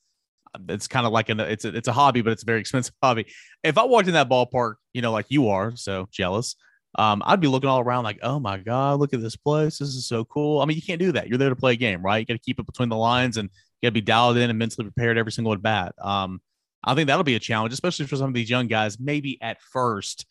it's 0.67 0.87
kind 0.87 1.05
of 1.05 1.11
like 1.11 1.29
an 1.29 1.39
it's 1.39 1.65
a, 1.65 1.75
it's 1.75 1.87
a 1.87 1.93
hobby, 1.93 2.21
but 2.21 2.33
it's 2.33 2.43
a 2.43 2.45
very 2.45 2.59
expensive 2.59 2.93
hobby. 3.03 3.25
If 3.63 3.77
I 3.77 3.83
walked 3.83 4.07
in 4.07 4.13
that 4.13 4.29
ballpark, 4.29 4.75
you 4.93 5.01
know, 5.01 5.11
like 5.11 5.27
you 5.29 5.49
are, 5.49 5.75
so 5.75 6.07
jealous, 6.11 6.55
um, 6.95 7.21
I'd 7.25 7.39
be 7.39 7.47
looking 7.47 7.69
all 7.69 7.79
around 7.79 8.03
like, 8.03 8.19
oh 8.23 8.39
my 8.39 8.57
god, 8.57 8.99
look 8.99 9.13
at 9.13 9.21
this 9.21 9.35
place, 9.35 9.77
this 9.77 9.89
is 9.89 10.07
so 10.07 10.25
cool. 10.25 10.61
I 10.61 10.65
mean, 10.65 10.75
you 10.75 10.83
can't 10.83 10.99
do 10.99 11.11
that. 11.13 11.27
You're 11.27 11.37
there 11.37 11.49
to 11.49 11.55
play 11.55 11.73
a 11.73 11.77
game, 11.77 12.01
right? 12.01 12.19
You 12.19 12.25
got 12.25 12.33
to 12.33 12.39
keep 12.39 12.59
it 12.59 12.65
between 12.65 12.89
the 12.89 12.97
lines, 12.97 13.37
and 13.37 13.49
you 13.81 13.87
got 13.87 13.89
to 13.89 13.93
be 13.93 14.01
dialed 14.01 14.37
in 14.37 14.49
and 14.49 14.59
mentally 14.59 14.89
prepared 14.89 15.17
every 15.17 15.31
single 15.31 15.53
at 15.53 15.61
bat. 15.61 15.93
Um, 16.01 16.41
I 16.83 16.95
think 16.95 17.07
that'll 17.07 17.23
be 17.23 17.35
a 17.35 17.39
challenge, 17.39 17.73
especially 17.73 18.07
for 18.07 18.15
some 18.15 18.29
of 18.29 18.33
these 18.33 18.49
young 18.49 18.67
guys. 18.67 18.99
Maybe 18.99 19.37
at 19.41 19.61
first, 19.61 20.25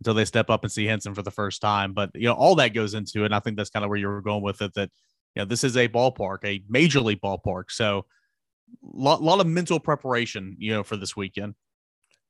until 0.00 0.14
they 0.14 0.24
step 0.24 0.50
up 0.50 0.62
and 0.64 0.72
see 0.72 0.84
Hansen 0.84 1.14
for 1.14 1.22
the 1.22 1.30
first 1.30 1.60
time. 1.60 1.92
But 1.92 2.10
you 2.14 2.28
know, 2.28 2.34
all 2.34 2.54
that 2.56 2.74
goes 2.74 2.94
into 2.94 3.22
it. 3.22 3.26
And 3.26 3.34
I 3.34 3.40
think 3.40 3.56
that's 3.56 3.70
kind 3.70 3.84
of 3.84 3.88
where 3.88 3.98
you 3.98 4.08
were 4.08 4.20
going 4.20 4.42
with 4.42 4.60
it. 4.62 4.74
That 4.74 4.90
you 5.34 5.42
know, 5.42 5.46
this 5.46 5.64
is 5.64 5.76
a 5.76 5.88
ballpark, 5.88 6.44
a 6.44 6.62
major 6.68 7.00
league 7.00 7.20
ballpark. 7.20 7.70
So 7.70 8.06
lot, 8.82 9.22
lot 9.22 9.40
of 9.40 9.46
mental 9.46 9.80
preparation, 9.80 10.56
you 10.58 10.72
know, 10.72 10.82
for 10.82 10.96
this 10.96 11.16
weekend. 11.16 11.54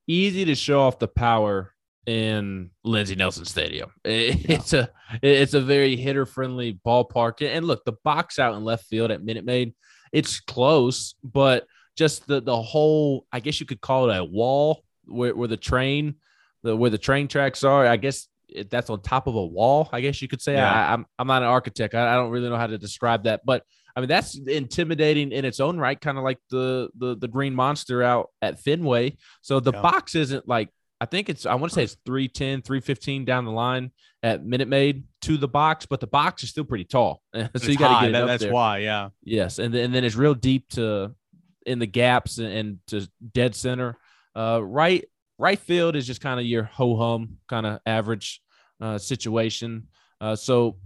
Easy 0.06 0.44
to 0.44 0.54
show 0.54 0.80
off 0.80 0.98
the 0.98 1.08
power 1.08 1.74
in 2.06 2.70
Lindsey 2.82 3.14
Nelson 3.14 3.44
Stadium. 3.44 3.92
It's 4.04 4.72
yeah. 4.72 4.86
a 5.22 5.38
it's 5.40 5.54
a 5.54 5.60
very 5.60 5.96
hitter 5.96 6.26
friendly 6.26 6.78
ballpark. 6.84 7.46
And 7.46 7.66
look, 7.66 7.84
the 7.84 7.94
box 8.04 8.38
out 8.38 8.54
in 8.54 8.64
left 8.64 8.84
field 8.86 9.10
at 9.10 9.24
Minute 9.24 9.44
Maid, 9.44 9.74
it's 10.12 10.40
close, 10.40 11.14
but 11.22 11.66
just 11.96 12.26
the 12.26 12.40
the 12.40 12.60
whole, 12.60 13.26
I 13.32 13.40
guess 13.40 13.60
you 13.60 13.66
could 13.66 13.80
call 13.80 14.10
it 14.10 14.16
a 14.16 14.24
wall 14.24 14.84
where, 15.06 15.34
where 15.34 15.48
the 15.48 15.56
train, 15.56 16.16
the 16.62 16.76
where 16.76 16.90
the 16.90 16.98
train 16.98 17.28
tracks 17.28 17.64
are. 17.64 17.86
I 17.86 17.96
guess 17.96 18.28
that's 18.70 18.90
on 18.90 19.02
top 19.02 19.26
of 19.26 19.34
a 19.34 19.44
wall. 19.44 19.88
I 19.92 20.00
guess 20.00 20.20
you 20.20 20.28
could 20.28 20.42
say. 20.42 20.54
Yeah. 20.54 20.70
I, 20.70 20.92
am 20.92 21.00
I'm, 21.00 21.06
I'm 21.20 21.26
not 21.28 21.42
an 21.42 21.48
architect. 21.48 21.94
I, 21.94 22.12
I 22.12 22.16
don't 22.16 22.30
really 22.30 22.48
know 22.48 22.56
how 22.56 22.66
to 22.66 22.78
describe 22.78 23.24
that, 23.24 23.42
but 23.44 23.64
I 23.96 24.00
mean, 24.00 24.08
that's 24.08 24.36
intimidating 24.36 25.30
in 25.30 25.44
its 25.44 25.60
own 25.60 25.78
right, 25.78 26.00
kind 26.00 26.18
of 26.18 26.24
like 26.24 26.38
the 26.50 26.88
the 26.98 27.16
the 27.16 27.28
green 27.28 27.54
monster 27.54 28.02
out 28.02 28.30
at 28.42 28.60
Fenway. 28.60 29.16
So 29.42 29.60
the 29.60 29.72
yeah. 29.72 29.82
box 29.82 30.14
isn't 30.14 30.48
like 30.48 30.70
I 31.00 31.06
think 31.06 31.28
it's 31.28 31.46
I 31.46 31.54
want 31.54 31.72
to 31.72 31.74
say 31.74 31.84
it's 31.84 31.96
310, 32.06 32.62
315 32.62 33.24
down 33.24 33.44
the 33.44 33.50
line 33.50 33.92
at 34.22 34.44
Minute 34.44 34.68
Maid 34.68 35.04
to 35.22 35.36
the 35.36 35.46
box, 35.46 35.86
but 35.86 36.00
the 36.00 36.06
box 36.06 36.42
is 36.42 36.50
still 36.50 36.64
pretty 36.64 36.84
tall. 36.84 37.20
so 37.34 37.48
it's 37.54 37.68
you 37.68 37.76
got 37.76 38.00
to 38.00 38.06
get 38.06 38.12
that, 38.12 38.26
That's 38.26 38.42
there. 38.42 38.52
why, 38.52 38.78
yeah. 38.78 39.10
Yes, 39.22 39.58
and 39.58 39.72
then, 39.72 39.86
and 39.86 39.94
then 39.94 40.04
it's 40.04 40.16
real 40.16 40.34
deep 40.34 40.68
to 40.70 41.14
in 41.66 41.78
the 41.78 41.86
gaps 41.86 42.38
and, 42.38 42.48
and 42.48 42.78
to 42.88 43.08
dead 43.32 43.54
center. 43.54 43.98
Uh, 44.34 44.60
right 44.62 45.04
right 45.38 45.58
field 45.58 45.94
is 45.94 46.06
just 46.06 46.20
kind 46.20 46.40
of 46.40 46.46
your 46.46 46.64
ho 46.64 46.96
hum 46.96 47.36
kind 47.48 47.66
of 47.66 47.80
average 47.86 48.40
uh, 48.80 48.98
situation. 48.98 49.88
Uh, 50.20 50.36
so 50.36 50.78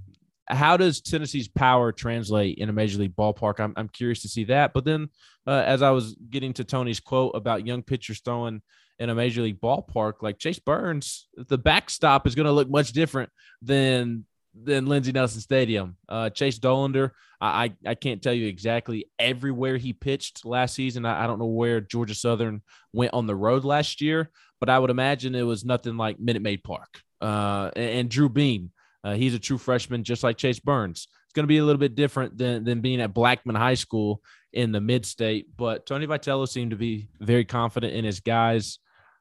how 0.49 0.77
does 0.77 1.01
Tennessee's 1.01 1.49
power 1.49 1.93
translate 1.93 2.59
in 2.59 2.69
a 2.69 2.73
major 2.73 2.99
league 2.99 3.17
ballpark? 3.17 3.61
I'm, 3.61 3.75
I'm 3.77 3.89
curious 3.89 4.23
to 4.23 4.29
see 4.29 4.45
that. 4.45 4.73
But 4.73 4.85
then, 4.85 5.09
uh, 5.47 5.63
as 5.67 5.83
I 5.83 5.91
was 5.91 6.17
getting 6.31 6.53
to 6.55 6.65
Tony's 6.65 7.01
quote 7.01 7.33
about 7.35 7.67
young 7.67 7.83
pitchers 7.83 8.21
throwing 8.25 8.63
in 8.99 9.11
a 9.11 9.15
major 9.15 9.43
league 9.43 9.61
ballpark, 9.61 10.15
like 10.23 10.39
Chase 10.39 10.59
Burns, 10.59 11.29
the 11.37 11.59
backstop 11.59 12.27
is 12.27 12.35
going 12.35 12.47
to 12.47 12.53
look 12.53 12.71
much 12.71 12.93
different 12.93 13.31
than 13.63 14.25
than 14.61 14.87
Lindsey 14.87 15.13
Nelson 15.13 15.41
Stadium. 15.41 15.97
Uh, 16.09 16.31
Chase 16.31 16.59
Dollander, 16.59 17.13
I, 17.41 17.65
I, 17.65 17.91
I 17.91 17.95
can't 17.95 18.23
tell 18.23 18.33
you 18.33 18.47
exactly 18.49 19.07
everywhere 19.19 19.77
he 19.77 19.93
pitched 19.93 20.45
last 20.45 20.75
season. 20.75 21.05
I, 21.05 21.25
I 21.25 21.27
don't 21.27 21.39
know 21.39 21.47
where 21.47 21.81
Georgia 21.81 22.15
Southern 22.15 22.63
went 22.93 23.15
on 23.15 23.27
the 23.27 23.37
road 23.37 23.65
last 23.65 24.01
year, 24.01 24.31
but 24.59 24.69
I 24.69 24.79
would 24.79 24.91
imagine 24.91 25.35
it 25.35 25.43
was 25.43 25.65
nothing 25.65 25.97
like 25.97 26.19
Minute 26.19 26.43
Maid 26.43 26.65
Park. 26.65 27.03
Uh, 27.21 27.71
and, 27.77 27.91
and 27.91 28.09
Drew 28.09 28.29
Beam, 28.29 28.73
uh, 29.09 29.15
he's 29.15 29.35
a 29.35 29.39
true 29.39 29.57
freshman, 29.57 30.05
just 30.05 30.23
like 30.23 30.37
Chase 30.37 30.61
Burns. 30.61 31.09
It's 31.25 31.33
going 31.33 31.45
to 31.45 31.49
be 31.49 31.59
a 31.59 31.65
little 31.65 31.79
bit 31.79 31.95
different 31.95 32.37
than, 32.37 32.65
than 32.65 32.81
being 32.81 33.01
at 33.01 33.15
Blackman 33.15 33.57
High 33.57 33.75
School 33.75 34.23
in 34.53 34.71
the 34.71 34.81
mid 34.81 35.07
state. 35.07 35.47
But 35.57 35.87
Tony 35.87 36.07
Vitello 36.07 36.47
seemed 36.47 36.73
to 36.73 36.77
be 36.77 37.09
very 37.19 37.45
confident 37.45 37.95
in 37.95 38.05
his 38.05 38.21
guys. 38.21 38.79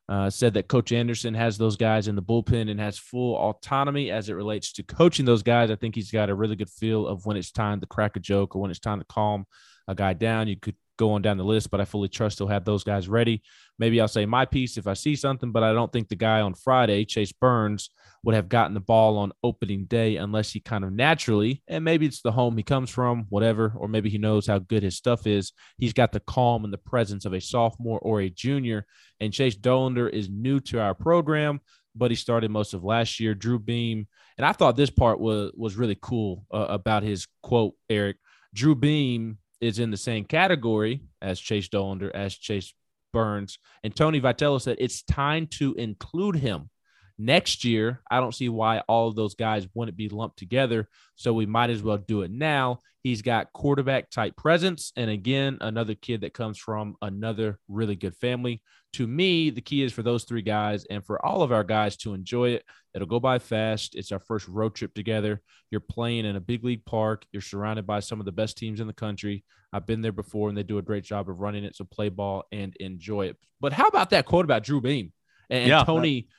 Uh, 0.09 0.29
said 0.29 0.53
that 0.53 0.69
Coach 0.69 0.93
Anderson 0.93 1.33
has 1.33 1.57
those 1.57 1.75
guys 1.75 2.07
in 2.07 2.15
the 2.15 2.21
bullpen 2.21 2.71
and 2.71 2.79
has 2.79 2.97
full 2.97 3.35
autonomy 3.35 4.09
as 4.09 4.29
it 4.29 4.35
relates 4.35 4.71
to 4.71 4.83
coaching 4.83 5.25
those 5.25 5.43
guys. 5.43 5.69
I 5.69 5.75
think 5.75 5.95
he's 5.95 6.11
got 6.11 6.29
a 6.29 6.35
really 6.35 6.55
good 6.55 6.69
feel 6.69 7.05
of 7.05 7.25
when 7.25 7.35
it's 7.35 7.51
time 7.51 7.81
to 7.81 7.85
crack 7.85 8.15
a 8.15 8.21
joke 8.21 8.55
or 8.55 8.61
when 8.61 8.71
it's 8.71 8.79
time 8.79 8.99
to 8.99 9.05
calm 9.05 9.45
a 9.85 9.93
guy 9.93 10.13
down. 10.13 10.47
You 10.47 10.55
could 10.55 10.77
go 10.97 11.11
on 11.11 11.21
down 11.21 11.37
the 11.37 11.43
list, 11.43 11.71
but 11.71 11.79
I 11.79 11.85
fully 11.85 12.09
trust 12.09 12.39
he'll 12.39 12.47
have 12.47 12.65
those 12.65 12.83
guys 12.83 13.07
ready. 13.07 13.41
Maybe 13.79 14.01
I'll 14.01 14.07
say 14.07 14.25
my 14.25 14.45
piece 14.45 14.77
if 14.77 14.87
I 14.87 14.93
see 14.93 15.15
something, 15.15 15.51
but 15.51 15.63
I 15.63 15.73
don't 15.73 15.91
think 15.91 16.09
the 16.09 16.15
guy 16.15 16.41
on 16.41 16.53
Friday, 16.53 17.05
Chase 17.05 17.31
Burns, 17.31 17.89
would 18.23 18.35
have 18.35 18.49
gotten 18.49 18.73
the 18.73 18.79
ball 18.79 19.17
on 19.17 19.31
opening 19.43 19.85
day 19.85 20.17
unless 20.17 20.51
he 20.51 20.59
kind 20.59 20.83
of 20.83 20.91
naturally, 20.91 21.63
and 21.67 21.83
maybe 21.83 22.05
it's 22.05 22.21
the 22.21 22.31
home 22.31 22.57
he 22.57 22.63
comes 22.63 22.89
from, 22.89 23.25
whatever, 23.29 23.73
or 23.77 23.87
maybe 23.87 24.09
he 24.09 24.17
knows 24.17 24.47
how 24.47 24.59
good 24.59 24.83
his 24.83 24.97
stuff 24.97 25.27
is. 25.27 25.53
He's 25.77 25.93
got 25.93 26.11
the 26.11 26.19
calm 26.19 26.63
and 26.63 26.73
the 26.73 26.77
presence 26.77 27.25
of 27.25 27.33
a 27.33 27.39
sophomore 27.39 27.99
or 27.99 28.21
a 28.21 28.29
junior. 28.29 28.85
And 29.19 29.31
Chase 29.31 29.55
Dollander 29.55 30.09
is 30.09 30.29
new 30.29 30.59
to 30.61 30.81
our 30.81 30.93
program, 30.93 31.61
but 31.95 32.11
he 32.11 32.15
started 32.15 32.51
most 32.51 32.73
of 32.73 32.83
last 32.83 33.19
year. 33.19 33.33
Drew 33.33 33.59
Beam, 33.59 34.07
and 34.37 34.45
I 34.45 34.51
thought 34.51 34.75
this 34.75 34.89
part 34.89 35.19
was 35.19 35.51
was 35.55 35.75
really 35.75 35.97
cool 36.01 36.45
uh, 36.53 36.67
about 36.69 37.03
his 37.03 37.27
quote, 37.41 37.75
Eric. 37.89 38.17
Drew 38.53 38.75
Beam 38.75 39.37
is 39.61 39.79
in 39.79 39.91
the 39.91 39.97
same 39.97 40.25
category 40.25 41.01
as 41.21 41.39
Chase 41.39 41.67
Dollander, 41.67 42.11
as 42.11 42.35
Chase 42.35 42.73
Burns. 43.13 43.57
And 43.83 43.95
Tony 43.95 44.21
Vitello 44.21 44.61
said 44.61 44.77
it's 44.79 45.03
time 45.03 45.47
to 45.47 45.73
include 45.75 46.35
him. 46.37 46.69
Next 47.19 47.63
year, 47.63 48.01
I 48.09 48.19
don't 48.19 48.35
see 48.35 48.49
why 48.49 48.79
all 48.87 49.07
of 49.07 49.15
those 49.15 49.33
guys 49.33 49.67
wouldn't 49.73 49.97
be 49.97 50.09
lumped 50.09 50.37
together. 50.37 50.87
So 51.15 51.33
we 51.33 51.47
might 51.47 51.71
as 51.71 51.81
well 51.81 51.97
do 51.97 52.21
it 52.21 52.31
now. 52.31 52.81
He's 53.01 53.21
got 53.21 53.53
quarterback 53.53 54.09
type 54.09 54.35
presence. 54.35 54.91
And 54.95 55.09
again, 55.09 55.57
another 55.61 55.95
kid 55.95 56.21
that 56.21 56.33
comes 56.33 56.59
from 56.59 56.95
another 57.01 57.57
really 57.67 57.95
good 57.95 58.15
family. 58.15 58.61
To 58.93 59.07
me, 59.07 59.49
the 59.49 59.61
key 59.61 59.81
is 59.81 59.93
for 59.93 60.03
those 60.03 60.25
three 60.25 60.41
guys 60.41 60.85
and 60.85 61.05
for 61.05 61.23
all 61.25 61.41
of 61.41 61.51
our 61.51 61.63
guys 61.63 61.97
to 61.97 62.13
enjoy 62.13 62.49
it. 62.49 62.65
It'll 62.93 63.07
go 63.07 63.19
by 63.19 63.39
fast. 63.39 63.95
It's 63.95 64.11
our 64.11 64.19
first 64.19 64.47
road 64.47 64.75
trip 64.75 64.93
together. 64.93 65.41
You're 65.71 65.81
playing 65.81 66.25
in 66.25 66.35
a 66.35 66.41
big 66.41 66.63
league 66.63 66.85
park. 66.85 67.25
You're 67.31 67.41
surrounded 67.41 67.87
by 67.87 67.99
some 67.99 68.19
of 68.19 68.25
the 68.25 68.31
best 68.31 68.57
teams 68.57 68.79
in 68.79 68.87
the 68.87 68.93
country. 68.93 69.43
I've 69.73 69.85
been 69.85 70.01
there 70.01 70.11
before 70.11 70.49
and 70.49 70.57
they 70.57 70.63
do 70.63 70.77
a 70.77 70.83
great 70.83 71.03
job 71.03 71.29
of 71.29 71.39
running 71.39 71.63
it. 71.63 71.75
So 71.75 71.85
play 71.85 72.09
ball 72.09 72.45
and 72.51 72.75
enjoy 72.77 73.27
it. 73.27 73.37
But 73.59 73.73
how 73.73 73.87
about 73.87 74.11
that 74.11 74.25
quote 74.25 74.45
about 74.45 74.63
Drew 74.63 74.81
Beam 74.81 75.13
and 75.49 75.69
yeah, 75.69 75.83
Tony? 75.83 76.21
That- 76.21 76.33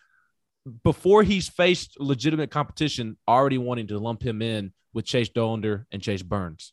before 0.85 1.23
he's 1.23 1.49
faced 1.49 1.99
legitimate 2.01 2.51
competition, 2.51 3.17
already 3.27 3.59
wanting 3.59 3.89
to 3.89 3.99
lump 3.99 4.23
him 4.23 4.43
in 4.43 4.73
with 4.93 5.05
Chase 5.05 5.29
Dollander 5.29 5.85
and 5.93 6.03
Chase 6.03 6.23
Burns. 6.23 6.73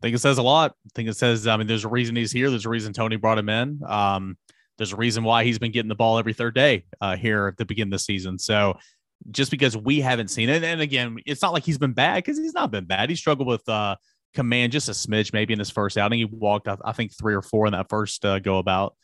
I 0.00 0.06
think 0.06 0.14
it 0.14 0.20
says 0.20 0.38
a 0.38 0.42
lot. 0.42 0.74
I 0.86 0.90
think 0.94 1.08
it 1.08 1.16
says, 1.16 1.46
I 1.46 1.56
mean, 1.56 1.66
there's 1.66 1.84
a 1.84 1.88
reason 1.88 2.14
he's 2.14 2.30
here. 2.30 2.50
There's 2.50 2.66
a 2.66 2.70
reason 2.70 2.92
Tony 2.92 3.16
brought 3.16 3.38
him 3.38 3.48
in. 3.48 3.80
Um, 3.86 4.36
there's 4.76 4.92
a 4.92 4.96
reason 4.96 5.24
why 5.24 5.42
he's 5.42 5.58
been 5.58 5.72
getting 5.72 5.88
the 5.88 5.96
ball 5.96 6.18
every 6.18 6.32
third 6.32 6.54
day 6.54 6.84
uh, 7.00 7.16
here 7.16 7.48
at 7.48 7.56
the 7.56 7.64
beginning 7.64 7.92
of 7.92 7.98
the 7.98 8.04
season. 8.04 8.38
So 8.38 8.78
just 9.32 9.50
because 9.50 9.76
we 9.76 10.00
haven't 10.00 10.28
seen 10.28 10.48
it, 10.48 10.62
and 10.62 10.80
again, 10.80 11.16
it's 11.26 11.42
not 11.42 11.52
like 11.52 11.64
he's 11.64 11.78
been 11.78 11.94
bad 11.94 12.16
because 12.16 12.38
he's 12.38 12.54
not 12.54 12.70
been 12.70 12.84
bad. 12.84 13.10
He 13.10 13.16
struggled 13.16 13.48
with 13.48 13.68
uh, 13.68 13.96
command 14.34 14.70
just 14.70 14.88
a 14.88 14.92
smidge, 14.92 15.32
maybe 15.32 15.52
in 15.52 15.58
his 15.58 15.70
first 15.70 15.98
outing. 15.98 16.20
He 16.20 16.24
walked, 16.24 16.68
I 16.68 16.92
think, 16.92 17.12
three 17.18 17.34
or 17.34 17.42
four 17.42 17.66
in 17.66 17.72
that 17.72 17.88
first 17.88 18.24
uh, 18.24 18.38
go 18.38 18.58
about. 18.58 18.94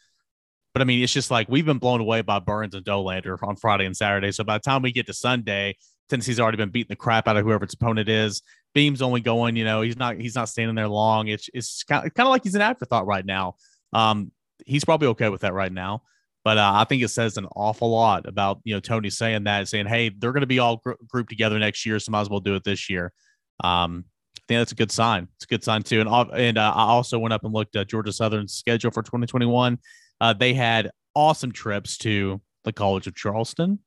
But 0.74 0.82
I 0.82 0.84
mean, 0.84 1.02
it's 1.02 1.12
just 1.12 1.30
like 1.30 1.48
we've 1.48 1.64
been 1.64 1.78
blown 1.78 2.00
away 2.00 2.20
by 2.20 2.40
Burns 2.40 2.74
and 2.74 2.84
Dollander 2.84 3.40
on 3.42 3.56
Friday 3.56 3.87
and 3.87 3.96
Saturday. 3.96 4.32
So 4.32 4.44
by 4.44 4.58
the 4.58 4.62
time 4.62 4.82
we 4.82 4.92
get 4.92 5.06
to 5.06 5.14
Sunday, 5.14 5.76
Tennessee's 6.08 6.40
already 6.40 6.56
been 6.56 6.70
beating 6.70 6.88
the 6.90 6.96
crap 6.96 7.28
out 7.28 7.37
of 7.37 7.44
whoever 7.44 7.64
its 7.64 7.74
opponent 7.74 8.08
is. 8.08 8.42
Beam's 8.74 9.00
only 9.00 9.20
going, 9.20 9.54
you 9.54 9.64
know, 9.64 9.82
he's 9.82 9.96
not 9.96 10.16
he's 10.16 10.34
not 10.34 10.48
standing 10.48 10.74
there 10.74 10.88
long. 10.88 11.28
It's 11.28 11.48
it's 11.54 11.84
kind 11.84 12.04
of, 12.04 12.12
kind 12.12 12.26
of 12.26 12.30
like 12.30 12.42
he's 12.42 12.56
an 12.56 12.60
afterthought 12.60 13.06
right 13.06 13.24
now. 13.24 13.54
Um, 13.92 14.32
he's 14.66 14.84
probably 14.84 15.08
okay 15.08 15.28
with 15.28 15.42
that 15.42 15.54
right 15.54 15.72
now. 15.72 16.02
But 16.44 16.58
uh, 16.58 16.72
I 16.74 16.84
think 16.84 17.02
it 17.02 17.08
says 17.08 17.38
an 17.38 17.46
awful 17.56 17.90
lot 17.90 18.26
about 18.28 18.60
you 18.64 18.74
know 18.74 18.80
Tony 18.80 19.10
saying 19.10 19.44
that, 19.44 19.68
saying, 19.68 19.87
"Hey, 19.87 20.10
they're 20.10 20.32
going 20.32 20.42
to 20.42 20.46
be 20.46 20.58
all 20.58 20.78
gr- 20.78 20.92
grouped 21.08 21.30
together 21.30 21.58
next 21.58 21.87
year, 21.87 21.98
so 21.98 22.10
might 22.10 22.20
as 22.20 22.28
well 22.28 22.40
do 22.40 22.54
it 22.56 22.64
this 22.64 22.90
year." 22.90 23.12
Um, 23.62 24.04
I 24.37 24.42
think 24.48 24.60
that's 24.60 24.72
a 24.72 24.74
good 24.74 24.92
sign. 24.92 25.28
It's 25.37 25.44
a 25.44 25.48
good 25.48 25.64
sign 25.64 25.84
too. 25.84 26.00
And 26.02 26.10
and 26.34 26.58
uh, 26.58 26.72
I 26.74 26.82
also 26.82 27.18
went 27.18 27.32
up 27.32 27.44
and 27.44 27.54
looked 27.54 27.76
at 27.76 27.88
Georgia 27.88 28.12
Southern's 28.12 28.52
schedule 28.52 28.90
for 28.90 29.02
2021. 29.02 29.78
Uh, 30.20 30.33
they 30.33 30.55
had 30.55 30.90
awesome 31.14 31.53
trips 31.53 31.98
to 31.98 32.40
the 32.64 32.72
College 32.72 33.07
of 33.07 33.14
Charleston, 33.14 33.79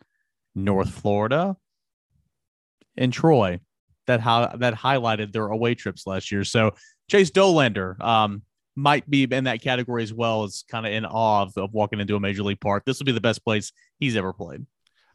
North 0.56 0.90
Florida, 0.90 1.58
and 2.96 3.12
Troy. 3.12 3.60
That 4.08 4.22
how 4.22 4.56
that 4.60 4.74
highlighted 4.74 5.34
their 5.34 5.48
away 5.48 5.76
trips 5.76 6.08
last 6.08 6.32
year. 6.32 6.46
So 6.46 6.72
Chase 7.10 7.30
Dollander 7.30 8.00
um, 8.02 8.42
might 8.74 9.10
be 9.10 9.24
in 9.24 9.44
that 9.46 9.62
category 9.62 10.02
as 10.02 10.14
well 10.14 10.44
as 10.44 10.64
kind 10.70 10.86
of 10.86 10.94
in 10.94 11.04
awe 11.06 11.42
of, 11.42 11.58
of 11.58 11.74
walking 11.74 12.00
into 12.00 12.16
a 12.16 12.20
major 12.20 12.44
league 12.44 12.62
park. 12.62 12.84
This 12.86 13.00
will 13.00 13.06
be 13.06 13.12
the 13.12 13.20
best 13.20 13.44
place 13.44 13.74
he's 14.00 14.16
ever 14.16 14.32
played. 14.32 14.66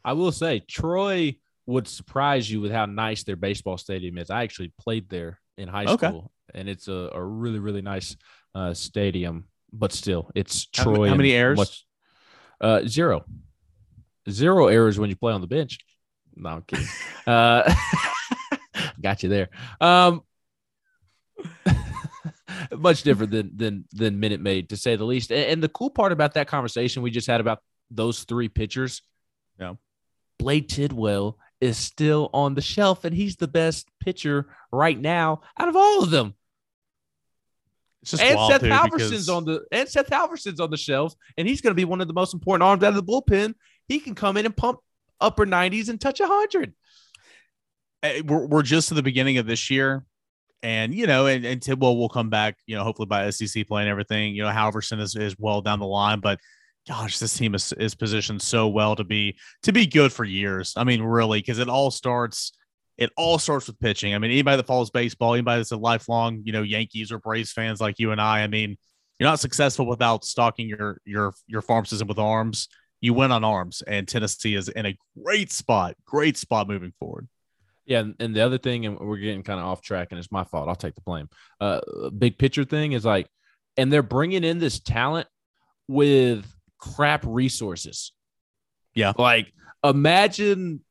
I 0.05 0.13
will 0.13 0.31
say 0.31 0.59
Troy 0.59 1.37
would 1.65 1.87
surprise 1.87 2.51
you 2.51 2.61
with 2.61 2.71
how 2.71 2.85
nice 2.85 3.23
their 3.23 3.35
baseball 3.35 3.77
stadium 3.77 4.17
is. 4.19 4.29
I 4.29 4.43
actually 4.43 4.73
played 4.79 5.09
there 5.09 5.39
in 5.57 5.67
high 5.67 5.85
school, 5.85 6.31
okay. 6.49 6.59
and 6.59 6.69
it's 6.69 6.87
a, 6.87 7.09
a 7.13 7.23
really 7.23 7.59
really 7.59 7.81
nice 7.81 8.15
uh, 8.53 8.73
stadium 8.73 9.45
but 9.73 9.91
still, 9.91 10.29
it's 10.35 10.65
Troy. 10.67 11.07
How, 11.07 11.11
how 11.11 11.15
many 11.15 11.33
errors? 11.33 11.57
Much, 11.57 11.85
uh, 12.61 12.81
zero. 12.87 13.25
Zero 14.29 14.67
errors 14.67 14.99
when 14.99 15.09
you 15.09 15.15
play 15.15 15.33
on 15.33 15.41
the 15.41 15.47
bench. 15.47 15.79
No, 16.35 16.49
I'm 16.49 16.61
kidding. 16.61 16.85
uh, 17.27 17.73
got 19.01 19.23
you 19.23 19.29
there. 19.29 19.49
Um, 19.81 20.21
much 22.71 23.03
different 23.03 23.31
than 23.31 23.51
than 23.55 23.85
than 23.91 24.19
Minute 24.19 24.39
Maid 24.39 24.69
to 24.69 24.77
say 24.77 24.95
the 24.95 25.03
least. 25.03 25.31
And, 25.31 25.45
and, 25.51 25.63
the 25.63 25.69
cool 25.69 25.89
part 25.89 26.11
about 26.11 26.35
that 26.35 26.47
conversation 26.47 27.01
we 27.01 27.11
just 27.11 27.27
had 27.27 27.41
about 27.41 27.59
those 27.91 28.23
three 28.23 28.47
pitchers, 28.47 29.01
yeah, 29.59 29.73
Blade 30.39 30.69
Tidwell 30.69 31.37
is 31.59 31.77
still 31.77 32.29
on 32.33 32.53
the 32.53 32.61
shelf, 32.61 33.03
and 33.03 33.15
he's 33.15 33.35
the 33.35 33.47
best 33.47 33.89
pitcher 33.99 34.47
right 34.71 34.99
now 34.99 35.41
out 35.59 35.67
of 35.67 35.75
all 35.75 36.03
of 36.03 36.11
them 36.11 36.35
and 38.11 38.39
Seth 38.51 38.61
too, 38.61 38.67
Halvorsen's 38.67 39.09
because... 39.09 39.29
on 39.29 39.45
the 39.45 39.63
and 39.71 39.87
Seth 39.87 40.09
Halvorsen's 40.09 40.59
on 40.59 40.69
the 40.69 40.77
shelf, 40.77 41.15
and 41.37 41.47
he's 41.47 41.61
going 41.61 41.71
to 41.71 41.75
be 41.75 41.85
one 41.85 42.01
of 42.01 42.07
the 42.07 42.13
most 42.13 42.33
important 42.33 42.63
arms 42.63 42.83
out 42.83 42.89
of 42.89 42.95
the 42.95 43.03
bullpen. 43.03 43.53
He 43.87 43.99
can 43.99 44.15
come 44.15 44.37
in 44.37 44.45
and 44.45 44.55
pump 44.55 44.79
upper 45.19 45.45
90s 45.45 45.89
and 45.89 45.99
touch 45.99 46.19
a 46.19 46.23
100. 46.23 46.73
Eh, 48.03 48.21
we're, 48.25 48.45
we're 48.45 48.61
just 48.61 48.89
to 48.89 48.93
the 48.93 49.03
beginning 49.03 49.37
of 49.37 49.45
this 49.45 49.69
year. 49.69 50.05
And, 50.61 50.93
you 50.95 51.07
know, 51.07 51.27
and, 51.27 51.43
and 51.43 51.61
Tidwell 51.61 51.97
will 51.97 52.09
come 52.09 52.29
back, 52.29 52.57
you 52.65 52.75
know, 52.75 52.83
hopefully 52.83 53.05
by 53.05 53.29
SEC 53.29 53.67
play 53.67 53.81
and 53.81 53.89
everything. 53.89 54.33
You 54.33 54.43
know, 54.43 54.49
Halvorsen 54.49 55.01
is, 55.01 55.15
is 55.15 55.37
well 55.37 55.61
down 55.61 55.79
the 55.79 55.85
line, 55.85 56.21
but 56.21 56.39
gosh, 56.87 57.19
this 57.19 57.37
team 57.37 57.53
is, 57.53 57.73
is 57.73 57.95
positioned 57.95 58.41
so 58.41 58.69
well 58.69 58.95
to 58.95 59.03
be 59.03 59.37
to 59.63 59.73
be 59.73 59.85
good 59.85 60.13
for 60.13 60.23
years. 60.23 60.73
I 60.77 60.85
mean, 60.85 61.01
really, 61.01 61.39
because 61.39 61.59
it 61.59 61.69
all 61.69 61.91
starts– 61.91 62.53
it 62.97 63.11
all 63.17 63.39
starts 63.39 63.67
with 63.67 63.79
pitching. 63.79 64.13
I 64.13 64.19
mean, 64.19 64.31
anybody 64.31 64.57
that 64.57 64.67
follows 64.67 64.91
baseball, 64.91 65.33
anybody 65.33 65.59
that's 65.59 65.71
a 65.71 65.77
lifelong, 65.77 66.41
you 66.45 66.51
know, 66.51 66.61
Yankees 66.61 67.11
or 67.11 67.19
Braves 67.19 67.51
fans 67.51 67.81
like 67.81 67.99
you 67.99 68.11
and 68.11 68.21
I, 68.21 68.41
I 68.41 68.47
mean, 68.47 68.77
you're 69.19 69.29
not 69.29 69.39
successful 69.39 69.85
without 69.85 70.25
stocking 70.25 70.67
your 70.67 70.99
your 71.05 71.33
your 71.47 71.61
farm 71.61 71.85
system 71.85 72.07
with 72.07 72.19
arms. 72.19 72.67
You 73.01 73.13
win 73.13 73.31
on 73.31 73.43
arms, 73.43 73.81
and 73.85 74.07
Tennessee 74.07 74.55
is 74.55 74.69
in 74.69 74.85
a 74.85 74.97
great 75.21 75.51
spot, 75.51 75.95
great 76.05 76.37
spot 76.37 76.67
moving 76.67 76.93
forward. 76.99 77.27
Yeah, 77.85 77.99
and, 77.99 78.15
and 78.19 78.35
the 78.35 78.41
other 78.41 78.57
thing, 78.57 78.85
and 78.85 78.97
we're 78.97 79.17
getting 79.17 79.43
kind 79.43 79.59
of 79.59 79.65
off 79.65 79.81
track, 79.81 80.09
and 80.11 80.19
it's 80.19 80.31
my 80.31 80.45
fault. 80.45 80.69
I'll 80.69 80.75
take 80.75 80.95
the 80.95 81.01
blame. 81.01 81.29
Uh, 81.59 81.81
big 82.17 82.37
picture 82.37 82.63
thing 82.63 82.93
is 82.93 83.03
like, 83.03 83.27
and 83.75 83.91
they're 83.91 84.03
bringing 84.03 84.43
in 84.43 84.59
this 84.59 84.79
talent 84.79 85.27
with 85.87 86.45
crap 86.77 87.23
resources. 87.25 88.13
Yeah, 88.95 89.13
like 89.17 89.51
imagine 89.83 90.81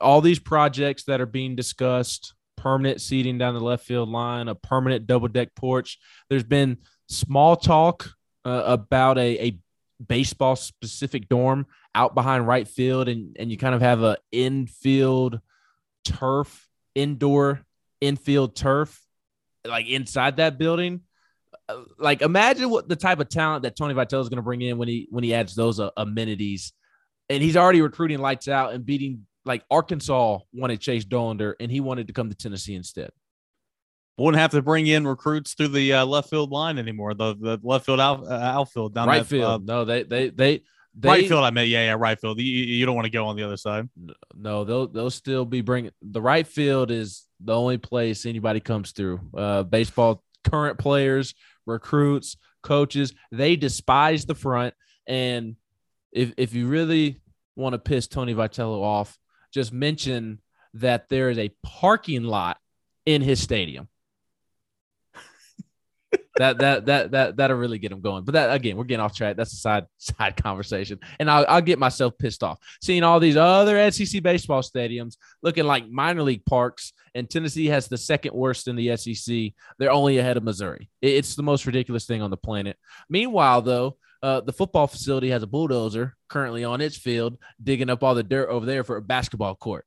all 0.00 0.20
these 0.20 0.38
projects 0.38 1.04
that 1.04 1.20
are 1.20 1.26
being 1.26 1.56
discussed 1.56 2.34
permanent 2.60 3.00
seating 3.00 3.38
down 3.38 3.54
the 3.54 3.60
left 3.60 3.84
field 3.84 4.08
line, 4.08 4.48
a 4.48 4.54
permanent 4.54 5.06
double 5.06 5.28
deck 5.28 5.54
porch. 5.54 5.98
There's 6.28 6.44
been 6.44 6.78
small 7.08 7.56
talk 7.56 8.10
uh, 8.44 8.62
about 8.66 9.18
a, 9.18 9.46
a 9.46 9.58
baseball 10.06 10.56
specific 10.56 11.28
dorm 11.28 11.66
out 11.94 12.14
behind 12.14 12.46
right 12.46 12.68
field, 12.68 13.08
and, 13.08 13.36
and 13.38 13.50
you 13.50 13.56
kind 13.56 13.74
of 13.74 13.80
have 13.80 14.02
a 14.02 14.18
infield 14.30 15.40
turf, 16.04 16.68
indoor 16.94 17.62
infield 18.00 18.54
turf, 18.54 19.00
like 19.66 19.86
inside 19.88 20.36
that 20.36 20.58
building. 20.58 21.00
Uh, 21.68 21.82
like 21.98 22.22
imagine 22.22 22.70
what 22.70 22.88
the 22.88 22.96
type 22.96 23.20
of 23.20 23.28
talent 23.28 23.62
that 23.62 23.76
Tony 23.76 23.94
Vitello 23.94 24.20
is 24.20 24.28
going 24.28 24.36
to 24.36 24.42
bring 24.42 24.62
in 24.62 24.78
when 24.78 24.88
he 24.88 25.08
when 25.10 25.24
he 25.24 25.34
adds 25.34 25.54
those 25.54 25.80
uh, 25.80 25.90
amenities, 25.96 26.72
and 27.28 27.42
he's 27.42 27.56
already 27.56 27.80
recruiting 27.80 28.18
lights 28.18 28.48
out 28.48 28.72
and 28.72 28.84
beating 28.84 29.26
like 29.44 29.64
Arkansas 29.70 30.38
wanted 30.52 30.80
Chase 30.80 31.04
Dollander 31.04 31.54
and 31.60 31.70
he 31.70 31.80
wanted 31.80 32.06
to 32.08 32.12
come 32.12 32.28
to 32.28 32.36
Tennessee 32.36 32.74
instead. 32.74 33.10
Wouldn't 34.18 34.40
have 34.40 34.50
to 34.50 34.60
bring 34.60 34.86
in 34.86 35.06
recruits 35.06 35.54
through 35.54 35.68
the 35.68 35.94
uh, 35.94 36.04
left 36.04 36.28
field 36.28 36.50
line 36.50 36.78
anymore. 36.78 37.14
The 37.14 37.34
the 37.36 37.58
left 37.62 37.86
field 37.86 38.00
out, 38.00 38.26
uh, 38.26 38.34
outfield 38.34 38.94
down 38.94 39.08
right 39.08 39.20
that, 39.20 39.24
field. 39.26 39.62
Uh, 39.62 39.72
no, 39.72 39.84
they 39.84 40.02
they 40.02 40.30
they. 40.30 40.62
They, 40.92 41.08
right 41.08 41.28
field, 41.28 41.44
I 41.44 41.50
meant, 41.50 41.68
yeah, 41.68 41.84
yeah, 41.84 41.94
right 41.96 42.20
field. 42.20 42.40
You, 42.40 42.44
you 42.44 42.84
don't 42.84 42.96
want 42.96 43.04
to 43.04 43.12
go 43.12 43.26
on 43.26 43.36
the 43.36 43.44
other 43.44 43.56
side. 43.56 43.88
No, 44.34 44.64
they'll 44.64 44.88
they'll 44.88 45.08
still 45.08 45.44
be 45.44 45.60
bringing 45.60 45.92
the 46.02 46.20
right 46.20 46.44
field 46.44 46.90
is 46.90 47.28
the 47.38 47.54
only 47.54 47.78
place 47.78 48.26
anybody 48.26 48.58
comes 48.58 48.90
through. 48.90 49.20
Uh, 49.32 49.62
baseball 49.62 50.24
current 50.42 50.78
players, 50.78 51.34
recruits, 51.64 52.36
coaches, 52.62 53.14
they 53.30 53.54
despise 53.54 54.26
the 54.26 54.34
front. 54.34 54.74
And 55.06 55.54
if 56.12 56.32
if 56.36 56.54
you 56.54 56.66
really 56.66 57.20
want 57.56 57.74
to 57.74 57.78
piss 57.78 58.08
Tony 58.08 58.34
Vitello 58.34 58.82
off, 58.82 59.16
just 59.52 59.72
mention 59.72 60.40
that 60.74 61.08
there 61.08 61.30
is 61.30 61.38
a 61.38 61.52
parking 61.62 62.24
lot 62.24 62.58
in 63.06 63.22
his 63.22 63.40
stadium. 63.42 63.88
that 66.36 66.58
that 66.58 66.86
that 66.86 67.10
that 67.10 67.36
that'll 67.36 67.56
really 67.56 67.78
get 67.78 67.92
him 67.92 68.00
going. 68.00 68.24
But 68.24 68.32
that 68.32 68.54
again, 68.54 68.76
we're 68.76 68.84
getting 68.84 69.04
off 69.04 69.14
track. 69.14 69.36
That's 69.36 69.52
a 69.52 69.56
side 69.56 69.86
side 69.98 70.36
conversation, 70.42 70.98
and 71.18 71.30
I'll, 71.30 71.44
I'll 71.48 71.60
get 71.60 71.78
myself 71.78 72.16
pissed 72.18 72.42
off 72.42 72.58
seeing 72.80 73.02
all 73.02 73.20
these 73.20 73.36
other 73.36 73.90
SEC 73.90 74.22
baseball 74.22 74.62
stadiums 74.62 75.16
looking 75.42 75.64
like 75.64 75.88
minor 75.88 76.22
league 76.22 76.44
parks, 76.44 76.92
and 77.14 77.28
Tennessee 77.28 77.66
has 77.66 77.88
the 77.88 77.98
second 77.98 78.34
worst 78.34 78.68
in 78.68 78.76
the 78.76 78.96
SEC. 78.96 79.52
They're 79.78 79.92
only 79.92 80.18
ahead 80.18 80.36
of 80.36 80.44
Missouri. 80.44 80.88
It's 81.02 81.34
the 81.34 81.42
most 81.42 81.66
ridiculous 81.66 82.06
thing 82.06 82.22
on 82.22 82.30
the 82.30 82.36
planet. 82.36 82.76
Meanwhile, 83.08 83.62
though, 83.62 83.96
uh, 84.22 84.40
the 84.40 84.52
football 84.52 84.86
facility 84.86 85.30
has 85.30 85.42
a 85.42 85.46
bulldozer 85.46 86.16
currently 86.28 86.64
on 86.64 86.80
its 86.80 86.96
field 86.96 87.38
digging 87.62 87.90
up 87.90 88.02
all 88.02 88.14
the 88.14 88.22
dirt 88.22 88.48
over 88.48 88.66
there 88.66 88.84
for 88.84 88.96
a 88.96 89.02
basketball 89.02 89.54
court 89.54 89.86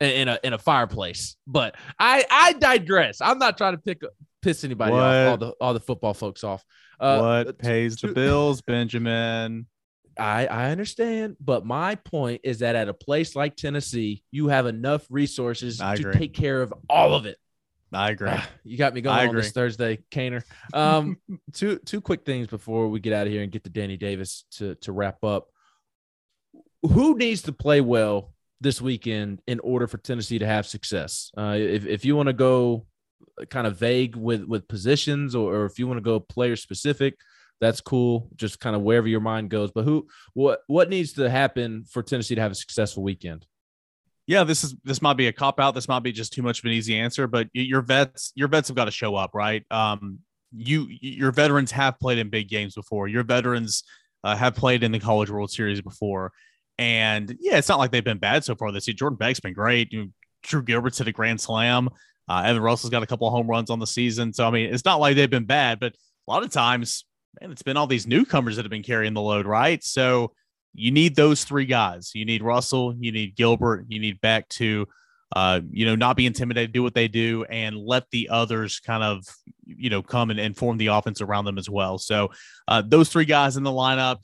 in 0.00 0.28
a 0.28 0.38
in 0.42 0.52
a 0.52 0.58
fireplace. 0.58 1.36
But 1.46 1.76
I 1.98 2.24
I 2.30 2.52
digress. 2.54 3.20
I'm 3.20 3.38
not 3.38 3.56
trying 3.56 3.74
to 3.74 3.78
pick 3.78 4.02
piss 4.42 4.64
anybody 4.64 4.92
what? 4.92 5.02
off. 5.02 5.28
All 5.28 5.36
the 5.36 5.54
all 5.60 5.74
the 5.74 5.80
football 5.80 6.14
folks 6.14 6.44
off. 6.44 6.64
Uh, 6.98 7.42
what 7.44 7.58
pays 7.58 7.96
to, 7.96 8.08
the 8.08 8.12
bills, 8.14 8.62
Benjamin? 8.62 9.66
I 10.18 10.46
I 10.46 10.70
understand, 10.70 11.36
but 11.40 11.66
my 11.66 11.96
point 11.96 12.40
is 12.44 12.60
that 12.60 12.76
at 12.76 12.88
a 12.88 12.94
place 12.94 13.36
like 13.36 13.56
Tennessee, 13.56 14.22
you 14.30 14.48
have 14.48 14.66
enough 14.66 15.06
resources 15.10 15.80
I 15.80 15.96
to 15.96 16.08
agree. 16.08 16.20
take 16.20 16.34
care 16.34 16.62
of 16.62 16.72
all 16.88 17.14
of 17.14 17.26
it. 17.26 17.36
I 17.92 18.10
agree. 18.10 18.30
Uh, 18.30 18.40
you 18.64 18.76
got 18.76 18.94
me 18.94 19.00
going 19.00 19.28
on 19.28 19.34
this 19.34 19.52
Thursday, 19.52 19.98
Kaner. 20.10 20.42
Um, 20.74 21.18
two 21.52 21.78
two 21.78 22.00
quick 22.00 22.24
things 22.24 22.46
before 22.48 22.88
we 22.88 23.00
get 23.00 23.12
out 23.12 23.26
of 23.26 23.32
here 23.32 23.42
and 23.42 23.52
get 23.52 23.64
to 23.64 23.70
Danny 23.70 23.96
Davis 23.96 24.44
to 24.52 24.74
to 24.76 24.92
wrap 24.92 25.22
up. 25.24 25.48
Who 26.82 27.16
needs 27.16 27.42
to 27.42 27.52
play 27.52 27.80
well 27.80 28.32
this 28.60 28.80
weekend 28.80 29.40
in 29.46 29.60
order 29.60 29.86
for 29.86 29.98
Tennessee 29.98 30.38
to 30.38 30.46
have 30.46 30.66
success? 30.66 31.30
Uh, 31.36 31.56
if 31.58 31.86
if 31.86 32.04
you 32.04 32.16
want 32.16 32.28
to 32.28 32.32
go 32.32 32.86
kind 33.50 33.66
of 33.66 33.76
vague 33.76 34.16
with 34.16 34.44
with 34.44 34.68
positions, 34.68 35.34
or, 35.34 35.54
or 35.54 35.66
if 35.66 35.78
you 35.78 35.86
want 35.86 35.98
to 35.98 36.02
go 36.02 36.18
player 36.18 36.56
specific, 36.56 37.16
that's 37.60 37.80
cool. 37.80 38.28
Just 38.36 38.60
kind 38.60 38.74
of 38.74 38.82
wherever 38.82 39.08
your 39.08 39.20
mind 39.20 39.50
goes. 39.50 39.70
But 39.70 39.84
who 39.84 40.08
what 40.34 40.60
what 40.66 40.88
needs 40.88 41.14
to 41.14 41.30
happen 41.30 41.84
for 41.88 42.02
Tennessee 42.02 42.34
to 42.34 42.40
have 42.40 42.52
a 42.52 42.56
successful 42.56 43.02
weekend? 43.02 43.46
Yeah, 44.26 44.42
this 44.42 44.64
is 44.64 44.74
this 44.84 45.00
might 45.00 45.16
be 45.16 45.28
a 45.28 45.32
cop 45.32 45.60
out. 45.60 45.74
This 45.74 45.88
might 45.88 46.02
be 46.02 46.12
just 46.12 46.32
too 46.32 46.42
much 46.42 46.58
of 46.58 46.64
an 46.64 46.72
easy 46.72 46.98
answer, 46.98 47.26
but 47.26 47.48
your 47.52 47.80
vets, 47.80 48.32
your 48.34 48.48
vets 48.48 48.68
have 48.68 48.76
got 48.76 48.86
to 48.86 48.90
show 48.90 49.14
up, 49.14 49.30
right? 49.34 49.64
Um, 49.70 50.18
you 50.52 50.88
your 51.00 51.30
veterans 51.30 51.70
have 51.72 51.98
played 52.00 52.18
in 52.18 52.28
big 52.28 52.48
games 52.48 52.74
before. 52.74 53.06
Your 53.06 53.22
veterans 53.22 53.84
uh, 54.24 54.34
have 54.34 54.56
played 54.56 54.82
in 54.82 54.90
the 54.90 54.98
College 54.98 55.30
World 55.30 55.50
Series 55.50 55.80
before, 55.80 56.32
and 56.76 57.36
yeah, 57.40 57.56
it's 57.56 57.68
not 57.68 57.78
like 57.78 57.92
they've 57.92 58.02
been 58.02 58.18
bad 58.18 58.44
so 58.44 58.56
far 58.56 58.72
this 58.72 58.88
year. 58.88 58.94
Jordan 58.94 59.16
Beck's 59.16 59.40
been 59.40 59.54
great. 59.54 59.94
Drew 60.42 60.62
Gilbert's 60.62 60.98
hit 60.98 61.08
a 61.08 61.12
grand 61.12 61.40
slam. 61.40 61.88
Uh, 62.28 62.42
Evan 62.46 62.62
Russell's 62.62 62.90
got 62.90 63.04
a 63.04 63.06
couple 63.06 63.28
of 63.28 63.32
home 63.32 63.46
runs 63.46 63.70
on 63.70 63.78
the 63.78 63.86
season. 63.86 64.32
So 64.32 64.46
I 64.46 64.50
mean, 64.50 64.74
it's 64.74 64.84
not 64.84 64.98
like 64.98 65.14
they've 65.14 65.30
been 65.30 65.44
bad, 65.44 65.78
but 65.78 65.92
a 65.92 66.32
lot 66.32 66.42
of 66.42 66.50
times, 66.50 67.04
man, 67.40 67.52
it's 67.52 67.62
been 67.62 67.76
all 67.76 67.86
these 67.86 68.08
newcomers 68.08 68.56
that 68.56 68.64
have 68.64 68.70
been 68.70 68.82
carrying 68.82 69.14
the 69.14 69.20
load, 69.20 69.46
right? 69.46 69.82
So 69.84 70.32
you 70.76 70.90
need 70.90 71.16
those 71.16 71.44
three 71.44 71.64
guys. 71.64 72.12
You 72.14 72.24
need 72.24 72.42
Russell, 72.42 72.94
you 72.98 73.10
need 73.10 73.34
Gilbert, 73.34 73.86
you 73.88 73.98
need 73.98 74.20
Beck 74.20 74.48
to, 74.50 74.86
uh, 75.34 75.60
you 75.70 75.86
know, 75.86 75.96
not 75.96 76.16
be 76.16 76.26
intimidated, 76.26 76.72
do 76.72 76.82
what 76.82 76.94
they 76.94 77.08
do, 77.08 77.44
and 77.44 77.76
let 77.76 78.10
the 78.10 78.28
others 78.28 78.78
kind 78.80 79.02
of, 79.02 79.24
you 79.64 79.90
know, 79.90 80.02
come 80.02 80.30
and, 80.30 80.38
and 80.38 80.56
form 80.56 80.76
the 80.76 80.88
offense 80.88 81.20
around 81.20 81.46
them 81.46 81.58
as 81.58 81.68
well. 81.68 81.98
So 81.98 82.30
uh, 82.68 82.82
those 82.86 83.08
three 83.08 83.24
guys 83.24 83.56
in 83.56 83.62
the 83.62 83.70
lineup 83.70 84.18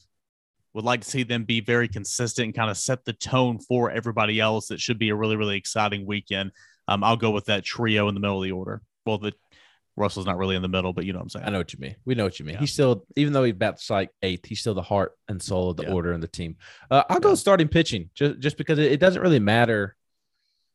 would 0.74 0.84
like 0.84 1.00
to 1.00 1.10
see 1.10 1.22
them 1.22 1.44
be 1.44 1.60
very 1.60 1.88
consistent 1.88 2.46
and 2.46 2.54
kind 2.54 2.70
of 2.70 2.76
set 2.76 3.04
the 3.04 3.12
tone 3.12 3.58
for 3.58 3.90
everybody 3.90 4.40
else. 4.40 4.70
It 4.70 4.80
should 4.80 4.98
be 4.98 5.08
a 5.08 5.14
really, 5.14 5.36
really 5.36 5.56
exciting 5.56 6.06
weekend. 6.06 6.52
Um, 6.88 7.02
I'll 7.04 7.16
go 7.16 7.30
with 7.30 7.46
that 7.46 7.64
trio 7.64 8.08
in 8.08 8.14
the 8.14 8.20
middle 8.20 8.38
of 8.38 8.44
the 8.44 8.52
order. 8.52 8.82
Well, 9.04 9.18
the 9.18 9.32
Russell's 9.96 10.26
not 10.26 10.38
really 10.38 10.56
in 10.56 10.62
the 10.62 10.68
middle, 10.68 10.92
but 10.92 11.04
you 11.04 11.12
know 11.12 11.18
what 11.18 11.24
I'm 11.24 11.28
saying. 11.30 11.46
I 11.46 11.50
know 11.50 11.58
what 11.58 11.72
you 11.72 11.78
mean. 11.78 11.96
We 12.04 12.14
know 12.14 12.24
what 12.24 12.38
you 12.38 12.46
mean. 12.46 12.54
Yeah. 12.54 12.60
He's 12.60 12.72
still, 12.72 13.04
even 13.16 13.32
though 13.32 13.44
he 13.44 13.52
bats 13.52 13.90
like 13.90 14.10
eighth, 14.22 14.46
he's 14.46 14.60
still 14.60 14.74
the 14.74 14.82
heart 14.82 15.12
and 15.28 15.42
soul 15.42 15.70
of 15.70 15.76
the 15.76 15.84
yeah. 15.84 15.92
order 15.92 16.12
and 16.12 16.22
the 16.22 16.28
team. 16.28 16.56
Uh, 16.90 17.02
I'll 17.10 17.16
yeah. 17.16 17.20
go 17.20 17.34
starting 17.34 17.68
pitching 17.68 18.08
just, 18.14 18.38
just 18.38 18.56
because 18.56 18.78
it, 18.78 18.92
it, 18.92 19.00
doesn't 19.00 19.20
really 19.20 19.38
matter 19.38 19.96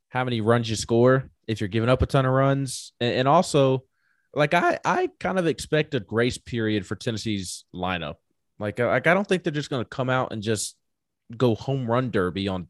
how 0.09 0.23
many 0.23 0.41
runs 0.41 0.69
you 0.69 0.75
score 0.75 1.29
if 1.47 1.59
you're 1.59 1.67
giving 1.67 1.89
up 1.89 2.01
a 2.01 2.05
ton 2.05 2.25
of 2.25 2.31
runs. 2.31 2.93
And, 2.99 3.13
and 3.13 3.27
also, 3.27 3.85
like 4.33 4.53
I, 4.53 4.77
I 4.85 5.09
kind 5.19 5.39
of 5.39 5.47
expect 5.47 5.95
a 5.95 5.99
grace 5.99 6.37
period 6.37 6.85
for 6.85 6.95
Tennessee's 6.95 7.65
lineup. 7.73 8.15
Like, 8.59 8.77
like 8.77 9.07
I 9.07 9.13
don't 9.15 9.27
think 9.27 9.43
they're 9.43 9.51
just 9.53 9.71
going 9.71 9.83
to 9.83 9.89
come 9.89 10.09
out 10.11 10.31
and 10.31 10.43
just 10.43 10.75
go 11.35 11.55
home 11.55 11.89
run 11.89 12.11
derby 12.11 12.47
on 12.47 12.67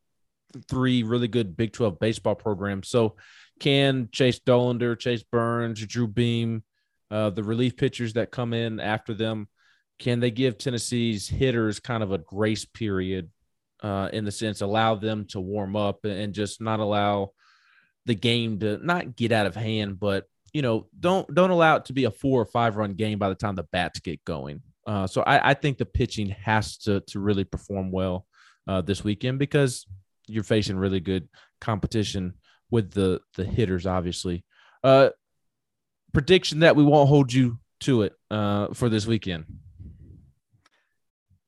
three 0.67 1.03
really 1.03 1.27
good 1.27 1.57
Big 1.57 1.73
12 1.73 1.99
baseball 1.99 2.35
programs. 2.35 2.87
So 2.87 3.15
can 3.59 4.09
Chase 4.11 4.39
Dollander, 4.39 4.97
Chase 4.97 5.23
Burns, 5.23 5.85
Drew 5.85 6.07
Beam, 6.07 6.63
uh, 7.09 7.29
the 7.29 7.43
relief 7.43 7.77
pitchers 7.77 8.13
that 8.13 8.31
come 8.31 8.53
in 8.53 8.79
after 8.79 9.13
them, 9.13 9.47
can 9.99 10.19
they 10.19 10.31
give 10.31 10.57
Tennessee's 10.57 11.27
hitters 11.27 11.79
kind 11.79 12.03
of 12.03 12.11
a 12.11 12.17
grace 12.17 12.65
period 12.65 13.29
uh, 13.81 14.09
in 14.13 14.25
the 14.25 14.31
sense 14.31 14.61
allow 14.61 14.95
them 14.95 15.25
to 15.25 15.39
warm 15.39 15.75
up 15.75 16.05
and 16.05 16.33
just 16.33 16.61
not 16.61 16.79
allow 16.79 17.31
the 18.05 18.15
game 18.15 18.59
to 18.59 18.77
not 18.77 19.15
get 19.15 19.31
out 19.31 19.45
of 19.45 19.55
hand, 19.55 19.99
but 19.99 20.25
you 20.53 20.61
know 20.61 20.87
don't 20.99 21.33
don't 21.33 21.49
allow 21.49 21.75
it 21.75 21.85
to 21.85 21.93
be 21.93 22.05
a 22.05 22.11
four 22.11 22.41
or 22.41 22.45
five 22.45 22.75
run 22.75 22.93
game 22.93 23.19
by 23.19 23.29
the 23.29 23.35
time 23.35 23.55
the 23.55 23.63
bats 23.71 23.99
get 23.99 24.23
going. 24.25 24.61
Uh, 24.85 25.05
so 25.05 25.21
I, 25.21 25.49
I, 25.49 25.53
think 25.53 25.77
the 25.77 25.85
pitching 25.85 26.29
has 26.29 26.77
to 26.79 27.01
to 27.01 27.19
really 27.19 27.43
perform 27.43 27.91
well 27.91 28.25
uh, 28.67 28.81
this 28.81 29.03
weekend 29.03 29.37
because 29.37 29.85
you're 30.27 30.43
facing 30.43 30.77
really 30.77 31.01
good 31.01 31.27
competition 31.59 32.33
with 32.69 32.91
the 32.91 33.21
the 33.35 33.45
hitters, 33.45 33.85
obviously. 33.85 34.43
Uh, 34.83 35.09
prediction 36.13 36.59
that 36.59 36.75
we 36.75 36.83
won't 36.83 37.09
hold 37.09 37.31
you 37.31 37.59
to 37.81 38.03
it 38.03 38.13
uh, 38.31 38.73
for 38.73 38.89
this 38.89 39.05
weekend. 39.05 39.45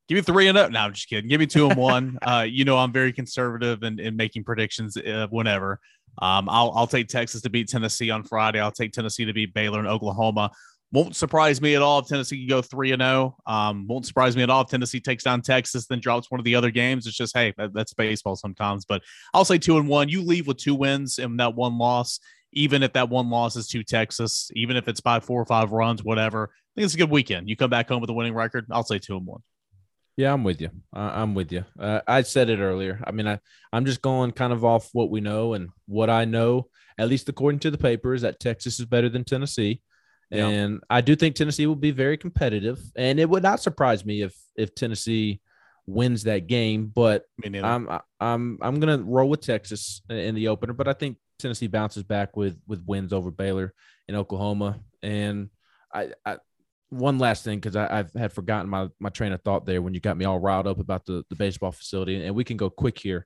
Give 0.08 0.16
me 0.16 0.22
three 0.22 0.48
and 0.48 0.58
up. 0.58 0.72
No, 0.72 0.80
I'm 0.80 0.94
just 0.94 1.08
kidding. 1.08 1.30
Give 1.30 1.40
me 1.40 1.46
two 1.46 1.70
and 1.70 1.78
one. 1.78 2.18
uh, 2.24 2.46
you 2.48 2.66
know, 2.66 2.78
I'm 2.78 2.92
very 2.92 3.14
conservative 3.14 3.84
in, 3.84 4.00
in 4.00 4.16
making 4.16 4.44
predictions 4.44 4.98
uh, 4.98 5.28
whenever. 5.30 5.80
Um, 6.20 6.50
I'll, 6.50 6.72
I'll 6.76 6.88
take 6.88 7.08
Texas 7.08 7.42
to 7.44 7.50
beat 7.50 7.70
Tennessee 7.70 8.10
on 8.10 8.24
Friday. 8.24 8.60
I'll 8.60 8.72
take 8.72 8.92
Tennessee 8.92 9.26
to 9.26 9.34
beat 9.34 9.54
Baylor 9.54 9.80
and 9.80 9.88
Oklahoma. 9.88 10.52
Won't 10.92 11.16
surprise 11.16 11.62
me 11.62 11.76
at 11.76 11.84
all 11.84 12.00
if 12.00 12.08
Tennessee 12.08 12.40
can 12.40 12.48
go 12.48 12.62
three 12.64 12.92
and 12.92 13.02
zero. 13.02 13.38
Oh. 13.46 13.54
Um, 13.54 13.86
won't 13.88 14.08
surprise 14.08 14.36
me 14.36 14.42
at 14.42 14.50
all 14.50 14.62
if 14.62 14.70
Tennessee 14.70 15.00
takes 15.00 15.24
down 15.24 15.42
Texas, 15.42 15.86
then 15.86 16.00
drops 16.00 16.32
one 16.32 16.40
of 16.40 16.46
the 16.46 16.56
other 16.56 16.72
games. 16.72 17.06
It's 17.06 17.16
just 17.16 17.38
hey, 17.38 17.54
that, 17.58 17.74
that's 17.74 17.94
baseball 17.94 18.36
sometimes. 18.36 18.86
But 18.86 19.04
I'll 19.34 19.46
say 19.46 19.60
two 19.60 19.78
and 19.78 19.88
one. 19.88 20.10
You 20.10 20.24
leave 20.24 20.48
with 20.48 20.58
two 20.58 20.74
wins 20.74 21.20
and 21.20 21.40
that 21.40 21.56
one 21.56 21.78
loss, 21.78 22.20
even 22.54 22.82
if 22.82 22.94
that 22.94 23.10
one 23.10 23.30
loss 23.30 23.56
is 23.56 23.68
to 23.68 23.84
Texas, 23.84 24.50
even 24.56 24.78
if 24.78 24.88
it's 24.88 25.02
by 25.02 25.20
four 25.20 25.40
or 25.40 25.46
five 25.46 25.72
runs, 25.72 26.04
whatever. 26.04 26.50
I 26.52 26.72
think 26.76 26.86
it's 26.86 26.96
a 26.96 26.98
good 26.98 27.12
weekend. 27.12 27.50
You 27.50 27.56
come 27.56 27.70
back 27.70 27.90
home 27.90 28.02
with 28.02 28.10
a 28.10 28.14
winning 28.14 28.34
record. 28.34 28.66
I'll 28.72 28.84
say 28.84 28.98
two 28.98 29.18
and 29.18 29.28
one. 29.28 29.42
Yeah, 30.18 30.34
I'm 30.34 30.44
with 30.44 30.60
you. 30.60 30.70
I'm 30.92 31.34
with 31.34 31.52
you. 31.52 31.64
Uh, 31.80 32.02
I 32.08 32.24
said 32.24 32.50
it 32.50 32.60
earlier. 32.60 33.00
I 33.06 33.12
mean, 33.12 33.28
I 33.28 33.40
I'm 33.72 33.86
just 33.86 34.02
going 34.02 34.32
kind 34.32 34.52
of 34.52 34.66
off 34.66 34.90
what 34.92 35.10
we 35.10 35.22
know 35.22 35.54
and 35.54 35.70
what 35.88 36.10
I 36.10 36.26
know, 36.26 36.68
at 36.98 37.08
least 37.08 37.30
according 37.30 37.60
to 37.60 37.72
the 37.72 37.78
papers, 37.78 38.24
that 38.24 38.40
Texas 38.40 38.80
is 38.80 38.86
better 38.86 39.08
than 39.08 39.24
Tennessee. 39.24 39.82
Yeah. 40.30 40.48
And 40.48 40.84
I 40.90 41.02
do 41.02 41.16
think 41.16 41.36
Tennessee 41.36 41.66
will 41.66 41.76
be 41.76 41.92
very 41.92 42.18
competitive. 42.18 42.80
And 42.96 43.20
it 43.20 43.30
would 43.30 43.44
not 43.44 43.62
surprise 43.62 44.06
me 44.06 44.22
if 44.22 44.36
if 44.56 44.76
Tennessee 44.76 45.42
wins 45.88 46.24
that 46.24 46.48
game. 46.48 46.92
But 46.94 47.26
I'm 47.44 47.90
I'm 48.20 48.58
I'm 48.62 48.80
gonna 48.80 49.00
roll 49.00 49.30
with 49.30 49.42
Texas 49.42 50.02
in 50.10 50.36
the 50.36 50.50
opener. 50.50 50.74
But 50.74 50.88
I 50.88 50.94
think 50.94 51.18
Tennessee 51.40 51.68
bounces 51.68 52.04
back 52.04 52.38
with 52.38 52.60
with 52.68 52.84
wins 52.86 53.14
over 53.14 53.32
Baylor 53.32 53.74
in 54.08 54.16
Oklahoma. 54.16 54.80
And 55.02 55.50
I, 55.94 56.10
I 56.26 56.38
one 56.90 57.20
last 57.20 57.44
thing 57.44 57.60
because 57.60 57.76
I've 57.76 58.12
had 58.14 58.34
forgotten 58.34 58.70
my 58.70 58.90
my 59.00 59.10
train 59.10 59.32
of 59.32 59.42
thought 59.42 59.66
there 59.66 59.82
when 59.82 59.94
you 59.94 60.00
got 60.00 60.18
me 60.18 60.26
all 60.26 60.40
riled 60.40 60.68
up 60.68 60.80
about 60.80 61.06
the 61.06 61.24
the 61.30 61.36
baseball 61.36 61.72
facility, 61.72 62.24
and 62.24 62.36
we 62.36 62.44
can 62.44 62.58
go 62.58 62.70
quick 62.70 63.00
here. 63.00 63.26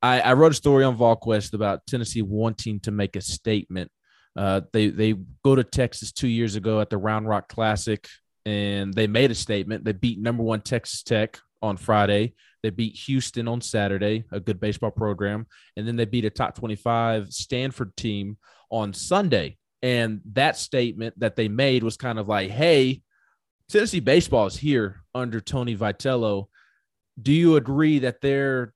I, 0.00 0.20
I 0.20 0.32
wrote 0.34 0.52
a 0.52 0.54
story 0.54 0.84
on 0.84 0.96
VolQuest 0.96 1.54
about 1.54 1.84
Tennessee 1.86 2.22
wanting 2.22 2.78
to 2.80 2.92
make 2.92 3.16
a 3.16 3.20
statement. 3.20 3.90
Uh, 4.38 4.60
they 4.72 4.88
they 4.90 5.14
go 5.42 5.56
to 5.56 5.64
Texas 5.64 6.12
two 6.12 6.28
years 6.28 6.54
ago 6.54 6.80
at 6.80 6.90
the 6.90 6.96
Round 6.96 7.26
Rock 7.26 7.48
Classic, 7.48 8.06
and 8.46 8.94
they 8.94 9.08
made 9.08 9.32
a 9.32 9.34
statement. 9.34 9.84
They 9.84 9.92
beat 9.92 10.20
number 10.20 10.44
one 10.44 10.60
Texas 10.60 11.02
Tech 11.02 11.40
on 11.60 11.76
Friday. 11.76 12.34
They 12.62 12.70
beat 12.70 12.94
Houston 13.06 13.48
on 13.48 13.60
Saturday, 13.60 14.24
a 14.30 14.38
good 14.38 14.60
baseball 14.60 14.92
program, 14.92 15.46
and 15.76 15.86
then 15.86 15.96
they 15.96 16.04
beat 16.04 16.24
a 16.24 16.30
top 16.30 16.54
twenty-five 16.54 17.32
Stanford 17.32 17.96
team 17.96 18.36
on 18.70 18.94
Sunday. 18.94 19.56
And 19.82 20.20
that 20.34 20.56
statement 20.56 21.18
that 21.18 21.34
they 21.34 21.48
made 21.48 21.82
was 21.82 21.96
kind 21.96 22.18
of 22.18 22.28
like, 22.28 22.50
hey, 22.50 23.02
Tennessee 23.68 24.00
baseball 24.00 24.46
is 24.46 24.56
here 24.56 25.02
under 25.14 25.40
Tony 25.40 25.76
Vitello. 25.76 26.46
Do 27.20 27.32
you 27.32 27.56
agree 27.56 27.98
that 28.00 28.20
they're 28.20 28.72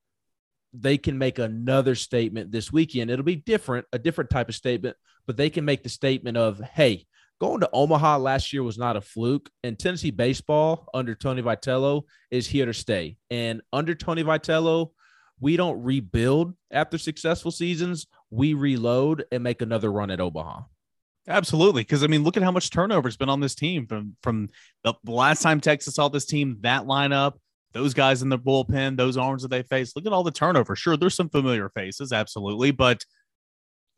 they 0.73 0.99
can 0.99 1.19
make 1.19 1.39
another 1.39 1.95
statement 1.95 2.51
this 2.51 2.73
weekend? 2.73 3.11
It'll 3.11 3.25
be 3.25 3.37
different, 3.37 3.87
a 3.93 3.99
different 3.99 4.31
type 4.31 4.49
of 4.49 4.55
statement, 4.55 4.97
but 5.27 5.37
they 5.37 5.51
can 5.51 5.65
make 5.65 5.83
the 5.83 5.89
statement 5.89 6.37
of, 6.37 6.61
hey, 6.61 7.07
going 7.41 7.61
to 7.61 7.71
Omaha 7.73 8.19
last 8.19 8.53
year 8.53 8.63
was 8.63 8.79
not 8.79 8.97
a 8.97 9.01
fluke, 9.01 9.51
and 9.65 9.79
Tennessee 9.79 10.11
baseball 10.11 10.87
under 10.95 11.15
Tony 11.15 11.43
Vitello 11.43 12.03
is 12.31 12.47
here 12.47 12.67
to 12.67 12.75
stay. 12.75 13.17
And 13.31 13.63
under 13.73 13.95
Tony 13.95 14.23
Vitello, 14.23 14.91
we 15.41 15.57
don't 15.57 15.83
rebuild 15.83 16.55
after 16.71 16.99
successful 16.99 17.51
seasons. 17.51 18.07
We 18.31 18.55
reload 18.55 19.25
and 19.33 19.43
make 19.43 19.61
another 19.61 19.91
run 19.91 20.11
at 20.11 20.21
Omaha. 20.21 20.63
Absolutely, 21.29 21.83
because 21.83 22.03
I 22.03 22.09
mean, 22.09 22.25
look 22.25 22.37
at 22.37 22.43
how 22.43 22.51
much 22.51 22.71
turnover 22.71 23.09
has 23.09 23.17
been 23.17 23.29
on 23.29 23.41
this 23.41 23.55
team 23.55 23.87
from 23.87 24.17
from 24.23 24.49
the, 24.83 24.95
last 25.05 25.43
time 25.43 25.61
Texas 25.61 25.95
saw 25.95 26.09
this 26.09 26.27
team, 26.27 26.59
that 26.63 26.83
lineup, 26.83 27.35
those 27.73 27.95
guys 27.95 28.23
in 28.23 28.29
the 28.29 28.39
bullpen, 28.39 28.97
those 28.97 29.17
arms 29.17 29.43
that 29.43 29.51
they 29.51 29.63
face. 29.63 29.95
Look 29.95 30.07
at 30.07 30.13
all 30.13 30.25
the 30.25 30.31
turnover. 30.33 30.75
Sure, 30.75 30.97
there's 30.97 31.15
some 31.15 31.29
familiar 31.29 31.69
faces, 31.71 32.13
absolutely, 32.13 32.73
but 32.73 33.05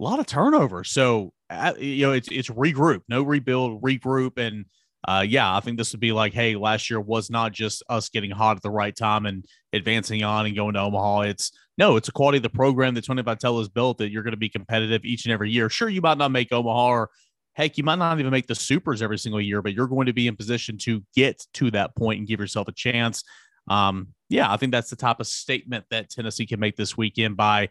a 0.01 0.03
lot 0.03 0.19
of 0.19 0.27
turnover. 0.27 0.85
So 0.85 1.33
you 1.79 2.07
know, 2.07 2.13
it's 2.13 2.29
it's 2.31 2.49
regroup, 2.49 3.03
no 3.09 3.23
rebuild, 3.23 3.83
regroup, 3.83 4.39
and 4.39 4.65
uh, 5.07 5.25
yeah, 5.27 5.55
I 5.55 5.61
think 5.61 5.77
this 5.77 5.93
would 5.93 6.01
be 6.01 6.13
like, 6.13 6.33
hey, 6.33 6.57
last 6.57 6.89
year 6.89 7.01
was 7.01 7.31
not 7.31 7.53
just 7.53 7.83
us 7.89 8.09
getting 8.09 8.31
hot 8.31 8.57
at 8.57 8.63
the 8.63 8.71
right 8.71 8.95
time 8.97 9.27
and 9.27 9.45
advancing 9.73 10.23
on 10.23 10.47
and 10.47 10.57
going 10.57 10.75
to 10.75 10.81
Omaha. 10.81 11.23
It's 11.23 11.53
no, 11.77 11.97
it's 11.97 12.09
a 12.09 12.13
quality 12.13 12.39
of 12.39 12.43
the 12.43 12.51
program 12.51 12.95
that 12.95 13.05
Tony 13.05 13.23
Vitello 13.23 13.59
has 13.59 13.69
built 13.69 13.99
that 13.99 14.11
you're 14.11 14.23
going 14.23 14.33
to 14.33 14.39
be 14.39 14.49
competitive 14.49 15.05
each 15.05 15.27
and 15.27 15.33
every 15.33 15.51
year. 15.51 15.69
Sure, 15.69 15.89
you 15.89 16.01
might 16.01 16.19
not 16.19 16.31
make 16.31 16.53
Omaha 16.53 16.87
or 16.87 17.11
heck, 17.55 17.77
you 17.79 17.85
might 17.85 17.99
not 17.99 18.19
even 18.19 18.31
make 18.31 18.47
the 18.47 18.55
supers 18.55 19.03
every 19.03 19.19
single 19.19 19.41
year, 19.41 19.63
but 19.63 19.75
you're 19.75 19.87
going 19.87 20.07
to 20.07 20.13
be 20.13 20.27
in 20.27 20.37
position 20.37 20.77
to 20.79 21.03
get 21.15 21.47
to 21.55 21.71
that 21.71 21.95
point 21.97 22.19
and 22.19 22.29
give 22.29 22.41
yourself 22.41 22.69
a 22.69 22.73
chance. 22.73 23.25
Um, 23.69 24.09
yeah, 24.29 24.53
I 24.53 24.57
think 24.57 24.73
that's 24.73 24.91
the 24.91 24.97
type 24.97 25.21
of 25.21 25.27
statement 25.27 25.85
that 25.91 26.11
Tennessee 26.11 26.47
can 26.47 26.61
make 26.61 26.77
this 26.77 26.97
weekend 26.97 27.37
by 27.37 27.69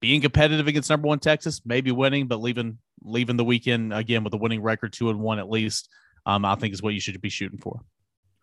being 0.00 0.20
competitive 0.20 0.68
against 0.68 0.90
number 0.90 1.08
one 1.08 1.18
Texas, 1.18 1.60
maybe 1.64 1.90
winning, 1.90 2.26
but 2.26 2.40
leaving 2.40 2.78
leaving 3.02 3.36
the 3.36 3.44
weekend 3.44 3.92
again 3.92 4.24
with 4.24 4.34
a 4.34 4.36
winning 4.36 4.62
record, 4.62 4.92
two 4.92 5.10
and 5.10 5.20
one 5.20 5.38
at 5.38 5.48
least 5.48 5.88
um, 6.26 6.44
I 6.44 6.54
think 6.54 6.74
is 6.74 6.82
what 6.82 6.94
you 6.94 7.00
should 7.00 7.20
be 7.20 7.28
shooting 7.28 7.58
for. 7.58 7.80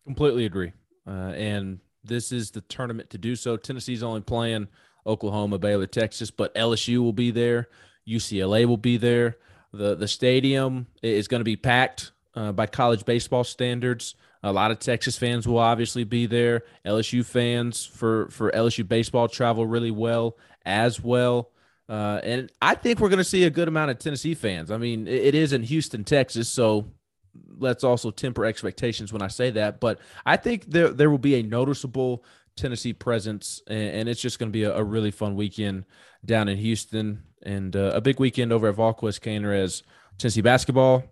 Completely 0.06 0.46
agree. 0.46 0.74
Uh, 1.08 1.32
and 1.36 1.80
this 2.04 2.32
is 2.32 2.52
the 2.52 2.62
tournament 2.62 3.10
to 3.12 3.18
do 3.18 3.36
so. 3.36 3.58
Tennessee's 3.58 4.04
only 4.04 4.22
playing 4.22 4.68
Oklahoma, 5.06 5.58
Baylor, 5.58 5.88
Texas, 5.88 6.32
but 6.32 6.54
LSU 6.56 7.00
will 7.00 7.14
be 7.14 7.32
there. 7.32 7.70
UCLA 8.08 8.66
will 8.66 8.78
be 8.78 8.98
there. 8.98 9.38
The 9.72 9.96
the 9.96 10.08
stadium 10.08 10.88
is 11.02 11.28
going 11.28 11.42
to 11.42 11.46
be 11.46 11.56
packed 11.56 12.12
uh, 12.34 12.52
by 12.52 12.66
college 12.66 13.06
baseball 13.06 13.44
standards. 13.44 14.16
A 14.44 14.54
lot 14.54 14.70
of 14.70 14.80
Texas 14.80 15.18
fans 15.18 15.48
will 15.48 15.58
obviously 15.58 16.04
be 16.04 16.28
there. 16.28 16.64
LSU 16.86 17.26
fans 17.26 17.86
for 17.86 18.30
for 18.30 18.52
LSU 18.52 18.88
baseball 18.88 19.28
travel 19.28 19.66
really 19.66 19.92
well 19.92 20.38
as 20.66 21.02
well. 21.02 21.52
Uh, 21.88 22.20
and 22.24 22.52
I 22.62 22.76
think 22.76 23.00
we're 23.00 23.10
going 23.10 23.18
to 23.18 23.24
see 23.24 23.44
a 23.44 23.50
good 23.50 23.68
amount 23.68 23.92
of 23.92 24.00
Tennessee 24.00 24.34
fans. 24.34 24.72
I 24.72 24.78
mean, 24.78 25.08
it, 25.08 25.26
it 25.26 25.36
is 25.36 25.54
in 25.54 25.64
Houston, 25.64 26.04
Texas, 26.04 26.50
so 26.50 26.92
let's 27.58 27.84
also 27.84 28.12
temper 28.12 28.46
expectations 28.46 29.14
when 29.14 29.22
I 29.22 29.28
say 29.28 29.52
that. 29.52 29.80
But 29.80 30.00
I 30.26 30.38
think 30.38 30.66
there 30.66 30.90
there 30.90 31.10
will 31.10 31.18
be 31.18 31.36
a 31.36 31.44
noticeable 31.44 32.24
Tennessee 32.56 32.94
presence, 32.94 33.62
and, 33.68 33.90
and 33.90 34.10
it's 34.10 34.22
just 34.22 34.40
going 34.40 34.50
to 34.50 34.54
be 34.54 34.64
a, 34.64 34.76
a, 34.76 34.84
really 34.84 35.12
fun 35.12 35.36
weekend 35.36 35.86
down 36.24 36.48
in 36.48 36.58
Houston, 36.58 37.24
and 37.44 37.76
uh, 37.76 37.92
a 37.94 38.02
big 38.02 38.20
weekend 38.20 38.52
over 38.52 38.68
at 38.68 38.76
VolQuest 38.76 39.20
Caner 39.20 39.56
as 39.56 39.84
Tennessee 40.18 40.42
basketball. 40.42 41.04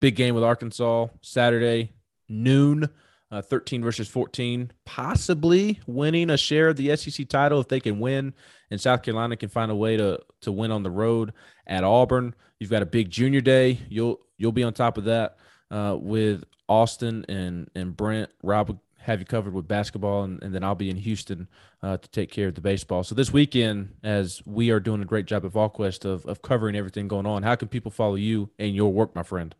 Big 0.00 0.16
game 0.16 0.34
with 0.34 0.44
Arkansas 0.44 1.08
Saturday 1.20 1.92
noon. 2.28 2.88
Uh, 3.32 3.40
13 3.40 3.80
versus 3.80 4.08
14, 4.08 4.72
possibly 4.84 5.78
winning 5.86 6.30
a 6.30 6.36
share 6.36 6.68
of 6.68 6.76
the 6.76 6.96
SEC 6.96 7.28
title 7.28 7.60
if 7.60 7.68
they 7.68 7.78
can 7.78 8.00
win, 8.00 8.34
and 8.72 8.80
South 8.80 9.02
Carolina 9.02 9.36
can 9.36 9.48
find 9.48 9.70
a 9.70 9.74
way 9.74 9.96
to 9.96 10.18
to 10.40 10.50
win 10.50 10.72
on 10.72 10.82
the 10.82 10.90
road 10.90 11.32
at 11.64 11.84
Auburn. 11.84 12.34
You've 12.58 12.70
got 12.70 12.82
a 12.82 12.86
big 12.86 13.08
junior 13.08 13.40
day. 13.40 13.78
You'll 13.88 14.20
you'll 14.36 14.50
be 14.50 14.64
on 14.64 14.72
top 14.72 14.98
of 14.98 15.04
that 15.04 15.36
uh, 15.70 15.96
with 16.00 16.42
Austin 16.68 17.24
and 17.28 17.70
and 17.76 17.96
Brent. 17.96 18.30
Rob 18.42 18.76
have 18.98 19.18
you 19.20 19.26
covered 19.26 19.54
with 19.54 19.66
basketball, 19.66 20.24
and, 20.24 20.42
and 20.42 20.54
then 20.54 20.62
I'll 20.62 20.74
be 20.74 20.90
in 20.90 20.96
Houston 20.96 21.48
uh, 21.82 21.96
to 21.96 22.08
take 22.10 22.30
care 22.30 22.48
of 22.48 22.54
the 22.54 22.60
baseball. 22.60 23.02
So 23.02 23.14
this 23.14 23.32
weekend, 23.32 23.94
as 24.02 24.42
we 24.44 24.70
are 24.70 24.80
doing 24.80 25.00
a 25.00 25.06
great 25.06 25.26
job 25.26 25.44
at 25.44 25.52
VolQuest 25.52 26.04
of 26.04 26.26
of 26.26 26.42
covering 26.42 26.76
everything 26.76 27.08
going 27.08 27.26
on, 27.26 27.42
how 27.42 27.54
can 27.54 27.68
people 27.68 27.90
follow 27.90 28.16
you 28.16 28.50
and 28.58 28.74
your 28.74 28.92
work, 28.92 29.14
my 29.14 29.22
friend? 29.22 29.54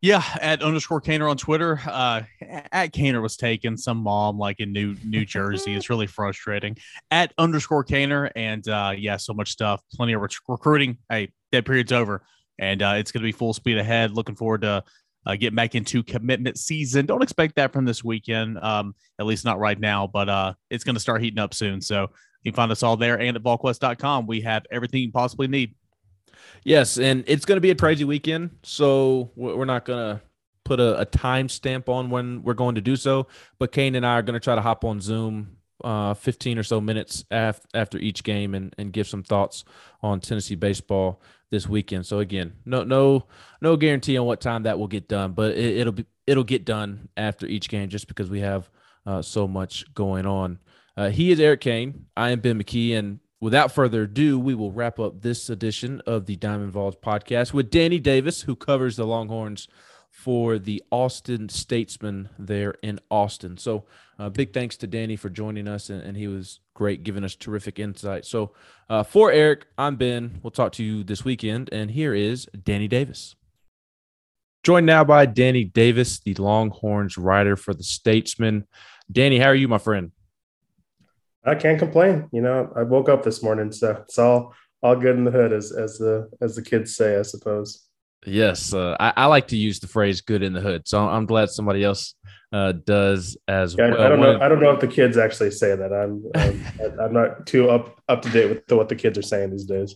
Yeah, 0.00 0.22
at 0.40 0.62
underscore 0.62 1.00
Caner 1.00 1.28
on 1.28 1.36
Twitter. 1.36 1.80
Uh, 1.84 2.22
at 2.40 2.92
Caner 2.92 3.20
was 3.20 3.36
taken. 3.36 3.76
Some 3.76 3.98
mom 3.98 4.38
like 4.38 4.60
in 4.60 4.72
New 4.72 4.94
New 5.04 5.24
Jersey. 5.24 5.74
it's 5.76 5.90
really 5.90 6.06
frustrating. 6.06 6.76
At 7.10 7.32
underscore 7.36 7.84
Caner, 7.84 8.30
and 8.36 8.66
uh, 8.68 8.92
yeah, 8.96 9.16
so 9.16 9.34
much 9.34 9.50
stuff. 9.50 9.82
Plenty 9.94 10.12
of 10.12 10.20
rec- 10.20 10.30
recruiting. 10.46 10.98
Hey, 11.08 11.32
that 11.50 11.64
period's 11.64 11.92
over 11.92 12.22
and 12.58 12.82
uh, 12.82 12.94
it's 12.96 13.12
going 13.12 13.22
to 13.22 13.26
be 13.26 13.32
full 13.32 13.52
speed 13.52 13.78
ahead. 13.78 14.12
Looking 14.12 14.34
forward 14.34 14.62
to 14.62 14.82
uh, 15.26 15.36
get 15.36 15.54
back 15.54 15.74
into 15.74 16.02
commitment 16.02 16.58
season. 16.58 17.06
Don't 17.06 17.22
expect 17.22 17.56
that 17.56 17.72
from 17.72 17.84
this 17.84 18.02
weekend, 18.02 18.58
um, 18.58 18.94
at 19.18 19.26
least 19.26 19.44
not 19.44 19.58
right 19.58 19.78
now, 19.78 20.06
but 20.06 20.28
uh, 20.28 20.54
it's 20.70 20.84
going 20.84 20.94
to 20.94 21.00
start 21.00 21.22
heating 21.22 21.38
up 21.38 21.54
soon. 21.54 21.80
So 21.80 22.08
you 22.42 22.52
can 22.52 22.56
find 22.56 22.72
us 22.72 22.82
all 22.82 22.96
there 22.96 23.18
and 23.20 23.36
at 23.36 23.42
volquest.com. 23.42 24.26
We 24.26 24.40
have 24.42 24.64
everything 24.70 25.02
you 25.02 25.12
possibly 25.12 25.48
need. 25.48 25.74
Yes, 26.64 26.98
and 26.98 27.24
it's 27.26 27.44
going 27.44 27.56
to 27.56 27.60
be 27.60 27.70
a 27.70 27.74
crazy 27.74 28.04
weekend. 28.04 28.50
So 28.62 29.30
we're 29.36 29.64
not 29.64 29.84
going 29.84 30.16
to 30.16 30.22
put 30.64 30.80
a, 30.80 31.00
a 31.00 31.04
time 31.04 31.48
stamp 31.48 31.88
on 31.88 32.10
when 32.10 32.42
we're 32.42 32.54
going 32.54 32.74
to 32.74 32.80
do 32.80 32.94
so, 32.96 33.26
but 33.58 33.72
Cain 33.72 33.94
and 33.94 34.04
I 34.06 34.14
are 34.18 34.22
going 34.22 34.34
to 34.34 34.40
try 34.40 34.54
to 34.54 34.60
hop 34.60 34.84
on 34.84 35.00
Zoom 35.00 35.56
uh, 35.82 36.14
15 36.14 36.58
or 36.58 36.62
so 36.62 36.80
minutes 36.80 37.24
af- 37.30 37.60
after 37.74 37.98
each 37.98 38.24
game 38.24 38.54
and, 38.54 38.74
and 38.78 38.92
give 38.92 39.06
some 39.06 39.22
thoughts 39.22 39.64
on 40.02 40.20
Tennessee 40.20 40.56
baseball 40.56 41.20
this 41.50 41.68
weekend. 41.68 42.04
So 42.06 42.18
again, 42.18 42.54
no 42.64 42.84
no 42.84 43.26
no 43.60 43.76
guarantee 43.76 44.18
on 44.18 44.26
what 44.26 44.40
time 44.40 44.64
that 44.64 44.78
will 44.78 44.88
get 44.88 45.08
done, 45.08 45.32
but 45.32 45.56
it, 45.56 45.84
will 45.84 45.92
be 45.92 46.06
it'll 46.26 46.44
get 46.44 46.64
done 46.64 47.08
after 47.16 47.46
each 47.46 47.68
game 47.68 47.88
just 47.88 48.06
because 48.08 48.28
we 48.28 48.40
have 48.40 48.68
uh, 49.06 49.22
so 49.22 49.48
much 49.48 49.92
going 49.94 50.26
on. 50.26 50.58
Uh, 50.96 51.08
he 51.10 51.30
is 51.30 51.40
Eric 51.40 51.60
Cain. 51.60 52.06
I 52.16 52.30
am 52.30 52.40
Ben 52.40 52.62
McKee, 52.62 52.98
and 52.98 53.20
without 53.40 53.72
further 53.72 54.02
ado, 54.02 54.38
we 54.38 54.54
will 54.54 54.72
wrap 54.72 54.98
up 54.98 55.22
this 55.22 55.48
edition 55.48 56.02
of 56.06 56.26
the 56.26 56.36
Diamond 56.36 56.72
Vols 56.72 56.96
podcast 56.96 57.52
with 57.52 57.70
Danny 57.70 57.98
Davis, 57.98 58.42
who 58.42 58.56
covers 58.56 58.96
the 58.96 59.06
Longhorns 59.06 59.68
for 60.10 60.58
the 60.58 60.82
Austin 60.90 61.48
Statesman 61.48 62.28
there 62.38 62.74
in 62.82 62.98
Austin. 63.10 63.56
So, 63.56 63.84
uh, 64.18 64.28
big 64.28 64.52
thanks 64.52 64.76
to 64.78 64.88
Danny 64.88 65.14
for 65.14 65.30
joining 65.30 65.68
us, 65.68 65.90
and, 65.90 66.02
and, 66.02 66.16
he 66.16 66.26
was 66.26 66.58
great, 66.74 67.04
giving 67.04 67.22
us 67.22 67.36
terrific 67.36 67.78
insight. 67.78 68.24
So, 68.24 68.52
uh, 68.90 69.04
for 69.04 69.30
Eric, 69.30 69.66
I'm 69.76 69.94
Ben. 69.94 70.40
We'll 70.42 70.50
talk 70.50 70.72
to 70.72 70.82
you 70.82 71.04
this 71.04 71.24
weekend, 71.24 71.68
and 71.72 71.92
here 71.92 72.14
is 72.14 72.46
Danny 72.64 72.88
Davis. 72.88 73.36
Joined 74.64 74.86
now 74.86 75.04
by 75.04 75.26
Danny 75.26 75.62
Davis, 75.62 76.18
the 76.18 76.34
Longhorns 76.34 77.16
writer 77.16 77.56
for 77.56 77.72
the 77.72 77.84
Statesman. 77.84 78.66
Danny, 79.10 79.38
how 79.38 79.46
are 79.46 79.54
you, 79.54 79.68
my 79.68 79.78
friend? 79.78 80.10
I 81.44 81.54
can't 81.54 81.78
complain. 81.78 82.28
You 82.32 82.42
know, 82.42 82.72
I 82.76 82.82
woke 82.82 83.08
up 83.08 83.22
this 83.22 83.42
morning, 83.42 83.72
so 83.72 84.02
it's 84.02 84.18
all 84.18 84.54
all 84.82 84.96
good 84.96 85.16
in 85.16 85.24
the 85.24 85.30
hood, 85.30 85.52
as 85.52 85.72
as 85.72 85.98
the 85.98 86.30
as 86.40 86.56
the 86.56 86.62
kids 86.62 86.96
say, 86.96 87.18
I 87.18 87.22
suppose. 87.22 87.84
Yes, 88.26 88.74
uh, 88.74 88.96
I, 88.98 89.12
I, 89.16 89.26
like 89.26 89.48
to 89.48 89.56
use 89.56 89.78
the 89.78 89.86
phrase 89.86 90.20
"good 90.20 90.42
in 90.42 90.52
the 90.52 90.60
hood," 90.60 90.88
so 90.88 91.08
I'm 91.08 91.24
glad 91.24 91.50
somebody 91.50 91.84
else 91.84 92.14
uh, 92.52 92.72
does 92.72 93.36
as 93.46 93.76
yeah, 93.78 93.90
well. 93.90 94.02
I 94.02 94.08
don't 94.08 94.20
know. 94.20 94.40
I 94.40 94.48
don't 94.48 94.60
know 94.60 94.72
if 94.72 94.80
the 94.80 94.88
kids 94.88 95.16
actually 95.16 95.52
say 95.52 95.76
that. 95.76 95.92
I'm 95.92 96.24
um, 96.34 97.00
I'm 97.00 97.12
not 97.12 97.46
too 97.46 97.70
up 97.70 98.00
up 98.08 98.22
to 98.22 98.30
date 98.30 98.48
with 98.48 98.66
the, 98.66 98.76
what 98.76 98.88
the 98.88 98.96
kids 98.96 99.18
are 99.18 99.22
saying 99.22 99.50
these 99.50 99.64
days. 99.64 99.94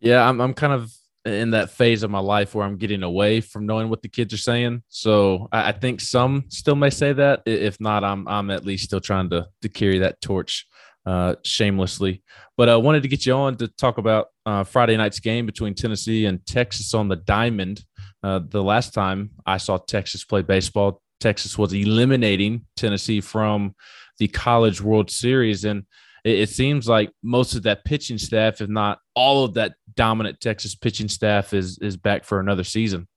Yeah, 0.00 0.28
I'm 0.28 0.40
I'm 0.40 0.52
kind 0.52 0.72
of 0.72 0.92
in 1.24 1.50
that 1.50 1.70
phase 1.70 2.02
of 2.02 2.10
my 2.10 2.18
life 2.18 2.54
where 2.54 2.64
I'm 2.64 2.76
getting 2.76 3.02
away 3.02 3.40
from 3.40 3.66
knowing 3.66 3.90
what 3.90 4.00
the 4.02 4.08
kids 4.08 4.32
are 4.32 4.38
saying. 4.38 4.82
So 4.88 5.48
I, 5.52 5.68
I 5.68 5.72
think 5.72 6.00
some 6.00 6.46
still 6.48 6.76
may 6.76 6.90
say 6.90 7.12
that. 7.12 7.42
If 7.46 7.80
not, 7.80 8.02
I'm 8.02 8.26
I'm 8.26 8.50
at 8.50 8.64
least 8.64 8.84
still 8.84 9.00
trying 9.00 9.30
to 9.30 9.46
to 9.62 9.68
carry 9.68 10.00
that 10.00 10.20
torch 10.20 10.66
uh, 11.06 11.36
shamelessly. 11.42 12.22
But 12.56 12.68
I 12.68 12.76
wanted 12.76 13.02
to 13.02 13.08
get 13.08 13.26
you 13.26 13.32
on 13.32 13.56
to 13.56 13.68
talk 13.68 13.98
about 13.98 14.28
uh, 14.46 14.64
Friday 14.64 14.96
night's 14.96 15.20
game 15.20 15.46
between 15.46 15.74
Tennessee 15.74 16.26
and 16.26 16.44
Texas 16.46 16.94
on 16.94 17.08
the 17.08 17.16
Diamond. 17.16 17.84
Uh, 18.22 18.40
the 18.46 18.62
last 18.62 18.92
time 18.92 19.30
I 19.46 19.56
saw 19.56 19.78
Texas 19.78 20.24
play 20.24 20.42
baseball, 20.42 21.00
Texas 21.20 21.56
was 21.56 21.72
eliminating 21.72 22.66
Tennessee 22.76 23.20
from 23.20 23.74
the 24.18 24.28
College 24.28 24.80
World 24.80 25.10
Series. 25.10 25.64
And 25.64 25.84
it, 26.24 26.40
it, 26.40 26.50
seems 26.50 26.88
like 26.88 27.10
most 27.22 27.54
of 27.54 27.62
that 27.62 27.84
pitching 27.84 28.18
staff, 28.18 28.60
if 28.60 28.68
not 28.68 28.98
all 29.14 29.44
of 29.44 29.54
that 29.54 29.74
dominant 29.94 30.40
Texas 30.40 30.74
pitching 30.74 31.08
staff, 31.08 31.54
is 31.54 31.78
is 31.78 31.96
back 31.96 32.24
for 32.24 32.40
another 32.40 32.64
season. 32.64 33.08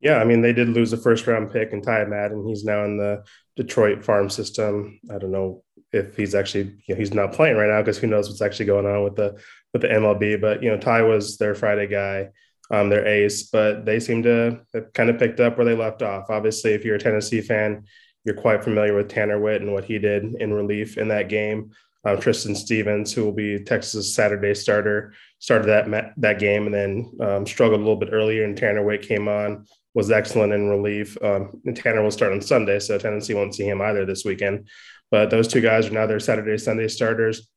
Yeah, 0.00 0.18
I 0.18 0.24
mean 0.24 0.42
they 0.42 0.52
did 0.52 0.68
lose 0.68 0.92
a 0.92 0.98
first 0.98 1.26
round 1.26 1.50
pick 1.50 1.72
in 1.72 1.80
Ty 1.80 2.04
Madden. 2.04 2.46
He's 2.46 2.64
now 2.64 2.84
in 2.84 2.98
the 2.98 3.24
Detroit 3.56 4.04
farm 4.04 4.28
system. 4.28 5.00
I 5.10 5.16
don't 5.18 5.32
know 5.32 5.62
if 5.94 6.16
he's 6.16 6.34
actually 6.34 6.74
you 6.86 6.94
know, 6.94 6.98
he's 6.98 7.14
not 7.14 7.32
playing 7.32 7.56
right 7.56 7.68
now 7.68 7.80
because 7.80 7.98
who 7.98 8.06
knows 8.06 8.28
what's 8.28 8.42
actually 8.42 8.66
going 8.66 8.86
on 8.86 9.04
with 9.04 9.16
the 9.16 9.40
with 9.72 9.82
the 9.82 9.88
MLB. 9.88 10.40
But 10.40 10.62
you 10.62 10.70
know 10.70 10.78
Ty 10.78 11.02
was 11.02 11.38
their 11.38 11.54
Friday 11.54 11.86
guy 11.86 12.30
um, 12.70 12.88
their 12.88 13.06
ace, 13.06 13.44
but 13.44 13.84
they 13.84 14.00
seem 14.00 14.22
to 14.22 14.60
have 14.72 14.92
kind 14.92 15.10
of 15.10 15.18
picked 15.18 15.40
up 15.40 15.56
where 15.56 15.66
they 15.66 15.76
left 15.76 16.02
off. 16.02 16.30
Obviously, 16.30 16.72
if 16.72 16.84
you're 16.84 16.96
a 16.96 17.00
Tennessee 17.00 17.40
fan, 17.40 17.84
you're 18.24 18.34
quite 18.34 18.64
familiar 18.64 18.94
with 18.94 19.08
Tanner 19.08 19.38
Witt 19.38 19.60
and 19.60 19.72
what 19.72 19.84
he 19.84 19.98
did 19.98 20.24
in 20.40 20.52
relief 20.52 20.96
in 20.96 21.08
that 21.08 21.28
game. 21.28 21.70
Um, 22.06 22.20
Tristan 22.20 22.54
Stevens, 22.54 23.12
who 23.12 23.24
will 23.24 23.32
be 23.32 23.62
Texas 23.62 24.14
Saturday 24.14 24.54
starter, 24.54 25.14
started 25.38 25.68
that 25.68 26.14
that 26.18 26.38
game 26.38 26.66
and 26.66 26.74
then 26.74 27.12
um, 27.20 27.46
struggled 27.46 27.80
a 27.80 27.82
little 27.82 27.96
bit 27.96 28.10
earlier. 28.12 28.44
And 28.44 28.56
Tanner 28.56 28.84
Witt 28.84 29.02
came 29.02 29.28
on, 29.28 29.66
was 29.94 30.10
excellent 30.10 30.52
in 30.52 30.68
relief. 30.68 31.16
Um, 31.22 31.60
and 31.64 31.76
Tanner 31.76 32.02
will 32.02 32.10
start 32.10 32.32
on 32.32 32.40
Sunday, 32.40 32.78
so 32.78 32.98
Tennessee 32.98 33.34
won't 33.34 33.54
see 33.54 33.66
him 33.66 33.80
either 33.80 34.04
this 34.04 34.24
weekend. 34.24 34.68
But 35.10 35.30
those 35.30 35.48
two 35.48 35.60
guys 35.60 35.86
are 35.86 35.92
now 35.92 36.06
their 36.06 36.20
Saturday 36.20 36.58
Sunday 36.58 36.88
starters, 36.88 37.48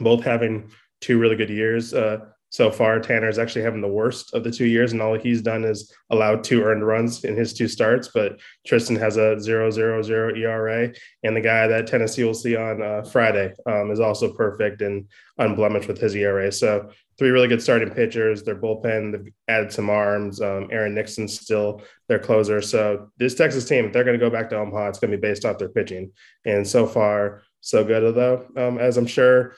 both 0.00 0.24
having 0.24 0.70
two 1.00 1.18
really 1.18 1.36
good 1.36 1.50
years. 1.50 1.94
Uh, 1.94 2.18
so 2.50 2.70
far. 2.70 3.00
Tanner 3.00 3.28
is 3.28 3.38
actually 3.38 3.62
having 3.62 3.80
the 3.80 3.88
worst 3.88 4.34
of 4.34 4.44
the 4.44 4.50
two 4.50 4.66
years, 4.66 4.92
and 4.92 5.02
all 5.02 5.18
he's 5.18 5.42
done 5.42 5.64
is 5.64 5.92
allowed 6.10 6.44
two 6.44 6.62
earned 6.62 6.86
runs 6.86 7.24
in 7.24 7.36
his 7.36 7.52
two 7.52 7.68
starts. 7.68 8.08
But 8.08 8.40
Tristan 8.66 8.96
has 8.96 9.16
a 9.16 9.38
zero 9.38 9.70
zero 9.70 10.02
zero 10.02 10.34
ERA, 10.34 10.92
and 11.22 11.36
the 11.36 11.40
guy 11.40 11.66
that 11.66 11.86
Tennessee 11.86 12.24
will 12.24 12.34
see 12.34 12.56
on 12.56 12.82
uh, 12.82 13.02
Friday 13.02 13.54
um, 13.66 13.90
is 13.90 14.00
also 14.00 14.32
perfect 14.32 14.82
and 14.82 15.06
unblemished 15.38 15.88
with 15.88 15.98
his 15.98 16.14
ERA. 16.14 16.50
So 16.50 16.90
three 17.18 17.30
really 17.30 17.48
good 17.48 17.62
starting 17.62 17.90
pitchers. 17.90 18.42
Their 18.42 18.56
bullpen, 18.56 19.12
they've 19.12 19.32
added 19.48 19.72
some 19.72 19.90
arms. 19.90 20.40
Um, 20.40 20.68
Aaron 20.70 20.94
Nixon's 20.94 21.38
still 21.38 21.82
their 22.08 22.18
closer. 22.18 22.62
So 22.62 23.10
this 23.18 23.34
Texas 23.34 23.64
team, 23.64 23.86
if 23.86 23.92
they're 23.92 24.04
going 24.04 24.18
to 24.18 24.24
go 24.24 24.30
back 24.30 24.48
to 24.50 24.58
Omaha, 24.58 24.88
it's 24.88 24.98
going 24.98 25.10
to 25.10 25.18
be 25.18 25.20
based 25.20 25.44
off 25.44 25.58
their 25.58 25.68
pitching. 25.68 26.12
And 26.44 26.66
so 26.66 26.86
far, 26.86 27.42
so 27.60 27.84
good 27.84 28.14
though. 28.14 28.46
Um, 28.56 28.78
as 28.78 28.96
I'm 28.96 29.06
sure 29.06 29.54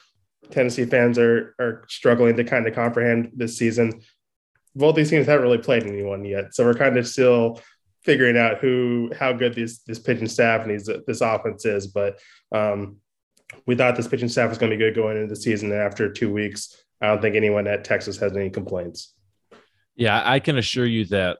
Tennessee 0.49 0.85
fans 0.85 1.17
are 1.17 1.55
are 1.59 1.85
struggling 1.87 2.35
to 2.37 2.43
kind 2.43 2.67
of 2.67 2.73
comprehend 2.73 3.31
this 3.35 3.57
season. 3.57 4.01
Both 4.75 4.95
these 4.95 5.09
teams 5.09 5.27
haven't 5.27 5.43
really 5.43 5.57
played 5.57 5.83
anyone 5.83 6.25
yet, 6.25 6.55
so 6.55 6.63
we're 6.63 6.73
kind 6.73 6.97
of 6.97 7.07
still 7.07 7.61
figuring 8.03 8.37
out 8.37 8.57
who 8.57 9.11
how 9.17 9.33
good 9.33 9.53
this 9.53 9.79
this 9.79 9.99
pitching 9.99 10.27
staff 10.27 10.61
and 10.61 10.71
these 10.71 10.89
this 11.07 11.21
offense 11.21 11.65
is. 11.65 11.87
But 11.87 12.19
um, 12.51 12.97
we 13.65 13.75
thought 13.75 13.95
this 13.95 14.07
pitching 14.07 14.29
staff 14.29 14.49
was 14.49 14.57
going 14.57 14.71
to 14.71 14.77
be 14.77 14.83
good 14.83 14.95
going 14.95 15.17
into 15.17 15.27
the 15.27 15.35
season, 15.35 15.71
and 15.71 15.81
after 15.81 16.11
two 16.11 16.31
weeks, 16.31 16.75
I 17.01 17.07
don't 17.07 17.21
think 17.21 17.35
anyone 17.35 17.67
at 17.67 17.83
Texas 17.83 18.17
has 18.17 18.35
any 18.35 18.49
complaints. 18.49 19.13
Yeah, 19.95 20.21
I 20.23 20.39
can 20.39 20.57
assure 20.57 20.85
you 20.85 21.05
that 21.05 21.37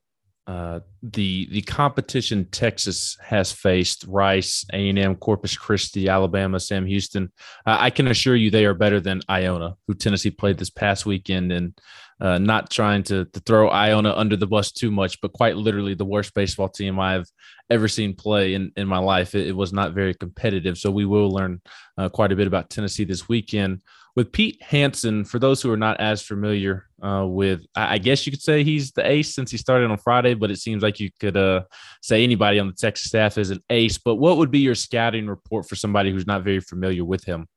uh, 0.47 0.79
the 1.03 1.47
the 1.51 1.61
competition 1.61 2.45
Texas 2.51 3.17
has 3.21 3.51
faced 3.51 4.05
Rice, 4.07 4.65
A 4.73 4.89
and 4.89 4.97
M, 4.97 5.15
Corpus 5.15 5.55
Christi, 5.55 6.09
Alabama, 6.09 6.59
Sam 6.59 6.85
Houston. 6.85 7.31
Uh, 7.65 7.77
I 7.79 7.89
can 7.89 8.07
assure 8.07 8.35
you 8.35 8.49
they 8.49 8.65
are 8.65 8.73
better 8.73 8.99
than 8.99 9.21
Iona, 9.29 9.75
who 9.87 9.93
Tennessee 9.93 10.31
played 10.31 10.57
this 10.57 10.71
past 10.71 11.05
weekend, 11.05 11.51
and 11.51 11.79
uh, 12.19 12.37
not 12.37 12.69
trying 12.69 13.03
to, 13.03 13.25
to 13.25 13.39
throw 13.41 13.69
Iona 13.69 14.13
under 14.13 14.35
the 14.35 14.47
bus 14.47 14.71
too 14.71 14.91
much, 14.91 15.21
but 15.21 15.33
quite 15.33 15.57
literally 15.57 15.95
the 15.95 16.05
worst 16.05 16.33
baseball 16.33 16.69
team 16.69 16.99
I've 16.99 17.27
ever 17.69 17.87
seen 17.87 18.15
play 18.15 18.53
in, 18.53 18.71
in 18.75 18.87
my 18.87 18.99
life. 18.99 19.33
It, 19.33 19.47
it 19.47 19.55
was 19.55 19.73
not 19.73 19.93
very 19.93 20.13
competitive. 20.13 20.77
So 20.77 20.91
we 20.91 21.05
will 21.05 21.31
learn 21.31 21.61
uh, 21.97 22.09
quite 22.09 22.31
a 22.31 22.35
bit 22.35 22.47
about 22.47 22.69
Tennessee 22.69 23.05
this 23.05 23.27
weekend 23.27 23.81
with 24.15 24.31
Pete 24.31 24.61
Hansen, 24.61 25.23
for 25.23 25.39
those 25.39 25.61
who 25.61 25.71
are 25.71 25.77
not 25.77 25.99
as 25.99 26.21
familiar 26.21 26.87
uh, 27.01 27.25
with, 27.25 27.61
I 27.75 27.97
guess 27.97 28.25
you 28.25 28.31
could 28.31 28.41
say 28.41 28.63
he's 28.63 28.91
the 28.91 29.09
ace 29.09 29.33
since 29.33 29.51
he 29.51 29.57
started 29.57 29.89
on 29.89 29.97
Friday, 29.97 30.33
but 30.33 30.51
it 30.51 30.57
seems 30.57 30.83
like 30.83 30.99
you 30.99 31.09
could 31.19 31.37
uh, 31.37 31.63
say 32.01 32.23
anybody 32.23 32.59
on 32.59 32.67
the 32.67 32.73
Texas 32.73 33.07
staff 33.07 33.37
is 33.37 33.51
an 33.51 33.63
ace. 33.69 33.97
But 33.97 34.15
what 34.15 34.37
would 34.37 34.51
be 34.51 34.59
your 34.59 34.75
scouting 34.75 35.27
report 35.27 35.67
for 35.67 35.75
somebody 35.75 36.11
who's 36.11 36.27
not 36.27 36.43
very 36.43 36.59
familiar 36.59 37.05
with 37.05 37.23
him? 37.23 37.47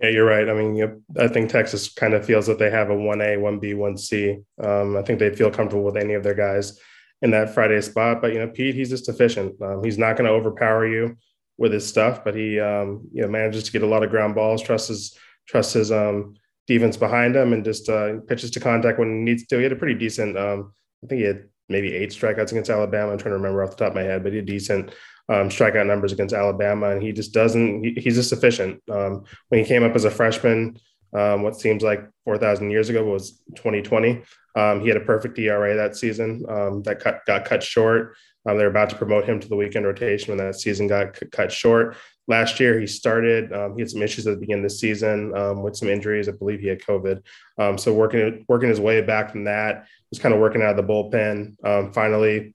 Yeah, 0.00 0.10
you're 0.10 0.26
right. 0.26 0.48
I 0.48 0.52
mean, 0.52 0.74
you 0.74 1.00
I 1.16 1.28
think 1.28 1.48
Texas 1.48 1.92
kind 1.92 2.14
of 2.14 2.26
feels 2.26 2.48
that 2.48 2.58
they 2.58 2.70
have 2.70 2.90
a 2.90 2.94
1A, 2.94 3.38
1B, 3.38 3.76
1C. 3.76 4.44
Um, 4.64 4.96
I 4.96 5.02
think 5.02 5.20
they 5.20 5.32
feel 5.34 5.50
comfortable 5.50 5.84
with 5.84 5.96
any 5.96 6.14
of 6.14 6.24
their 6.24 6.34
guys 6.34 6.80
in 7.22 7.30
that 7.30 7.54
Friday 7.54 7.80
spot. 7.80 8.20
But, 8.20 8.32
you 8.32 8.40
know, 8.40 8.48
Pete, 8.48 8.74
he's 8.74 8.90
just 8.90 9.08
efficient. 9.08 9.62
Um, 9.62 9.84
he's 9.84 9.98
not 9.98 10.16
going 10.16 10.26
to 10.26 10.34
overpower 10.34 10.88
you 10.88 11.16
with 11.58 11.72
his 11.72 11.86
stuff, 11.86 12.24
but 12.24 12.34
he 12.34 12.58
um, 12.58 13.08
you 13.12 13.22
know 13.22 13.28
manages 13.28 13.64
to 13.64 13.72
get 13.72 13.82
a 13.82 13.86
lot 13.86 14.02
of 14.02 14.10
ground 14.10 14.34
balls, 14.34 14.62
trusts 14.62 14.88
his 14.88 15.16
trusts 15.46 15.74
his 15.74 15.92
um, 15.92 16.34
defense 16.66 16.96
behind 16.96 17.36
him, 17.36 17.52
and 17.52 17.64
just 17.64 17.88
uh, 17.88 18.20
pitches 18.28 18.50
to 18.52 18.60
contact 18.60 18.98
when 18.98 19.08
he 19.08 19.24
needs 19.24 19.46
to. 19.46 19.56
He 19.56 19.62
had 19.62 19.72
a 19.72 19.76
pretty 19.76 19.94
decent. 19.94 20.36
Um, 20.36 20.72
I 21.04 21.06
think 21.08 21.20
he 21.20 21.26
had 21.26 21.44
maybe 21.68 21.94
eight 21.94 22.10
strikeouts 22.10 22.50
against 22.52 22.70
Alabama. 22.70 23.12
I'm 23.12 23.18
trying 23.18 23.32
to 23.32 23.38
remember 23.38 23.62
off 23.62 23.70
the 23.70 23.76
top 23.76 23.88
of 23.88 23.94
my 23.94 24.02
head, 24.02 24.22
but 24.22 24.32
he 24.32 24.36
had 24.36 24.46
decent 24.46 24.90
um, 25.28 25.48
strikeout 25.48 25.86
numbers 25.86 26.12
against 26.12 26.34
Alabama, 26.34 26.90
and 26.90 27.02
he 27.02 27.12
just 27.12 27.32
doesn't. 27.32 27.84
He, 27.84 27.94
he's 28.00 28.16
just 28.16 28.32
efficient. 28.32 28.82
Um, 28.90 29.24
when 29.48 29.62
he 29.62 29.66
came 29.66 29.82
up 29.82 29.94
as 29.94 30.04
a 30.04 30.10
freshman, 30.10 30.78
um, 31.14 31.42
what 31.42 31.60
seems 31.60 31.82
like 31.82 32.08
4,000 32.24 32.70
years 32.70 32.88
ago 32.88 33.04
was 33.04 33.42
2020. 33.56 34.22
Um, 34.54 34.80
he 34.80 34.88
had 34.88 34.96
a 34.96 35.00
perfect 35.00 35.38
ERA 35.38 35.76
that 35.76 35.96
season 35.96 36.44
um, 36.48 36.82
that 36.82 37.00
cut, 37.00 37.20
got 37.26 37.44
cut 37.44 37.62
short. 37.62 38.16
Um, 38.46 38.58
they're 38.58 38.68
about 38.68 38.90
to 38.90 38.96
promote 38.96 39.24
him 39.24 39.38
to 39.40 39.48
the 39.48 39.56
weekend 39.56 39.86
rotation 39.86 40.28
when 40.28 40.44
that 40.44 40.56
season 40.56 40.86
got 40.86 41.16
c- 41.16 41.26
cut 41.26 41.52
short. 41.52 41.96
Last 42.28 42.60
year, 42.60 42.78
he 42.78 42.86
started. 42.86 43.52
Um, 43.52 43.74
he 43.74 43.82
had 43.82 43.90
some 43.90 44.02
issues 44.02 44.26
at 44.26 44.34
the 44.34 44.40
beginning 44.40 44.64
of 44.64 44.70
the 44.70 44.76
season 44.76 45.36
um, 45.36 45.62
with 45.62 45.76
some 45.76 45.88
injuries. 45.88 46.28
I 46.28 46.32
believe 46.32 46.60
he 46.60 46.68
had 46.68 46.80
COVID. 46.80 47.22
Um, 47.58 47.78
so 47.78 47.92
working 47.92 48.44
working 48.48 48.68
his 48.68 48.80
way 48.80 49.00
back 49.00 49.30
from 49.30 49.44
that, 49.44 49.86
was 50.10 50.18
kind 50.18 50.34
of 50.34 50.40
working 50.40 50.62
out 50.62 50.70
of 50.70 50.76
the 50.76 50.92
bullpen. 50.92 51.56
Um, 51.64 51.92
finally, 51.92 52.54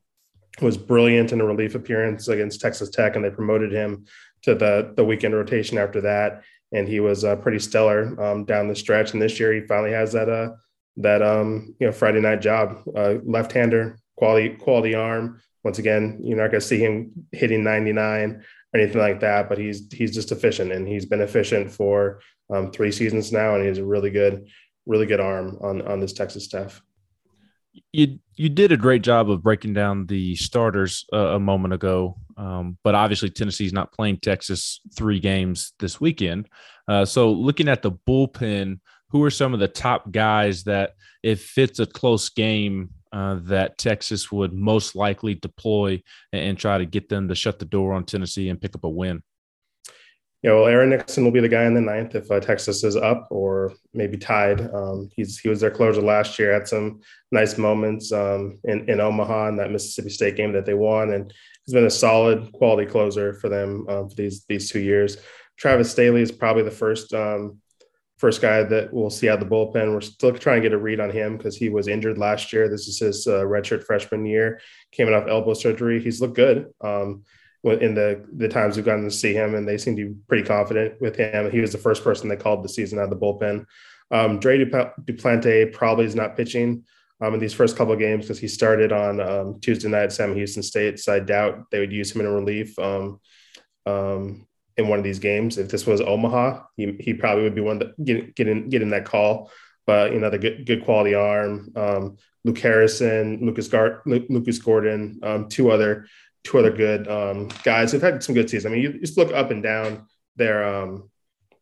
was 0.61 0.77
brilliant 0.77 1.31
in 1.31 1.41
a 1.41 1.45
relief 1.45 1.75
appearance 1.75 2.27
against 2.27 2.61
Texas 2.61 2.89
Tech, 2.89 3.15
and 3.15 3.23
they 3.23 3.29
promoted 3.29 3.71
him 3.71 4.05
to 4.43 4.55
the 4.55 4.93
the 4.95 5.05
weekend 5.05 5.35
rotation 5.35 5.77
after 5.77 6.01
that. 6.01 6.43
And 6.73 6.87
he 6.87 6.99
was 6.99 7.23
uh, 7.23 7.37
pretty 7.37 7.59
stellar 7.59 8.21
um, 8.21 8.43
down 8.43 8.67
the 8.67 8.75
stretch. 8.75 9.13
And 9.13 9.21
this 9.21 9.39
year, 9.39 9.53
he 9.53 9.61
finally 9.61 9.91
has 9.91 10.11
that 10.13 10.29
uh, 10.29 10.49
that 10.97 11.21
you 11.21 11.87
know 11.87 11.91
Friday 11.91 12.21
night 12.21 12.41
job, 12.41 12.81
uh, 12.95 13.15
left 13.23 13.51
hander, 13.51 13.97
quality 14.15 14.49
quality 14.49 14.95
arm 14.95 15.41
once 15.67 15.79
again, 15.79 16.17
you're 16.23 16.37
not 16.37 16.49
going 16.49 16.61
to 16.61 16.65
see 16.65 16.79
him 16.79 17.11
hitting 17.33 17.61
99 17.61 18.41
or 18.73 18.79
anything 18.79 19.01
like 19.01 19.19
that, 19.19 19.49
but 19.49 19.57
he's 19.57 19.91
he's 19.91 20.13
just 20.13 20.31
efficient 20.31 20.71
and 20.71 20.87
he's 20.87 21.05
been 21.05 21.19
efficient 21.19 21.69
for 21.69 22.21
um, 22.49 22.71
three 22.71 22.89
seasons 22.89 23.33
now, 23.33 23.53
and 23.53 23.63
he 23.63 23.67
has 23.67 23.77
a 23.77 23.85
really 23.85 24.09
good, 24.09 24.47
really 24.85 25.05
good 25.05 25.19
arm 25.19 25.57
on 25.59 25.81
on 25.81 25.99
this 25.99 26.13
Texas 26.13 26.45
staff. 26.45 26.81
You 27.91 28.19
you 28.35 28.47
did 28.47 28.71
a 28.71 28.77
great 28.77 29.01
job 29.01 29.29
of 29.29 29.43
breaking 29.43 29.73
down 29.73 30.05
the 30.05 30.37
starters 30.37 31.05
uh, 31.11 31.35
a 31.35 31.39
moment 31.39 31.73
ago, 31.73 32.15
um, 32.37 32.77
but 32.81 32.95
obviously 32.95 33.29
Tennessee's 33.29 33.73
not 33.73 33.91
playing 33.91 34.19
Texas 34.21 34.79
three 34.95 35.19
games 35.19 35.73
this 35.79 35.99
weekend. 35.99 36.47
Uh, 36.87 37.03
so 37.03 37.29
looking 37.29 37.67
at 37.67 37.81
the 37.81 37.91
bullpen, 37.91 38.79
who 39.09 39.21
are 39.21 39.29
some 39.29 39.53
of 39.53 39.59
the 39.59 39.67
top 39.67 40.13
guys 40.13 40.63
that 40.63 40.91
if 41.23 41.57
it's 41.57 41.79
a 41.79 41.85
close 41.85 42.29
game 42.29 42.91
uh, 43.11 43.39
that 43.43 43.77
Texas 43.77 44.31
would 44.31 44.53
most 44.53 44.95
likely 44.95 45.35
deploy 45.35 46.01
and, 46.31 46.41
and, 46.41 46.57
try 46.57 46.77
to 46.77 46.85
get 46.85 47.09
them 47.09 47.27
to 47.27 47.35
shut 47.35 47.59
the 47.59 47.65
door 47.65 47.93
on 47.93 48.05
Tennessee 48.05 48.49
and 48.49 48.61
pick 48.61 48.75
up 48.75 48.83
a 48.83 48.89
win? 48.89 49.21
Yeah, 50.43 50.53
well, 50.53 50.67
Aaron 50.67 50.91
Nixon 50.91 51.23
will 51.23 51.31
be 51.31 51.39
the 51.39 51.49
guy 51.49 51.63
in 51.63 51.73
the 51.73 51.81
ninth 51.81 52.13
if 52.13 52.29
uh, 52.29 52.39
Texas 52.39 52.83
is 52.83 52.95
up 52.95 53.27
or 53.31 53.73
maybe 53.93 54.17
tied. 54.17 54.61
Um, 54.73 55.09
he's 55.15 55.39
he 55.39 55.49
was 55.49 55.61
their 55.61 55.71
closer 55.71 56.01
last 56.01 56.37
year. 56.37 56.53
Had 56.53 56.67
some 56.67 57.01
nice 57.31 57.57
moments 57.57 58.11
um, 58.11 58.59
in 58.63 58.87
in 58.87 58.99
Omaha 58.99 59.49
in 59.49 59.57
that 59.57 59.71
Mississippi 59.71 60.09
State 60.09 60.35
game 60.35 60.53
that 60.53 60.65
they 60.65 60.75
won, 60.75 61.13
and 61.13 61.33
he's 61.65 61.73
been 61.73 61.85
a 61.85 61.89
solid 61.89 62.51
quality 62.51 62.89
closer 62.89 63.33
for 63.33 63.49
them 63.49 63.85
um, 63.89 64.09
for 64.09 64.15
these 64.15 64.45
these 64.47 64.69
two 64.69 64.79
years. 64.79 65.17
Travis 65.57 65.93
Sthele 65.93 66.21
is 66.21 66.31
probably 66.31 66.63
the 66.63 66.71
first 66.71 67.13
um, 67.15 67.59
first 68.17 68.41
guy 68.41 68.63
that 68.63 68.91
we'll 68.91 69.09
see 69.09 69.29
out 69.29 69.41
of 69.41 69.47
the 69.47 69.55
bullpen. 69.55 69.93
We're 69.93 70.01
still 70.01 70.33
trying 70.33 70.61
to 70.61 70.69
get 70.69 70.73
a 70.73 70.77
read 70.77 70.99
on 70.99 71.11
him 71.11 71.37
because 71.37 71.55
he 71.55 71.69
was 71.69 71.87
injured 71.87 72.17
last 72.17 72.51
year. 72.51 72.67
This 72.67 72.87
is 72.87 72.99
his 72.99 73.27
uh, 73.27 73.43
redshirt 73.43 73.83
freshman 73.83 74.25
year, 74.25 74.59
came 74.91 75.11
off 75.13 75.27
elbow 75.27 75.53
surgery. 75.53 76.01
He's 76.01 76.19
looked 76.19 76.35
good 76.35 76.67
um, 76.81 77.23
in 77.63 77.93
the 77.93 78.25
the 78.33 78.47
times 78.47 78.75
we've 78.75 78.85
gotten 78.85 79.03
to 79.03 79.11
see 79.11 79.33
him, 79.33 79.55
and 79.55 79.67
they 79.67 79.77
seem 79.77 79.95
to 79.97 80.09
be 80.09 80.15
pretty 80.27 80.43
confident 80.43 80.99
with 81.01 81.15
him. 81.15 81.51
He 81.51 81.59
was 81.59 81.71
the 81.71 81.77
first 81.77 82.03
person 82.03 82.27
they 82.27 82.35
called 82.35 82.63
the 82.63 82.69
season 82.69 82.99
out 82.99 83.05
of 83.05 83.09
the 83.09 83.17
bullpen. 83.17 83.65
Um, 84.09 84.39
Dre 84.39 84.63
Duplante 84.63 85.73
probably 85.73 86.05
is 86.05 86.15
not 86.15 86.37
pitching 86.37 86.85
um, 87.21 87.33
in 87.33 87.39
these 87.39 87.53
first 87.53 87.75
couple 87.75 87.93
of 87.93 87.99
games 87.99 88.25
because 88.25 88.39
he 88.39 88.47
started 88.47 88.91
on 88.91 89.19
um, 89.19 89.59
Tuesday 89.59 89.89
night 89.89 90.03
at 90.03 90.13
Sam 90.13 90.33
Houston 90.33 90.63
State. 90.63 90.99
So 90.99 91.13
I 91.13 91.19
doubt 91.19 91.65
they 91.71 91.79
would 91.79 91.91
use 91.91 92.15
him 92.15 92.21
in 92.21 92.27
relief 92.27 92.77
um, 92.79 93.19
um, 93.85 94.46
in 94.77 94.87
one 94.87 94.99
of 94.99 95.03
these 95.03 95.19
games. 95.19 95.57
If 95.57 95.69
this 95.69 95.85
was 95.85 96.01
Omaha, 96.01 96.63
he, 96.75 96.95
he 96.99 97.13
probably 97.13 97.43
would 97.43 97.55
be 97.55 97.61
one 97.61 97.79
that 97.79 98.03
get 98.03 98.35
get 98.35 98.47
in 98.47 98.69
get 98.69 98.81
in 98.81 98.89
that 98.91 99.05
call. 99.05 99.51
But 99.85 100.13
you 100.13 100.19
know 100.19 100.29
the 100.29 100.37
good 100.37 100.65
good 100.65 100.83
quality 100.83 101.15
arm. 101.15 101.71
Um, 101.75 102.17
Luke 102.43 102.59
Harrison, 102.59 103.39
Lucas 103.41 103.67
Gar- 103.67 104.01
Lucas 104.05 104.59
Gordon, 104.59 105.19
um, 105.23 105.49
two 105.49 105.71
other 105.71 106.07
two 106.43 106.57
other 106.59 106.71
good 106.71 107.07
um, 107.07 107.49
guys 107.63 107.91
who've 107.91 108.01
had 108.01 108.23
some 108.23 108.35
good 108.35 108.49
seasons. 108.49 108.71
I 108.71 108.75
mean, 108.75 108.83
you 108.83 108.99
just 108.99 109.17
look 109.17 109.33
up 109.33 109.51
and 109.51 109.61
down 109.61 110.07
their 110.35 110.63
um, 110.63 111.09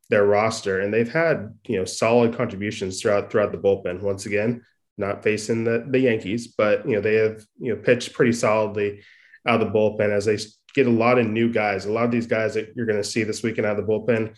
their 0.09 0.25
roster, 0.25 0.81
and 0.81 0.93
they've 0.93 1.11
had 1.11 1.57
you 1.67 1.77
know 1.77 1.85
solid 1.85 2.35
contributions 2.35 3.01
throughout 3.01 3.31
throughout 3.31 3.51
the 3.51 3.57
bullpen. 3.57 4.01
Once 4.01 4.25
again, 4.25 4.63
not 4.97 5.23
facing 5.23 5.63
the, 5.63 5.85
the 5.87 5.99
Yankees, 5.99 6.47
but 6.47 6.87
you 6.87 6.95
know 6.95 7.01
they 7.01 7.15
have 7.15 7.43
you 7.59 7.75
know 7.75 7.81
pitched 7.81 8.13
pretty 8.13 8.33
solidly 8.33 9.01
out 9.47 9.61
of 9.61 9.67
the 9.67 9.73
bullpen 9.77 10.11
as 10.11 10.25
they 10.25 10.37
get 10.75 10.87
a 10.87 10.91
lot 10.91 11.17
of 11.17 11.25
new 11.25 11.51
guys. 11.51 11.85
A 11.85 11.91
lot 11.91 12.05
of 12.05 12.11
these 12.11 12.27
guys 12.27 12.53
that 12.53 12.73
you're 12.75 12.85
going 12.85 13.01
to 13.01 13.03
see 13.03 13.23
this 13.23 13.41
weekend 13.41 13.65
out 13.65 13.79
of 13.79 13.85
the 13.85 13.91
bullpen 13.91 14.35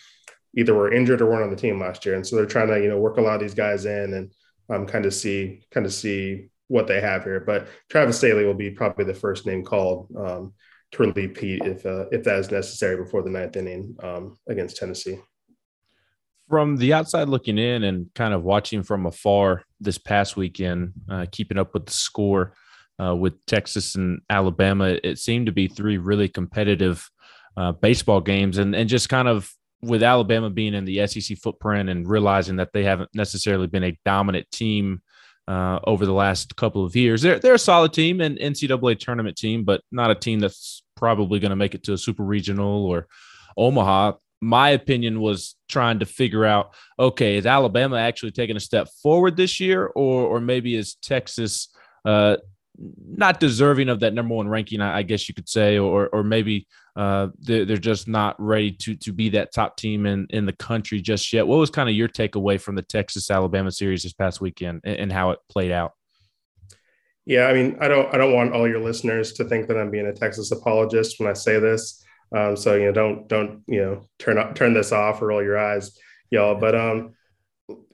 either 0.55 0.73
were 0.73 0.93
injured 0.93 1.21
or 1.21 1.25
weren't 1.25 1.43
on 1.43 1.49
the 1.49 1.55
team 1.55 1.79
last 1.79 2.05
year, 2.05 2.15
and 2.15 2.25
so 2.25 2.35
they're 2.35 2.45
trying 2.45 2.67
to 2.69 2.79
you 2.79 2.87
know 2.87 2.99
work 2.99 3.17
a 3.17 3.21
lot 3.21 3.35
of 3.35 3.41
these 3.41 3.55
guys 3.55 3.85
in 3.85 4.13
and 4.13 4.31
um, 4.69 4.85
kind 4.85 5.05
of 5.05 5.13
see 5.13 5.61
kind 5.71 5.85
of 5.85 5.93
see 5.93 6.49
what 6.67 6.87
they 6.87 7.01
have 7.01 7.23
here. 7.23 7.39
But 7.39 7.67
Travis 7.89 8.21
Sthele 8.21 8.45
will 8.45 8.53
be 8.53 8.71
probably 8.71 9.05
the 9.05 9.13
first 9.13 9.45
name 9.45 9.63
called 9.63 10.07
um, 10.15 10.53
to 10.91 11.03
relieve 11.03 11.33
Pete 11.33 11.65
if 11.65 11.85
uh, 11.85 12.05
if 12.11 12.23
that 12.23 12.39
is 12.39 12.51
necessary 12.51 12.95
before 12.95 13.23
the 13.23 13.29
ninth 13.31 13.57
inning 13.57 13.95
um, 14.03 14.37
against 14.47 14.77
Tennessee 14.77 15.19
from 16.49 16.77
the 16.77 16.93
outside 16.93 17.27
looking 17.27 17.57
in 17.57 17.83
and 17.83 18.07
kind 18.15 18.33
of 18.33 18.43
watching 18.43 18.81
from 18.81 19.05
afar 19.05 19.63
this 19.81 19.97
past 19.97 20.37
weekend, 20.37 20.93
uh, 21.09 21.25
keeping 21.29 21.57
up 21.57 21.73
with 21.73 21.85
the 21.85 21.91
score 21.91 22.53
uh, 23.01 23.15
with 23.15 23.45
Texas 23.45 23.95
and 23.95 24.21
Alabama, 24.29 24.97
it 25.03 25.19
seemed 25.19 25.45
to 25.45 25.51
be 25.51 25.67
three 25.67 25.97
really 25.97 26.27
competitive 26.27 27.09
uh, 27.55 27.71
baseball 27.71 28.21
games, 28.21 28.57
and 28.57 28.75
and 28.75 28.89
just 28.89 29.09
kind 29.09 29.27
of 29.27 29.51
with 29.81 30.03
Alabama 30.03 30.49
being 30.49 30.73
in 30.73 30.85
the 30.85 31.05
SEC 31.07 31.37
footprint 31.37 31.89
and 31.89 32.09
realizing 32.09 32.55
that 32.55 32.73
they 32.73 32.83
haven't 32.83 33.09
necessarily 33.13 33.67
been 33.67 33.83
a 33.83 33.97
dominant 34.05 34.49
team. 34.51 35.01
Uh, 35.49 35.79
over 35.87 36.05
the 36.05 36.11
last 36.11 36.57
couple 36.57 36.83
of 36.83 36.93
years, 36.93 37.21
they're 37.21 37.39
they're 37.39 37.53
a 37.53 37.59
solid 37.59 37.93
team 37.93 38.19
and 38.19 38.37
NCAA 38.37 38.99
tournament 38.99 39.37
team, 39.37 39.63
but 39.63 39.79
not 39.93 40.11
a 40.11 40.15
team 40.15 40.39
that's 40.39 40.83
probably 40.97 41.39
going 41.39 41.51
to 41.51 41.55
make 41.55 41.73
it 41.73 41.83
to 41.83 41.93
a 41.93 41.97
super 41.97 42.23
regional 42.23 42.85
or 42.85 43.07
Omaha 43.55 44.17
my 44.41 44.69
opinion 44.69 45.19
was 45.19 45.55
trying 45.67 45.99
to 45.99 46.05
figure 46.05 46.45
out 46.45 46.73
okay 46.99 47.37
is 47.37 47.45
alabama 47.45 47.97
actually 47.97 48.31
taking 48.31 48.55
a 48.55 48.59
step 48.59 48.87
forward 49.01 49.35
this 49.35 49.59
year 49.59 49.87
or 49.87 50.23
or 50.23 50.39
maybe 50.39 50.75
is 50.75 50.95
texas 50.95 51.69
uh, 52.05 52.37
not 52.79 53.39
deserving 53.39 53.89
of 53.89 53.99
that 53.99 54.13
number 54.13 54.35
one 54.35 54.47
ranking 54.47 54.81
i, 54.81 55.01
guess 55.01 55.27
you 55.27 55.33
could 55.33 55.49
say 55.49 55.77
or 55.77 56.07
or 56.09 56.23
maybe 56.23 56.67
uh, 56.95 57.27
they're, 57.39 57.65
just 57.77 58.07
not 58.07 58.35
ready 58.39 58.71
to 58.71 58.95
to 58.95 59.11
be 59.11 59.29
that 59.29 59.53
top 59.53 59.77
team 59.77 60.05
in 60.05 60.27
in 60.29 60.45
the 60.45 60.53
country 60.53 61.01
just 61.01 61.31
yet 61.33 61.47
what 61.47 61.57
was 61.57 61.69
kind 61.69 61.89
of 61.89 61.95
your 61.95 62.07
takeaway 62.07 62.59
from 62.59 62.75
the 62.75 62.81
texas 62.81 63.29
alabama 63.31 63.71
series 63.71 64.03
this 64.03 64.13
past 64.13 64.41
weekend 64.41 64.81
and, 64.83 64.97
and 64.97 65.11
how 65.11 65.31
it 65.31 65.39
played 65.49 65.71
out 65.71 65.93
yeah 67.25 67.45
i 67.47 67.53
mean 67.53 67.77
i 67.81 67.87
don't 67.87 68.13
i 68.13 68.17
don't 68.17 68.33
want 68.33 68.53
all 68.53 68.67
your 68.67 68.81
listeners 68.81 69.33
to 69.33 69.43
think 69.45 69.67
that 69.67 69.77
i'm 69.77 69.91
being 69.91 70.07
a 70.07 70.13
texas 70.13 70.51
apologist 70.51 71.19
when 71.19 71.29
i 71.29 71.33
say 71.33 71.59
this 71.59 72.03
um, 72.35 72.55
so 72.55 72.75
you 72.75 72.85
know, 72.85 72.91
don't 72.91 73.27
don't 73.27 73.63
you 73.67 73.81
know 73.81 74.07
turn 74.19 74.53
turn 74.53 74.73
this 74.73 74.91
off 74.91 75.21
or 75.21 75.27
roll 75.27 75.43
your 75.43 75.57
eyes, 75.57 75.97
y'all. 76.29 76.55
But 76.55 76.75
um, 76.75 77.13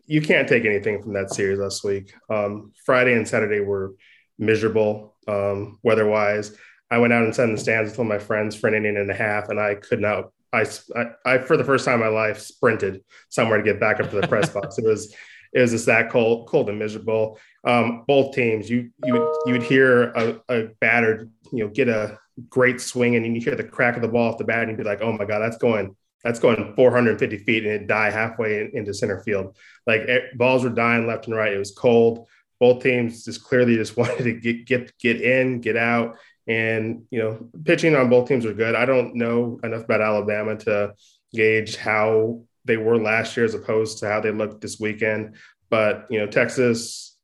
you 0.06 0.22
can't 0.22 0.48
take 0.48 0.66
anything 0.66 1.02
from 1.02 1.14
that 1.14 1.34
series 1.34 1.60
last 1.60 1.84
week. 1.84 2.14
Um, 2.30 2.72
Friday 2.86 3.14
and 3.14 3.28
Saturday 3.28 3.60
were 3.60 3.94
miserable 4.38 5.16
um, 5.28 5.80
weather-wise. 5.84 6.56
I 6.92 6.98
went 6.98 7.14
out 7.14 7.24
and 7.24 7.34
sat 7.34 7.50
in 7.50 7.56
the 7.56 7.62
stands 7.62 7.90
with 7.90 8.00
all 8.00 8.06
my 8.06 8.20
friends 8.20 8.56
for 8.56 8.68
an 8.68 8.76
inning 8.76 8.98
and 8.98 9.10
a 9.10 9.16
half, 9.16 9.50
and 9.50 9.60
I 9.60 9.76
could 9.76 10.00
not. 10.00 10.32
I, 10.52 10.66
I, 10.96 11.06
I 11.26 11.38
for 11.40 11.58
the 11.58 11.64
first 11.64 11.86
time 11.86 11.96
in 11.96 12.02
my 12.02 12.08
life 12.08 12.40
sprinted 12.40 13.04
somewhere 13.30 13.58
to 13.58 13.64
get 13.64 13.80
back 13.80 14.00
up 14.00 14.12
to 14.12 14.22
the 14.22 14.28
press 14.28 14.50
box. 14.50 14.78
It 14.78 14.86
was 14.86 15.16
it 15.54 15.62
was 15.62 15.72
just 15.72 15.86
that 15.86 16.12
cold, 16.12 16.48
cold 16.48 16.70
and 16.70 16.78
miserable. 16.80 17.40
Um, 17.64 18.04
both 18.08 18.36
teams, 18.36 18.70
you 18.70 18.92
you 19.04 19.14
would 19.14 19.36
you 19.46 19.54
would 19.54 19.64
hear 19.64 20.12
a, 20.12 20.40
a 20.50 20.64
batter, 20.80 21.30
you 21.52 21.64
know, 21.64 21.72
get 21.72 21.90
a 21.90 22.20
great 22.50 22.82
swing 22.82 23.16
and 23.16 23.26
you 23.26 23.42
hear 23.42 23.56
the 23.56 23.64
crack 23.64 23.96
of 23.96 24.02
the 24.02 24.08
ball 24.08 24.32
off 24.32 24.38
the 24.38 24.44
bat 24.44 24.62
and 24.62 24.72
you'd 24.72 24.78
be 24.78 24.84
like, 24.84 25.02
oh 25.02 25.14
my 25.14 25.26
God, 25.26 25.40
that's 25.40 25.58
going, 25.58 25.96
that's 26.24 26.40
going 26.40 26.74
450 26.76 27.38
feet 27.40 27.64
and 27.64 27.74
it 27.74 27.88
die 27.88 28.10
halfway 28.10 28.62
in, 28.62 28.72
into 28.74 28.94
center 28.94 29.22
field. 29.22 29.56
Like 29.86 30.02
it, 30.02 30.38
balls 30.38 30.64
were 30.64 30.70
dying 30.70 31.08
left 31.08 31.28
and 31.28 31.36
right. 31.36 31.54
It 31.54 31.60
was 31.60 31.72
cold. 31.72 32.28
Both 32.64 32.82
teams 32.82 33.26
just 33.26 33.43
clearly 33.43 33.76
just 33.76 33.97
wanted 33.97 34.24
to 34.24 34.32
get, 34.39 34.66
get, 34.66 34.97
get 34.97 35.20
in, 35.20 35.59
get 35.59 35.76
out. 35.76 36.16
And, 36.47 37.03
you 37.11 37.20
know, 37.20 37.49
pitching 37.66 37.93
on 37.93 38.09
both 38.09 38.30
teams 38.30 38.45
are 38.45 38.53
good. 38.53 38.74
I 38.74 38.86
don't 38.86 39.16
know 39.16 39.59
enough 39.66 39.84
about 39.84 39.99
Alabama 39.99 40.55
to 40.59 40.93
gauge 41.34 41.76
how 41.76 42.43
they 42.64 42.78
were 42.78 42.97
last 42.97 43.36
year 43.36 43.45
as 43.45 43.53
opposed 43.53 43.97
to 43.97 44.07
how 44.07 44.22
they 44.22 44.32
looked 44.32 44.61
this 44.61 44.80
weekend. 44.80 45.36
But, 45.70 46.05
you 46.09 46.20
know, 46.20 46.28
Texas, 46.28 47.18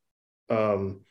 um, 0.49 1.05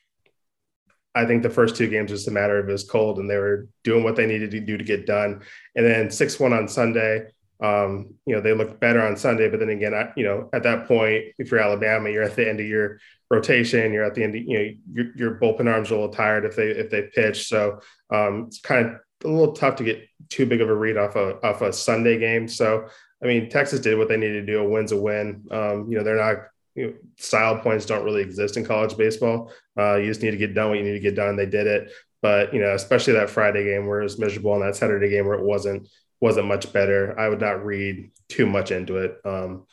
I 1.15 1.25
think 1.25 1.43
the 1.43 1.49
first 1.49 1.77
two 1.77 1.89
games 1.89 2.13
was 2.13 2.29
a 2.29 2.31
matter 2.31 2.59
of 2.59 2.69
it 2.69 2.73
was 2.73 2.85
cold 2.85 3.19
and 3.19 3.31
they 3.31 3.39
were 3.39 3.67
doing 3.83 4.05
what 4.05 4.15
they 4.15 4.27
needed 4.27 4.51
to 4.51 4.61
do 4.61 4.77
to 4.77 4.85
get 4.85 5.07
done. 5.07 5.41
And 5.75 5.87
then 5.87 6.11
six 6.11 6.39
one 6.39 6.53
on 6.53 6.69
Sunday, 6.69 7.29
um, 7.63 8.15
you 8.27 8.35
know, 8.35 8.43
they 8.43 8.53
looked 8.53 8.79
better 8.79 9.01
on 9.01 9.17
Sunday. 9.17 9.49
But 9.49 9.61
then 9.61 9.71
again, 9.71 9.95
I, 9.95 10.13
you 10.17 10.25
know, 10.25 10.51
at 10.53 10.65
that 10.65 10.87
point, 10.87 11.25
if 11.39 11.51
you're 11.51 11.61
Alabama, 11.61 12.11
you're 12.11 12.25
at 12.25 12.37
the 12.37 12.47
end 12.47 12.61
of 12.61 12.67
your 12.67 12.99
rotation. 13.31 13.93
You're 13.93 14.05
at 14.05 14.15
the 14.15 14.25
end. 14.25 14.35
Of, 14.35 14.43
you 14.43 14.59
know, 14.59 14.71
your, 14.93 15.17
your 15.17 15.41
bullpen 15.41 15.73
arms 15.73 15.91
are 15.91 15.95
a 15.95 15.99
little 15.99 16.15
tired 16.15 16.45
if 16.45 16.57
they 16.57 16.69
if 16.69 16.91
they 16.91 17.03
pitch. 17.15 17.49
So 17.49 17.81
um, 18.11 18.45
it's 18.49 18.61
kind 18.61 18.87
of 18.87 18.93
a 19.25 19.29
little 19.29 19.53
tough 19.53 19.77
to 19.77 19.85
get 19.85 20.03
too 20.29 20.47
big 20.47 20.61
of 20.61 20.69
a 20.69 20.75
read 20.75 20.97
off 20.97 21.17
a 21.17 21.45
off 21.45 21.63
a 21.63 21.73
Sunday 21.73 22.19
game. 22.19 22.49
So 22.49 22.89
I 23.23 23.27
mean, 23.27 23.51
Texas 23.51 23.81
did 23.81 23.99
what 23.99 24.09
they 24.09 24.17
needed 24.17 24.47
to 24.47 24.53
do. 24.53 24.61
A 24.61 24.69
win's 24.69 24.93
a 24.93 24.97
win. 24.97 25.45
Um, 25.51 25.91
you 25.91 25.99
know, 25.99 26.05
they're 26.05 26.17
not 26.17 26.47
you 26.75 26.87
know, 26.87 26.95
style 27.19 27.59
points 27.59 27.87
don't 27.87 28.05
really 28.05 28.23
exist 28.23 28.57
in 28.57 28.65
college 28.65 28.97
baseball. 28.97 29.53
Uh, 29.77 29.97
you 29.97 30.07
just 30.07 30.23
need 30.23 30.31
to 30.31 30.37
get 30.37 30.55
done 30.55 30.71
what 30.71 30.79
you 30.79 30.85
need 30.85 30.93
to 30.93 31.01
get 31.01 31.17
done. 31.17 31.37
They 31.37 31.47
did 31.47 31.67
it, 31.67 31.91
but 32.23 32.55
you 32.55 32.61
know, 32.61 32.75
especially 32.75 33.15
that 33.15 33.31
Friday 33.31 33.65
game 33.65 33.87
where 33.87 34.01
it 34.01 34.05
was 34.05 34.19
miserable, 34.19 34.55
and 34.55 34.63
that 34.63 34.77
Saturday 34.77 35.11
game 35.11 35.27
where 35.27 35.39
it 35.39 35.45
wasn't 35.45 35.89
wasn't 36.21 36.47
much 36.47 36.73
better. 36.73 37.19
I 37.19 37.29
would 37.29 37.41
not 37.41 37.65
read 37.65 38.11
too 38.29 38.47
much 38.47 38.71
into 38.71 38.99
it. 38.99 39.17
Um, 39.25 39.67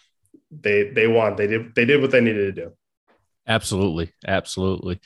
they 0.49 0.89
they 0.89 1.08
won. 1.08 1.36
They 1.36 1.47
did 1.47 1.76
they 1.76 1.86
did 1.86 2.01
what 2.01 2.12
they 2.12 2.22
needed 2.22 2.56
to 2.56 2.62
do. 2.64 2.72
Absolutely, 3.48 4.12
absolutely. 4.28 5.00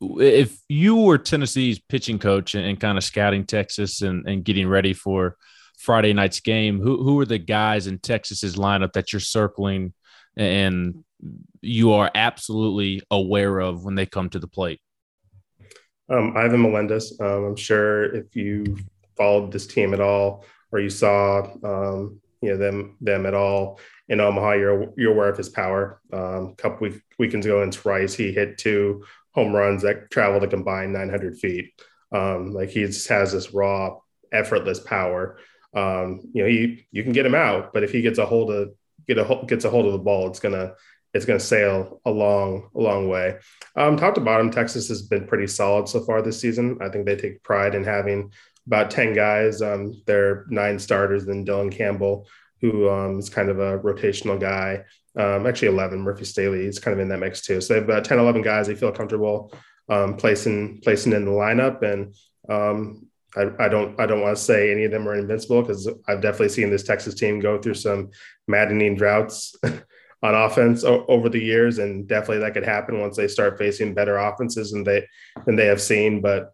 If 0.00 0.58
you 0.68 0.96
were 0.96 1.18
Tennessee's 1.18 1.78
pitching 1.78 2.18
coach 2.18 2.54
and, 2.54 2.64
and 2.64 2.78
kind 2.78 2.98
of 2.98 3.04
scouting 3.04 3.44
Texas 3.44 4.02
and, 4.02 4.28
and 4.28 4.44
getting 4.44 4.68
ready 4.68 4.92
for 4.92 5.36
Friday 5.78 6.12
night's 6.12 6.40
game, 6.40 6.80
who 6.80 7.02
who 7.02 7.20
are 7.20 7.24
the 7.24 7.38
guys 7.38 7.86
in 7.86 7.98
Texas's 7.98 8.56
lineup 8.56 8.92
that 8.92 9.12
you're 9.12 9.20
circling 9.20 9.92
and 10.36 11.04
you 11.60 11.92
are 11.92 12.10
absolutely 12.14 13.02
aware 13.10 13.58
of 13.58 13.84
when 13.84 13.96
they 13.96 14.06
come 14.06 14.30
to 14.30 14.38
the 14.38 14.46
plate? 14.46 14.80
Um, 16.08 16.36
Ivan 16.36 16.62
Melendez. 16.62 17.18
Um, 17.20 17.44
I'm 17.44 17.56
sure 17.56 18.14
if 18.14 18.34
you 18.34 18.78
followed 19.16 19.52
this 19.52 19.66
team 19.66 19.94
at 19.94 20.00
all, 20.00 20.44
or 20.72 20.80
you 20.80 20.90
saw 20.90 21.42
um, 21.64 22.20
you 22.40 22.50
know 22.50 22.56
them 22.56 22.96
them 23.00 23.26
at 23.26 23.34
all 23.34 23.80
in 24.08 24.20
Omaha, 24.20 24.52
you're 24.52 24.92
you're 24.96 25.12
aware 25.12 25.28
of 25.28 25.36
his 25.36 25.48
power. 25.48 26.00
Um, 26.12 26.50
a 26.52 26.54
couple 26.56 26.88
week, 26.88 27.02
weekends 27.18 27.46
ago 27.46 27.62
in 27.62 27.72
Rice, 27.84 28.14
he 28.14 28.32
hit 28.32 28.58
two 28.58 29.04
home 29.34 29.54
runs 29.54 29.82
that 29.82 30.10
traveled 30.10 30.44
a 30.44 30.48
combined 30.48 30.92
900 30.92 31.38
feet. 31.38 31.72
Um, 32.10 32.52
like 32.52 32.70
he 32.70 32.84
just 32.84 33.08
has 33.08 33.32
this 33.32 33.52
raw, 33.52 33.98
effortless 34.32 34.80
power. 34.80 35.38
Um, 35.74 36.22
you 36.32 36.42
know, 36.42 36.48
he 36.48 36.86
you 36.90 37.02
can 37.02 37.12
get 37.12 37.26
him 37.26 37.34
out, 37.34 37.72
but 37.72 37.84
if 37.84 37.92
he 37.92 38.00
gets 38.02 38.18
a 38.18 38.26
hold 38.26 38.50
of 38.50 38.72
get 39.06 39.18
a 39.18 39.44
gets 39.46 39.64
a 39.64 39.70
hold 39.70 39.86
of 39.86 39.92
the 39.92 39.98
ball, 39.98 40.28
it's 40.28 40.40
gonna 40.40 40.74
it's 41.12 41.26
gonna 41.26 41.40
sail 41.40 42.00
a 42.04 42.10
long 42.10 42.70
a 42.74 42.80
long 42.80 43.08
way. 43.08 43.38
Um, 43.76 43.96
top 43.96 44.14
to 44.14 44.20
bottom, 44.20 44.50
Texas 44.50 44.88
has 44.88 45.02
been 45.02 45.26
pretty 45.26 45.46
solid 45.46 45.88
so 45.88 46.00
far 46.00 46.22
this 46.22 46.40
season. 46.40 46.78
I 46.80 46.88
think 46.88 47.04
they 47.04 47.16
take 47.16 47.42
pride 47.42 47.74
in 47.74 47.84
having 47.84 48.32
about 48.66 48.90
ten 48.90 49.12
guys. 49.12 49.60
Um, 49.60 50.02
they're 50.06 50.46
nine 50.48 50.78
starters, 50.78 51.26
then 51.26 51.44
Dylan 51.44 51.70
Campbell, 51.70 52.26
who 52.60 52.88
um, 52.88 53.18
is 53.18 53.28
kind 53.28 53.50
of 53.50 53.58
a 53.58 53.78
rotational 53.78 54.40
guy. 54.40 54.84
Um, 55.18 55.46
actually, 55.46 55.68
11. 55.68 56.00
Murphy 56.00 56.24
Stehly 56.24 56.64
is 56.64 56.78
kind 56.78 56.94
of 56.94 57.00
in 57.00 57.08
that 57.08 57.18
mix 57.18 57.42
too. 57.42 57.60
So 57.60 57.74
they 57.74 57.80
have 57.80 57.88
about 57.88 58.04
10, 58.04 58.18
11 58.18 58.40
guys 58.42 58.68
they 58.68 58.76
feel 58.76 58.92
comfortable 58.92 59.52
um, 59.88 60.16
placing 60.16 60.80
placing 60.82 61.12
in 61.12 61.24
the 61.24 61.30
lineup. 61.30 61.82
And 61.82 62.14
um, 62.48 63.06
I, 63.36 63.64
I, 63.64 63.68
don't 63.68 63.98
I 64.00 64.06
don't 64.06 64.20
want 64.20 64.36
to 64.36 64.42
say 64.42 64.70
any 64.70 64.84
of 64.84 64.92
them 64.92 65.08
are 65.08 65.16
invincible 65.16 65.62
because 65.62 65.88
I've 66.06 66.22
definitely 66.22 66.50
seen 66.50 66.70
this 66.70 66.84
Texas 66.84 67.14
team 67.14 67.40
go 67.40 67.60
through 67.60 67.74
some 67.74 68.10
maddening 68.46 68.94
droughts 68.94 69.56
on 70.22 70.34
offense 70.34 70.84
o- 70.84 71.04
over 71.06 71.28
the 71.28 71.42
years, 71.42 71.78
and 71.78 72.06
definitely 72.06 72.38
that 72.38 72.54
could 72.54 72.64
happen 72.64 73.00
once 73.00 73.16
they 73.16 73.28
start 73.28 73.58
facing 73.58 73.94
better 73.94 74.18
offenses 74.18 74.72
than 74.72 74.84
they 74.84 75.06
than 75.46 75.56
they 75.56 75.66
have 75.66 75.80
seen. 75.80 76.20
But 76.20 76.52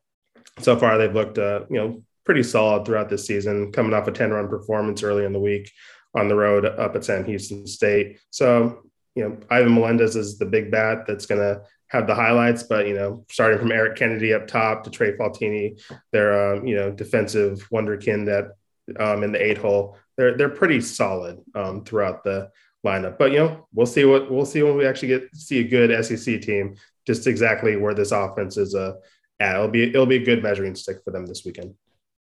so 0.61 0.77
far, 0.77 0.97
they've 0.99 1.15
looked 1.15 1.39
uh, 1.39 1.65
you 1.71 1.77
know 1.77 2.03
pretty 2.25 2.43
solid 2.43 2.87
throughout 2.87 3.09
this 3.09 3.27
season, 3.27 3.73
coming 3.73 3.95
off 3.95 4.09
a 4.09 4.13
ten 4.13 4.31
run 4.31 4.49
performance 4.49 5.03
early 5.03 5.25
in 5.25 5.33
the 5.33 5.41
week 5.41 5.71
on 6.15 6.29
the 6.29 6.37
road 6.37 6.65
up 6.65 6.95
at 6.97 7.05
Sam 7.05 7.25
Houston 7.25 7.67
State. 7.67 8.21
So 8.31 8.85
you 9.15 9.23
know, 9.23 9.39
Ivan 9.51 9.75
Melendez 9.75 10.17
is 10.17 10.39
the 10.39 10.47
big 10.47 10.71
bat 10.71 11.05
that's 11.07 11.27
going 11.27 11.41
to 11.41 11.63
have 11.89 12.07
the 12.07 12.15
highlights, 12.15 12.65
but 12.65 12.89
you 12.89 12.95
know, 12.95 13.25
starting 13.31 13.59
from 13.59 13.71
Eric 13.71 13.97
Kennedy 13.97 14.35
up 14.35 14.47
top 14.47 14.83
to 14.85 14.91
Trey 14.91 15.17
Faltini, 15.17 15.81
they're 16.13 16.55
um, 16.55 16.67
you 16.67 16.75
know 16.75 16.91
defensive 16.91 17.67
wonderkin 17.73 18.27
that 18.27 18.57
um, 18.99 19.23
in 19.23 19.33
the 19.33 19.43
eight 19.43 19.59
hole, 19.59 19.97
they're 20.17 20.37
they're 20.37 20.49
pretty 20.49 20.81
solid 20.81 21.41
um, 21.55 21.85
throughout 21.85 22.25
the 22.25 22.51
lineup. 22.85 23.19
But 23.19 23.33
you 23.33 23.39
know, 23.39 23.69
we'll 23.73 23.87
see 23.87 24.05
what 24.05 24.31
we'll 24.31 24.45
see 24.45 24.63
when 24.63 24.77
we 24.77 24.87
actually 24.87 25.09
get 25.09 25.35
see 25.35 25.61
a 25.61 25.65
good 25.69 26.05
SEC 26.05 26.43
team, 26.43 26.77
just 27.07 27.27
exactly 27.27 27.77
where 27.77 27.95
this 27.95 28.11
offense 28.11 28.57
is 28.57 28.75
uh, 28.75 28.95
at. 29.39 29.55
It'll 29.55 29.69
be 29.69 29.85
it'll 29.85 30.07
be 30.07 30.17
a 30.17 30.25
good 30.25 30.43
measuring 30.43 30.75
stick 30.75 30.99
for 31.05 31.13
them 31.13 31.27
this 31.27 31.45
weekend. 31.45 31.75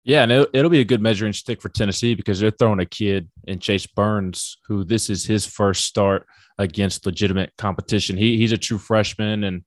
Yeah, 0.06 0.24
and 0.24 0.32
it'll, 0.32 0.48
it'll 0.54 0.70
be 0.70 0.82
a 0.82 0.86
good 0.86 1.02
measuring 1.02 1.34
stick 1.34 1.62
for 1.62 1.70
Tennessee 1.70 2.14
because 2.14 2.40
they're 2.40 2.52
throwing 2.52 2.82
a 2.82 2.86
kid 2.86 3.30
in 3.46 3.60
Chase 3.60 3.88
Burns, 3.88 4.58
who 4.68 4.84
this 4.84 5.10
is 5.10 5.26
his 5.26 5.46
first 5.46 5.86
start 5.86 6.26
against 6.58 7.06
legitimate 7.06 7.54
competition. 7.58 8.18
He 8.18 8.38
he's 8.38 8.52
a 8.52 8.58
true 8.58 8.78
freshman 8.78 9.44
and 9.46 9.64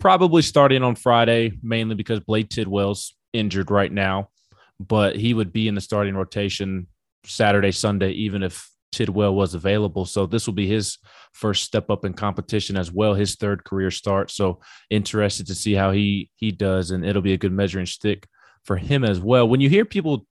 probably 0.00 0.42
starting 0.42 0.82
on 0.82 0.96
Friday, 0.96 1.52
mainly 1.62 1.94
because 1.94 2.20
Blade 2.20 2.50
Tidwell's 2.50 3.14
injured 3.32 3.70
right 3.70 3.92
now, 3.92 4.28
but 4.80 5.16
he 5.16 5.34
would 5.34 5.52
be 5.52 5.68
in 5.68 5.76
the 5.76 5.80
starting 5.80 6.16
rotation 6.16 6.88
Saturday, 7.24 7.70
Sunday, 7.70 8.10
even 8.10 8.42
if 8.42 8.68
Tidwell 8.90 9.34
was 9.34 9.54
available. 9.54 10.04
So 10.04 10.26
this 10.26 10.46
will 10.46 10.54
be 10.54 10.66
his 10.66 10.98
first 11.32 11.62
step 11.62 11.90
up 11.90 12.04
in 12.04 12.12
competition 12.12 12.76
as 12.76 12.90
well, 12.90 13.14
his 13.14 13.36
third 13.36 13.62
career 13.62 13.90
start. 13.90 14.30
So 14.32 14.60
interested 14.90 15.46
to 15.46 15.54
see 15.54 15.74
how 15.74 15.92
he 15.92 16.30
he 16.34 16.50
does, 16.50 16.90
and 16.90 17.06
it'll 17.06 17.22
be 17.22 17.34
a 17.34 17.38
good 17.38 17.52
measuring 17.52 17.86
stick 17.86 18.26
for 18.66 18.76
him 18.76 19.04
as 19.04 19.20
well. 19.20 19.48
When 19.48 19.60
you 19.60 19.68
hear 19.68 19.84
people 19.84 20.26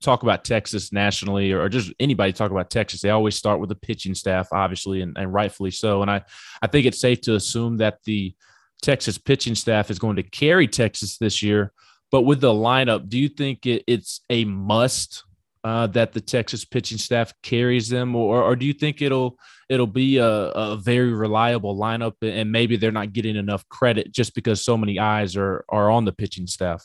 talk 0.00 0.22
about 0.22 0.44
Texas 0.44 0.92
nationally 0.92 1.52
or 1.52 1.68
just 1.68 1.92
anybody 2.00 2.32
talk 2.32 2.50
about 2.50 2.70
Texas, 2.70 3.00
they 3.00 3.10
always 3.10 3.36
start 3.36 3.60
with 3.60 3.68
the 3.68 3.74
pitching 3.74 4.14
staff, 4.14 4.48
obviously, 4.52 5.02
and, 5.02 5.16
and 5.16 5.32
rightfully 5.32 5.70
so. 5.70 6.02
And 6.02 6.10
I, 6.10 6.22
I 6.62 6.66
think 6.66 6.86
it's 6.86 7.00
safe 7.00 7.20
to 7.22 7.34
assume 7.34 7.78
that 7.78 7.98
the 8.04 8.34
Texas 8.82 9.18
pitching 9.18 9.54
staff 9.54 9.90
is 9.90 9.98
going 9.98 10.16
to 10.16 10.22
carry 10.22 10.68
Texas 10.68 11.18
this 11.18 11.42
year. 11.42 11.72
But 12.10 12.22
with 12.22 12.40
the 12.40 12.52
lineup, 12.52 13.08
do 13.08 13.18
you 13.18 13.28
think 13.28 13.66
it, 13.66 13.82
it's 13.86 14.20
a 14.30 14.44
must 14.44 15.24
uh, 15.64 15.86
that 15.88 16.12
the 16.12 16.20
Texas 16.20 16.64
pitching 16.64 16.98
staff 16.98 17.32
carries 17.42 17.88
them, 17.88 18.14
or, 18.14 18.42
or 18.42 18.54
do 18.54 18.66
you 18.66 18.74
think 18.74 19.00
it'll 19.00 19.38
it'll 19.70 19.86
be 19.86 20.18
a, 20.18 20.26
a 20.26 20.76
very 20.76 21.10
reliable 21.12 21.74
lineup 21.74 22.12
and 22.20 22.52
maybe 22.52 22.76
they're 22.76 22.92
not 22.92 23.14
getting 23.14 23.34
enough 23.34 23.66
credit 23.70 24.12
just 24.12 24.34
because 24.34 24.62
so 24.62 24.76
many 24.76 24.98
eyes 24.98 25.36
are 25.36 25.64
are 25.70 25.90
on 25.90 26.04
the 26.04 26.12
pitching 26.12 26.46
staff? 26.46 26.84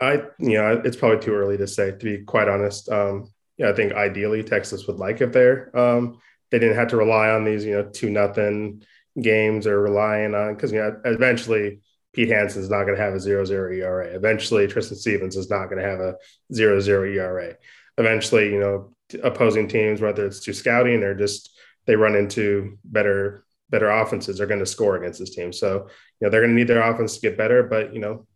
I, 0.00 0.22
you 0.38 0.54
know, 0.58 0.80
it's 0.84 0.96
probably 0.96 1.18
too 1.18 1.34
early 1.34 1.56
to 1.56 1.66
say, 1.66 1.90
to 1.90 1.96
be 1.98 2.24
quite 2.24 2.48
honest. 2.48 2.88
Um, 2.88 3.32
yeah, 3.56 3.70
I 3.70 3.72
think 3.72 3.92
ideally 3.92 4.44
Texas 4.44 4.86
would 4.86 4.96
like 4.96 5.20
if 5.20 5.32
they're 5.32 5.76
um, 5.76 6.20
they 6.50 6.58
didn't 6.58 6.76
have 6.76 6.88
to 6.88 6.96
rely 6.96 7.30
on 7.30 7.44
these, 7.44 7.64
you 7.64 7.72
know, 7.72 7.88
two 7.88 8.10
nothing 8.10 8.82
games 9.20 9.66
or 9.66 9.80
relying 9.80 10.34
on 10.34 10.54
because 10.54 10.70
you 10.72 10.78
know 10.78 11.00
eventually 11.04 11.80
Pete 12.12 12.28
Hansen 12.28 12.62
is 12.62 12.70
not 12.70 12.84
going 12.84 12.96
to 12.96 13.02
have 13.02 13.14
a 13.14 13.20
zero 13.20 13.44
zero 13.44 13.72
ERA. 13.72 14.06
Eventually 14.06 14.66
Tristan 14.66 14.96
Stevens 14.96 15.36
is 15.36 15.50
not 15.50 15.66
going 15.66 15.82
to 15.82 15.88
have 15.88 16.00
a 16.00 16.14
zero 16.52 16.80
zero 16.80 17.04
ERA. 17.04 17.54
Eventually, 17.96 18.52
you 18.52 18.60
know, 18.60 18.94
opposing 19.22 19.68
teams, 19.68 20.00
whether 20.00 20.26
it's 20.26 20.38
through 20.38 20.54
scouting 20.54 21.02
or 21.02 21.14
just 21.14 21.58
they 21.86 21.96
run 21.96 22.14
into 22.14 22.78
better 22.84 23.44
better 23.70 23.90
offenses, 23.90 24.40
are 24.40 24.46
going 24.46 24.60
to 24.60 24.66
score 24.66 24.96
against 24.96 25.18
this 25.18 25.34
team. 25.34 25.52
So 25.52 25.88
you 26.20 26.26
know 26.26 26.30
they're 26.30 26.42
going 26.42 26.54
to 26.54 26.56
need 26.56 26.68
their 26.68 26.82
offense 26.82 27.14
to 27.14 27.20
get 27.20 27.36
better, 27.36 27.62
but 27.64 27.92
you 27.92 28.00
know 28.00 28.26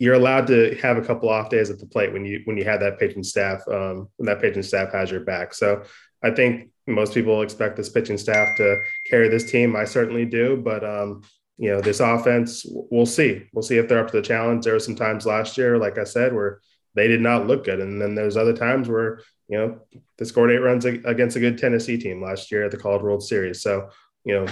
you're 0.00 0.14
allowed 0.14 0.46
to 0.46 0.74
have 0.76 0.96
a 0.96 1.02
couple 1.02 1.28
off 1.28 1.50
days 1.50 1.68
at 1.68 1.78
the 1.78 1.86
plate 1.86 2.10
when 2.10 2.24
you 2.24 2.40
when 2.46 2.56
you 2.56 2.64
have 2.64 2.80
that 2.80 2.98
pitching 2.98 3.22
staff 3.22 3.60
um, 3.68 4.08
when 4.16 4.26
that 4.26 4.40
pitching 4.40 4.62
staff 4.62 4.90
has 4.92 5.10
your 5.10 5.20
back. 5.20 5.52
So 5.52 5.82
I 6.22 6.30
think 6.30 6.70
most 6.86 7.12
people 7.12 7.42
expect 7.42 7.76
this 7.76 7.90
pitching 7.90 8.16
staff 8.16 8.56
to 8.56 8.80
carry 9.08 9.28
this 9.28 9.50
team. 9.50 9.76
I 9.76 9.84
certainly 9.84 10.24
do, 10.24 10.56
but 10.56 10.82
um, 10.82 11.22
you 11.58 11.70
know 11.70 11.82
this 11.82 12.00
offense, 12.00 12.64
we'll 12.66 13.04
see. 13.04 13.42
We'll 13.52 13.62
see 13.62 13.76
if 13.76 13.88
they're 13.88 14.00
up 14.00 14.10
to 14.10 14.16
the 14.16 14.26
challenge. 14.26 14.64
There 14.64 14.72
were 14.72 14.80
some 14.80 14.96
times 14.96 15.26
last 15.26 15.58
year, 15.58 15.76
like 15.76 15.98
I 15.98 16.04
said, 16.04 16.34
where 16.34 16.62
they 16.94 17.06
did 17.06 17.20
not 17.20 17.46
look 17.46 17.64
good, 17.64 17.80
and 17.80 18.00
then 18.00 18.14
there's 18.14 18.38
other 18.38 18.54
times 18.54 18.88
where 18.88 19.20
you 19.48 19.58
know 19.58 19.80
they 20.16 20.24
scored 20.24 20.50
eight 20.50 20.58
runs 20.60 20.86
against 20.86 21.36
a 21.36 21.40
good 21.40 21.58
Tennessee 21.58 21.98
team 21.98 22.22
last 22.22 22.50
year 22.50 22.64
at 22.64 22.70
the 22.70 22.78
College 22.78 23.02
World 23.02 23.22
Series. 23.22 23.60
So 23.60 23.90
you 24.24 24.34
know 24.34 24.46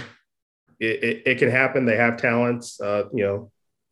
it, 0.78 1.02
it, 1.02 1.22
it 1.24 1.38
can 1.38 1.50
happen. 1.50 1.86
They 1.86 1.96
have 1.96 2.18
talents. 2.18 2.78
Uh, 2.78 3.04
you 3.14 3.24
know 3.24 3.50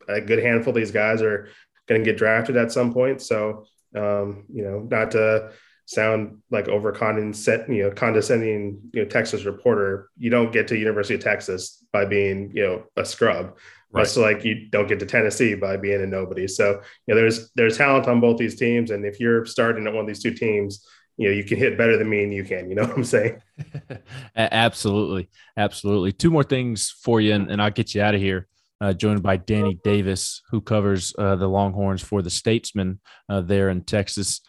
a 0.09 0.21
good 0.21 0.39
handful 0.39 0.71
of 0.71 0.77
these 0.77 0.91
guys 0.91 1.23
are 1.23 1.49
going 1.87 2.01
to 2.01 2.05
get 2.05 2.19
drafted 2.19 2.57
at 2.57 2.73
some 2.73 2.93
point. 2.93 3.23
So, 3.23 3.67
um, 3.95 4.45
you 4.53 4.63
know, 4.63 4.87
not 4.91 5.13
to 5.13 5.53
sound 5.87 6.39
like 6.51 6.69
over 6.69 6.93
condescending, 6.93 7.77
you 7.77 7.85
know, 7.85 7.91
condescending, 7.91 8.81
you 8.93 9.03
know, 9.03 9.09
Texas 9.09 9.45
reporter, 9.45 10.11
you 10.19 10.31
don't 10.31 10.53
get 10.53 10.69
to 10.69 10.77
University 10.77 11.15
of 11.15 11.21
Texas 11.21 11.85
by 11.93 12.05
being, 12.05 12.51
you 12.55 12.63
know, 12.63 12.85
a 12.97 13.05
scrub. 13.05 13.57
Right. 13.93 14.03
Much 14.03 14.17
like 14.17 14.45
you 14.45 14.69
don't 14.69 14.89
get 14.89 14.99
to 14.99 15.07
Tennessee 15.07 15.55
by 15.55 15.77
being 15.77 16.03
a 16.03 16.07
nobody. 16.07 16.49
So, 16.49 16.83
you 17.07 17.15
know, 17.15 17.21
there's 17.21 17.53
there's 17.53 17.79
talent 17.79 18.09
on 18.09 18.21
both 18.21 18.37
these 18.37 18.59
teams, 18.59 18.91
and 18.91 19.07
if 19.07 19.21
you're 19.21 19.47
starting 19.47 19.87
at 19.87 19.93
one 19.93 20.03
of 20.03 20.07
these 20.09 20.23
two 20.23 20.35
teams, 20.35 20.85
you 21.17 21.29
know, 21.29 21.35
you 21.35 21.45
can 21.45 21.57
hit 21.57 21.79
better 21.79 21.97
than 21.97 22.11
me, 22.11 22.25
and 22.25 22.35
you 22.35 22.45
can. 22.45 22.69
You 22.69 22.75
know 22.75 22.83
what 22.83 22.97
I'm 22.97 23.05
saying? 23.05 23.41
absolutely, 24.37 25.31
absolutely. 25.57 26.13
Two 26.13 26.31
more 26.31 26.43
things 26.43 26.91
for 26.91 27.21
you, 27.21 27.33
and, 27.33 27.49
and 27.49 27.63
I'll 27.63 27.71
get 27.71 27.95
you 27.95 28.03
out 28.03 28.17
of 28.17 28.21
here 28.21 28.49
uh, 28.81 28.93
joined 28.93 29.23
by 29.23 29.37
Danny 29.37 29.79
Davis, 29.83 30.43
who 30.51 30.61
covers 30.61 31.15
uh, 31.19 31.37
the 31.37 31.49
Longhorns 31.49 32.03
for 32.03 32.23
the 32.23 32.31
Statesman 32.31 33.01
uh, 33.29 33.41
there 33.41 33.69
in 33.71 33.83
Texas. 33.83 34.41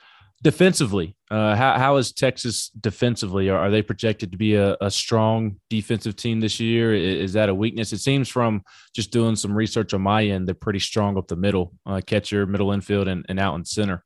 Defensively, 0.44 1.16
uh, 1.32 1.56
how, 1.56 1.80
how 1.80 1.98
is 1.98 2.12
Texas 2.12 2.70
defensively? 2.70 3.50
Are, 3.50 3.58
are 3.58 3.72
they 3.72 3.82
projected 3.82 4.32
to 4.32 4.38
be 4.38 4.54
a, 4.54 4.78
a, 4.80 4.92
strong 4.92 5.56
defensive 5.68 6.16
team 6.16 6.40
this 6.40 6.60
year? 6.60 6.94
Is, 6.94 7.34
that 7.34 7.50
a 7.50 7.56
weakness? 7.56 7.92
It 7.92 8.02
seems 8.02 8.30
from 8.30 8.62
just 8.94 9.12
doing 9.12 9.36
some 9.36 9.52
research 9.52 9.96
on 9.96 10.02
my 10.02 10.24
end, 10.26 10.48
they're 10.48 10.54
pretty 10.54 10.80
strong 10.80 11.18
up 11.18 11.28
the 11.28 11.36
middle, 11.36 11.74
uh, 11.88 12.02
catcher, 12.06 12.46
middle 12.46 12.72
infield, 12.72 13.08
and, 13.08 13.26
and 13.30 13.40
out 13.40 13.56
in 13.56 13.66
center. 13.66 14.06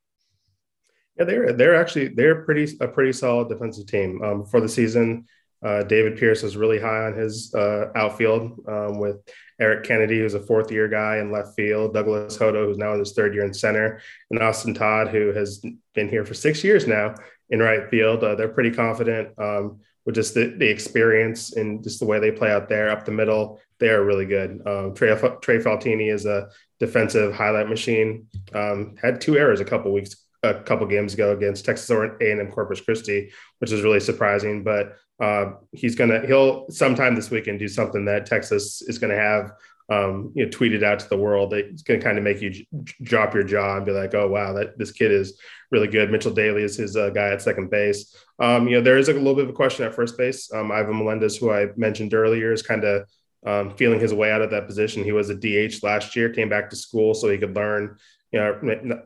Yeah, 1.18 1.26
they're 1.26 1.54
they're 1.54 1.76
actually 1.76 2.08
they're 2.08 2.44
pretty 2.44 2.78
a 2.80 2.88
pretty 2.88 3.12
solid 3.12 3.50
defensive 3.50 3.86
team 3.86 4.22
um, 4.24 4.46
for 4.46 4.62
the 4.62 4.70
season. 4.70 5.26
Uh, 5.64 5.84
David 5.84 6.18
Pierce 6.18 6.44
is 6.44 6.58
really 6.58 6.80
high 6.80 7.06
on 7.06 7.14
his 7.14 7.54
uh, 7.54 7.92
outfield 7.96 8.60
um, 8.68 9.00
with 9.00 9.18
Eric 9.60 9.84
Kennedy, 9.84 10.20
who's 10.20 10.34
a 10.34 10.42
fourth 10.42 10.72
year 10.72 10.88
guy 10.88 11.18
in 11.18 11.32
left 11.32 11.56
field, 11.56 11.94
Douglas 11.94 12.36
Hodo, 12.36 12.66
who's 12.66 12.78
now 12.78 12.94
in 12.94 13.00
his 13.00 13.14
third 13.14 13.36
year 13.36 13.46
in 13.46 13.54
center, 13.54 14.02
and 14.32 14.42
Austin 14.42 14.74
Todd, 14.74 15.10
who 15.10 15.32
has 15.34 15.64
been 15.94 16.10
here 16.10 16.26
for 16.26 16.34
six 16.34 16.64
years 16.64 16.88
now 16.88 17.14
in 17.52 17.60
right 17.60 17.90
field. 17.90 18.24
Uh, 18.24 18.34
they're 18.34 18.50
pretty 18.50 18.72
confident 18.72 19.30
um, 19.38 19.80
with 20.06 20.16
just 20.16 20.34
the, 20.34 20.56
the, 20.58 20.68
experience 20.68 21.56
and 21.56 21.84
just 21.84 22.00
the 22.00 22.06
way 22.08 22.20
they 22.20 22.32
play 22.32 22.52
out 22.52 22.68
there 22.68 22.90
up 22.90 23.06
the 23.06 23.12
middle. 23.12 23.60
They 23.80 23.90
are 23.90 24.04
really 24.04 24.26
good. 24.26 24.62
Um, 24.66 24.96
Trey, 24.96 25.16
Trey 25.42 25.60
Faltini 25.60 26.12
is 26.12 26.26
a 26.26 26.50
defensive 26.80 27.36
highlight 27.36 27.70
machine. 27.70 28.28
Um, 28.54 28.96
had 29.00 29.22
two 29.22 29.38
errors 29.38 29.60
a 29.60 29.66
couple 29.66 29.94
weeks 29.94 30.16
a 30.44 30.56
couple 30.56 30.88
games 30.88 31.14
ago 31.14 31.32
against 31.32 31.66
Texas 31.66 31.90
A&M 31.90 32.52
Corpus 32.52 32.82
Christi, 32.82 33.32
which 33.60 33.72
is 33.72 33.84
really 33.84 34.00
surprising. 34.00 34.64
But 34.64 34.96
uh, 35.20 35.54
he's 35.72 35.96
gonna 35.96 36.26
he'll 36.26 36.66
sometime 36.70 37.16
this 37.16 37.30
weekend 37.30 37.60
do 37.60 37.68
something 37.68 38.06
that 38.06 38.26
Texas 38.26 38.82
is 38.82 38.98
gonna 38.98 39.16
have 39.16 39.52
um, 39.90 40.32
you 40.36 40.46
know 40.46 40.52
tweeted 40.52 40.84
out 40.84 41.00
to 41.00 41.10
the 41.10 41.18
world. 41.18 41.54
It's 41.54 41.84
gonna 41.84 42.02
kind 42.02 42.18
of 42.18 42.24
make 42.24 42.42
you 42.42 42.50
j- 42.50 42.68
drop 43.04 43.36
your 43.36 43.44
jaw 43.44 43.78
and 43.78 43.86
be 43.86 43.92
like, 43.92 44.16
oh 44.16 44.28
wow, 44.28 44.54
that 44.54 44.80
this 44.80 44.92
kid 44.92 45.12
is 45.12 45.40
really 45.70 45.88
good. 45.88 46.12
Mitchell 46.12 46.34
Daly 46.34 46.64
is 46.64 46.76
his 46.76 46.98
uh, 46.98 47.12
guy 47.12 47.30
at 47.30 47.42
second 47.42 47.70
base. 47.70 48.16
Um, 48.40 48.68
you 48.68 48.78
know 48.78 48.82
there 48.82 48.98
is 48.98 49.10
a 49.10 49.14
little 49.14 49.36
bit 49.36 49.44
of 49.44 49.52
a 49.52 49.54
question 49.54 49.86
at 49.86 49.94
first 49.94 50.18
base. 50.18 50.52
Um, 50.52 50.72
Ivan 50.72 50.98
Melendez, 50.98 51.38
who 51.38 51.52
I 51.52 51.68
mentioned 51.76 52.16
earlier, 52.16 52.52
is 52.52 52.64
kind 52.64 52.84
of 52.84 53.08
um, 53.46 53.76
feeling 53.76 54.00
his 54.00 54.14
way 54.14 54.32
out 54.32 54.42
of 54.42 54.50
that 54.52 54.66
position. 54.68 55.04
He 55.04 55.12
was 55.12 55.30
a 55.30 55.36
DH 55.36 55.84
last 55.84 56.16
year, 56.16 56.30
came 56.30 56.50
back 56.50 56.70
to 56.72 56.76
school 56.76 57.14
so 57.14 57.30
he 57.30 57.38
could 57.38 57.56
learn. 57.56 57.98
You 58.32 58.40
know, 58.40 59.02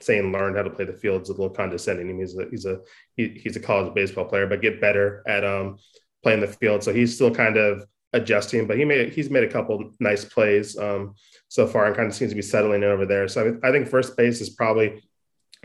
saying 0.00 0.32
learned 0.32 0.56
how 0.56 0.62
to 0.62 0.70
play 0.70 0.84
the 0.84 0.92
field 0.92 1.22
is 1.22 1.28
a 1.28 1.32
little 1.32 1.50
condescending. 1.50 2.18
He's 2.18 2.36
a 2.36 2.46
he's 2.50 2.66
a 2.66 2.80
he, 3.16 3.28
he's 3.28 3.56
a 3.56 3.60
college 3.60 3.94
baseball 3.94 4.26
player, 4.26 4.46
but 4.46 4.62
get 4.62 4.80
better 4.80 5.22
at 5.26 5.44
um, 5.44 5.78
playing 6.22 6.40
the 6.40 6.48
field. 6.48 6.82
So 6.82 6.92
he's 6.92 7.14
still 7.14 7.34
kind 7.34 7.56
of 7.56 7.84
adjusting, 8.12 8.66
but 8.66 8.78
he 8.78 8.84
made 8.84 9.12
he's 9.12 9.30
made 9.30 9.44
a 9.44 9.50
couple 9.50 9.92
nice 10.00 10.24
plays 10.24 10.76
um, 10.78 11.14
so 11.48 11.66
far 11.66 11.86
and 11.86 11.96
kind 11.96 12.08
of 12.08 12.14
seems 12.14 12.30
to 12.30 12.36
be 12.36 12.42
settling 12.42 12.82
in 12.82 12.88
over 12.88 13.06
there. 13.06 13.28
So 13.28 13.58
I, 13.62 13.68
I 13.68 13.72
think 13.72 13.88
first 13.88 14.16
base 14.16 14.40
is 14.40 14.50
probably 14.50 15.02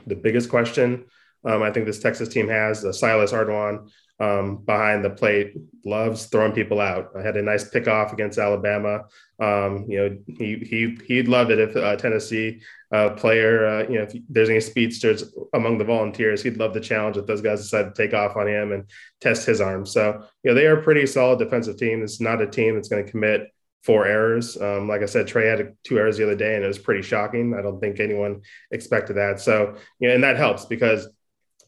the 0.08 0.16
biggest 0.16 0.50
question. 0.50 1.06
Um, 1.44 1.64
I 1.64 1.72
think 1.72 1.86
this 1.86 2.00
Texas 2.00 2.30
team 2.30 2.48
has 2.48 2.86
uh, 2.86 2.94
Silas 2.94 3.32
Ardoin 3.32 3.90
um, 4.22 4.58
behind 4.58 5.04
the 5.04 5.10
plate, 5.10 5.56
loves 5.84 6.28
throwing 6.28 6.52
people 6.52 6.80
out. 6.80 7.10
I 7.18 7.24
had 7.24 7.38
a 7.38 7.42
nice 7.42 7.68
pick 7.68 7.88
off 7.88 8.14
against 8.14 8.38
Alabama. 8.38 9.06
Um, 9.40 9.86
you 9.90 9.98
know, 9.98 10.18
he 10.28 10.58
he 10.58 10.98
he'd 11.08 11.28
love 11.28 11.50
it 11.50 11.58
if 11.58 11.76
uh, 11.76 11.96
Tennessee 11.96 12.62
uh, 12.94 13.10
player, 13.12 13.66
uh, 13.66 13.90
you 13.90 13.96
know, 13.96 14.04
if 14.04 14.14
there's 14.30 14.50
any 14.50 14.60
speedsters 14.60 15.36
among 15.54 15.80
the 15.80 15.86
volunteers, 15.86 16.44
he'd 16.44 16.58
love 16.58 16.76
the 16.76 16.80
challenge 16.80 17.18
if 17.18 17.26
those 17.26 17.42
guys 17.42 17.64
decide 17.64 17.84
to 17.84 17.94
take 17.94 18.14
off 18.14 18.38
on 18.38 18.48
him 18.48 18.72
and 18.74 18.84
test 19.22 19.48
his 19.48 19.60
arm. 19.60 19.88
So, 19.88 20.24
you 20.44 20.52
know, 20.52 20.54
they 20.54 20.68
are 20.68 20.80
a 20.80 20.84
pretty 20.84 21.08
solid 21.08 21.40
defensive 21.40 21.78
team. 21.78 22.04
It's 22.04 22.22
not 22.22 22.42
a 22.42 22.48
team 22.48 22.76
that's 22.76 22.90
going 22.90 23.04
to 23.04 23.12
commit 23.12 23.52
four 23.84 24.06
errors. 24.06 24.56
Um, 24.62 24.88
like 24.88 25.02
I 25.02 25.08
said, 25.08 25.28
Trey 25.28 25.48
had 25.48 25.76
two 25.84 25.98
errors 25.98 26.18
the 26.18 26.26
other 26.26 26.36
day, 26.36 26.56
and 26.56 26.64
it 26.64 26.68
was 26.68 26.78
pretty 26.78 27.02
shocking. 27.02 27.56
I 27.58 27.64
don't 27.64 27.80
think 27.80 28.00
anyone 28.00 28.42
expected 28.70 29.18
that. 29.18 29.40
So, 29.40 29.78
you 30.00 30.10
know, 30.10 30.14
and 30.14 30.24
that 30.24 30.38
helps 30.38 30.66
because 30.66 31.08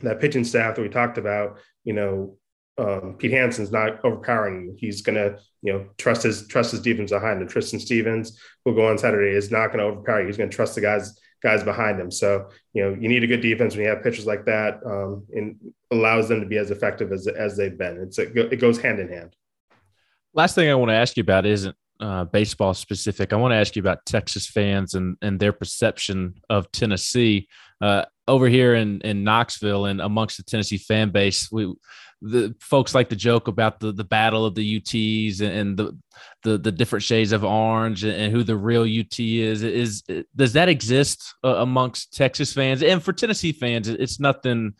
that 0.01 0.20
pitching 0.20 0.43
staff 0.43 0.76
that 0.76 0.82
we 0.84 0.89
talked 0.89 1.18
about, 1.18 1.58
you 1.84 1.93
know, 1.93 2.38
um, 2.78 3.15
Pete 3.17 3.32
Hansen's 3.32 3.71
not 3.71 4.03
overpowering. 4.03 4.65
You. 4.65 4.76
He's 4.78 5.01
going 5.01 5.15
to, 5.15 5.39
you 5.61 5.74
know, 5.74 5.86
trust 5.97 6.24
his 6.24 6.47
trust 6.47 6.71
his 6.71 6.82
defense 6.82 7.11
behind 7.11 7.41
him. 7.41 7.47
Tristan 7.47 7.80
Stevens, 7.80 8.39
who'll 8.63 8.76
go 8.76 8.88
on 8.88 8.97
Saturday, 8.97 9.36
is 9.36 9.51
not 9.51 9.67
going 9.67 9.80
to 9.80 9.86
overpower 9.86 10.21
you. 10.21 10.28
He's 10.28 10.38
going 10.38 10.49
to 10.49 10.55
trust 10.55 10.76
the 10.76 10.82
guys 10.82 11.19
guys 11.43 11.63
behind 11.63 11.99
him. 11.99 12.09
So, 12.09 12.49
you 12.74 12.84
know, 12.84 12.97
you 12.99 13.09
need 13.09 13.24
a 13.24 13.28
good 13.28 13.41
defense 13.41 13.76
when 13.76 13.84
you 13.84 13.89
have 13.89 14.01
pitchers 14.01 14.26
like 14.26 14.45
that, 14.45 14.80
um, 14.86 15.26
and 15.34 15.57
allows 15.91 16.30
them 16.30 16.39
to 16.39 16.47
be 16.47 16.57
as 16.57 16.71
effective 16.71 17.11
as 17.11 17.28
as 17.28 17.55
they've 17.57 17.78
been. 17.78 17.97
It's 17.97 18.17
a, 18.17 18.51
it 18.51 18.57
goes 18.57 18.80
hand 18.80 18.99
in 18.99 19.09
hand. 19.09 19.36
Last 20.34 20.55
thing 20.55 20.69
I 20.69 20.76
want 20.76 20.89
to 20.89 20.95
ask 20.95 21.15
you 21.15 21.21
about 21.21 21.45
isn't 21.45 21.76
uh, 21.99 22.24
baseball 22.26 22.74
specific. 22.74 23.34
I 23.34 23.36
want 23.36 23.51
to 23.51 23.57
ask 23.57 23.76
you 23.76 23.82
about 23.82 24.05
Texas 24.05 24.47
fans 24.47 24.95
and 24.95 25.15
and 25.21 25.39
their 25.39 25.53
perception 25.53 26.36
of 26.49 26.71
Tennessee. 26.71 27.47
Uh, 27.80 28.05
over 28.28 28.47
here 28.47 28.74
in 28.76 29.01
in 29.01 29.24
Knoxville 29.24 29.86
and 29.86 30.01
amongst 30.01 30.38
the 30.38 30.43
Tennessee 30.43 30.78
fan 30.78 31.11
base, 31.11 31.51
we 31.51 31.71
the 32.24 32.55
folks 32.61 32.95
like 32.95 33.09
to 33.09 33.17
joke 33.17 33.49
about 33.49 33.82
the 33.82 33.91
the 33.91 34.03
battle 34.03 34.45
of 34.45 34.55
the 34.55 34.80
UTs 34.80 35.41
and 35.41 35.78
the 35.78 35.97
the, 36.43 36.57
the 36.57 36.71
different 36.71 37.03
shades 37.03 37.34
of 37.34 37.43
orange 37.43 38.03
and, 38.03 38.32
who 38.32 38.43
the 38.43 38.55
real 38.55 38.84
UT 38.84 39.19
is. 39.19 39.61
Is 39.61 40.03
does 40.36 40.53
that 40.53 40.69
exist 40.69 41.36
uh, 41.43 41.57
amongst 41.57 42.13
Texas 42.13 42.53
fans 42.53 42.82
and 42.82 43.03
for 43.03 43.11
Tennessee 43.11 43.51
fans? 43.51 43.89
It's 43.89 44.21
nothing 44.21 44.74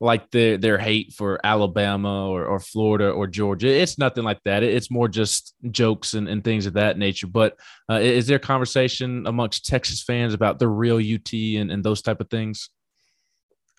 like 0.00 0.30
their 0.32 0.58
their 0.58 0.76
hate 0.76 1.14
for 1.14 1.40
Alabama 1.44 2.28
or, 2.28 2.44
or 2.44 2.60
Florida 2.60 3.08
or 3.10 3.26
Georgia. 3.26 3.68
It's 3.68 3.96
nothing 3.96 4.24
like 4.24 4.42
that. 4.44 4.62
It's 4.62 4.90
more 4.90 5.08
just 5.08 5.54
jokes 5.70 6.12
and, 6.12 6.28
and 6.28 6.44
things 6.44 6.66
of 6.66 6.74
that 6.74 6.98
nature. 6.98 7.26
But 7.26 7.56
uh, 7.90 8.00
is 8.00 8.26
there 8.26 8.38
conversation 8.38 9.26
amongst 9.26 9.64
Texas 9.64 10.02
fans 10.02 10.34
about 10.34 10.58
the 10.58 10.68
real 10.68 10.98
UT 10.98 11.32
and, 11.32 11.72
and 11.72 11.82
those 11.82 12.02
type 12.02 12.20
of 12.20 12.28
things? 12.28 12.68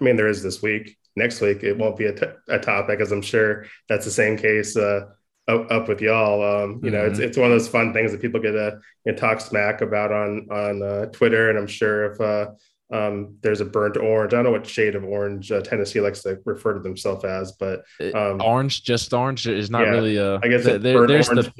I 0.01 0.03
mean, 0.03 0.16
there 0.16 0.30
is 0.30 0.41
this 0.41 0.64
week 0.64 0.97
next 1.16 1.41
week 1.41 1.64
it 1.64 1.78
won't 1.78 1.97
be 1.97 2.05
a, 2.05 2.14
t- 2.14 2.34
a 2.49 2.59
topic, 2.59 2.99
as 2.99 3.11
I'm 3.11 3.22
sure 3.22 3.66
that's 3.88 4.05
the 4.05 4.11
same 4.11 4.38
case 4.38 4.76
uh, 4.76 5.07
up, 5.47 5.88
with 5.88 6.01
y'all. 6.01 6.41
Um, 6.41 6.72
you 6.72 6.76
mm-hmm. 6.76 6.89
know, 6.91 7.05
it's 7.05 7.20
mm-hmm. 7.20 7.28
it's 7.28 7.38
one 7.38 7.51
of 7.51 7.59
those 7.59 7.68
fun 7.68 7.93
things 7.93 8.11
that 8.11 8.22
people 8.22 8.39
get 8.39 8.51
to 8.51 8.80
you 9.05 9.11
know, 9.11 9.18
talk 9.18 9.41
smack 9.41 9.82
about 9.82 10.11
on 10.11 10.47
on 10.51 10.82
uh, 10.82 11.05
Twitter, 11.07 11.49
and 11.49 11.57
I'm 11.57 11.68
sure 11.68 12.11
if 12.11 12.22
uh, 12.22 12.51
um, 12.91 13.38
there's 13.41 13.61
a 13.61 13.66
burnt 13.66 13.97
orange. 13.97 14.34
I 14.34 14.38
don't 14.38 14.45
know 14.45 14.51
what 14.51 14.68
shade 14.68 14.95
of 14.95 15.03
orange 15.03 15.51
uh, 15.51 15.61
Tennessee 15.61 16.01
likes 16.01 16.22
to 16.24 16.39
refer 16.45 16.74
to 16.74 16.80
themselves 16.80 17.26
as, 17.26 17.53
but 17.53 17.84
um, 18.14 18.41
orange, 18.41 18.84
just 18.84 19.14
orange 19.14 19.47
is 19.47 19.70
not 19.70 19.82
yeah, 19.82 19.89
really 19.89 20.18
a. 20.18 20.38
I 20.38 20.47
guess 20.47 20.64
there, 20.64 20.80
there's 20.80 21.28
the 21.28 21.51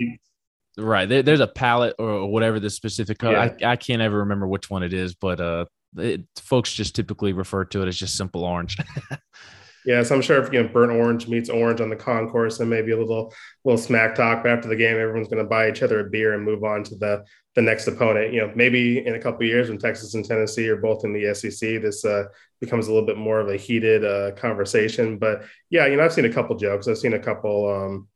right 0.77 1.07
there, 1.07 1.23
there's 1.23 1.39
a 1.39 1.47
palette 1.47 1.95
or 1.99 2.29
whatever 2.29 2.59
the 2.59 2.69
specific 2.69 3.17
color. 3.17 3.33
Yeah. 3.33 3.67
I, 3.67 3.73
I 3.73 3.75
can't 3.75 4.01
ever 4.01 4.19
remember 4.19 4.47
which 4.47 4.69
one 4.69 4.83
it 4.83 4.93
is, 4.93 5.15
but 5.15 5.39
uh, 5.39 5.65
it, 5.97 6.21
folks 6.37 6.73
just 6.73 6.95
typically 6.95 7.33
refer 7.33 7.65
to 7.65 7.81
it 7.81 7.87
as 7.87 7.97
just 7.97 8.15
simple 8.15 8.43
orange. 8.43 8.77
yeah, 9.85 10.03
so 10.03 10.15
I'm 10.15 10.21
sure 10.21 10.41
if 10.41 10.51
you 10.53 10.61
know 10.61 10.69
burnt 10.69 10.91
orange 10.91 11.27
meets 11.27 11.49
orange 11.49 11.81
on 11.81 11.89
the 11.89 11.95
concourse, 11.95 12.59
and 12.59 12.69
maybe 12.69 12.91
a 12.91 12.97
little 12.97 13.33
little 13.63 13.81
smack 13.81 14.15
talk. 14.15 14.45
After 14.45 14.67
the 14.67 14.75
game, 14.75 14.97
everyone's 14.97 15.27
going 15.27 15.43
to 15.43 15.49
buy 15.49 15.69
each 15.69 15.83
other 15.83 15.99
a 15.99 16.09
beer 16.09 16.33
and 16.33 16.43
move 16.43 16.63
on 16.63 16.83
to 16.85 16.95
the 16.95 17.23
the 17.55 17.61
next 17.61 17.87
opponent. 17.87 18.33
You 18.33 18.41
know, 18.41 18.51
maybe 18.55 19.05
in 19.05 19.15
a 19.15 19.19
couple 19.19 19.45
years 19.45 19.69
when 19.69 19.77
Texas 19.77 20.13
and 20.13 20.25
Tennessee 20.25 20.69
are 20.69 20.77
both 20.77 21.03
in 21.03 21.13
the 21.13 21.33
SEC, 21.33 21.81
this 21.81 22.05
uh, 22.05 22.25
becomes 22.61 22.87
a 22.87 22.93
little 22.93 23.07
bit 23.07 23.17
more 23.17 23.39
of 23.39 23.49
a 23.49 23.57
heated 23.57 24.05
uh, 24.05 24.31
conversation. 24.35 25.17
But 25.17 25.43
yeah, 25.69 25.87
you 25.87 25.97
know, 25.97 26.05
I've 26.05 26.13
seen 26.13 26.25
a 26.25 26.33
couple 26.33 26.55
jokes. 26.55 26.87
I've 26.87 26.97
seen 26.97 27.13
a 27.13 27.19
couple. 27.19 27.69
Um, 27.69 28.07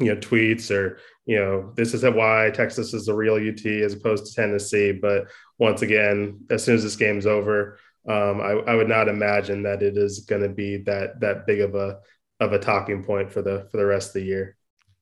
you 0.00 0.14
know 0.14 0.20
tweets 0.20 0.70
or 0.70 0.98
you 1.26 1.36
know 1.36 1.72
this 1.74 1.92
is 1.92 2.04
why 2.04 2.50
texas 2.54 2.94
is 2.94 3.06
the 3.06 3.14
real 3.14 3.34
ut 3.34 3.66
as 3.66 3.94
opposed 3.94 4.26
to 4.26 4.32
tennessee 4.32 4.92
but 4.92 5.26
once 5.58 5.82
again 5.82 6.40
as 6.50 6.64
soon 6.64 6.76
as 6.76 6.82
this 6.82 6.96
game's 6.96 7.26
over 7.26 7.78
um, 8.08 8.40
I, 8.40 8.52
I, 8.52 8.74
would 8.74 8.88
not 8.88 9.08
imagine 9.08 9.64
that 9.64 9.82
it 9.82 9.98
is 9.98 10.20
going 10.20 10.40
to 10.40 10.48
be 10.48 10.78
that 10.84 11.20
that 11.20 11.46
big 11.46 11.60
of 11.60 11.74
a 11.74 11.98
of 12.40 12.52
a 12.52 12.58
talking 12.58 13.04
point 13.04 13.30
for 13.30 13.42
the 13.42 13.68
for 13.70 13.76
the 13.76 13.86
rest 13.86 14.08
of 14.08 14.14
the 14.14 14.22
year 14.22 14.56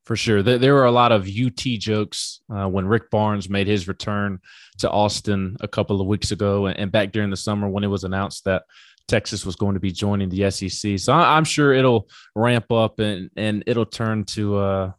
for 0.04 0.16
sure 0.16 0.42
there, 0.42 0.74
were 0.74 0.84
a 0.84 0.90
lot 0.90 1.12
of 1.12 1.28
ut 1.28 1.62
jokes 1.78 2.40
uh, 2.54 2.66
when 2.66 2.86
rick 2.86 3.11
barnes 3.11 3.48
made 3.48 3.66
his 3.66 3.86
return 3.86 4.38
to 4.78 4.90
austin 4.90 5.57
a 5.61 5.68
couple 5.68 6.00
of 6.00 6.07
weeks 6.07 6.30
ago 6.30 6.66
and, 6.66 6.78
and 6.78 6.92
back 6.92 7.12
during 7.12 7.30
the 7.30 7.36
summer 7.36 7.68
when 7.68 7.84
it 7.84 7.88
was 7.88 8.04
announced 8.04 8.44
that 8.44 8.62
Texas 9.09 9.46
was 9.46 9.57
going 9.57 9.74
to 9.74 9.80
be 9.80 9.92
joining 9.92 10.28
the 10.28 10.50
SEC. 10.50 10.98
So 10.98 11.12
I'm 11.12 11.44
sure 11.44 11.72
it'll 11.72 12.09
ramp 12.34 12.72
up 12.72 12.98
and 12.98 13.30
and 13.36 13.62
it'll 13.66 13.86
turn 13.86 14.24
to 14.24 14.57
uh, 14.57 14.92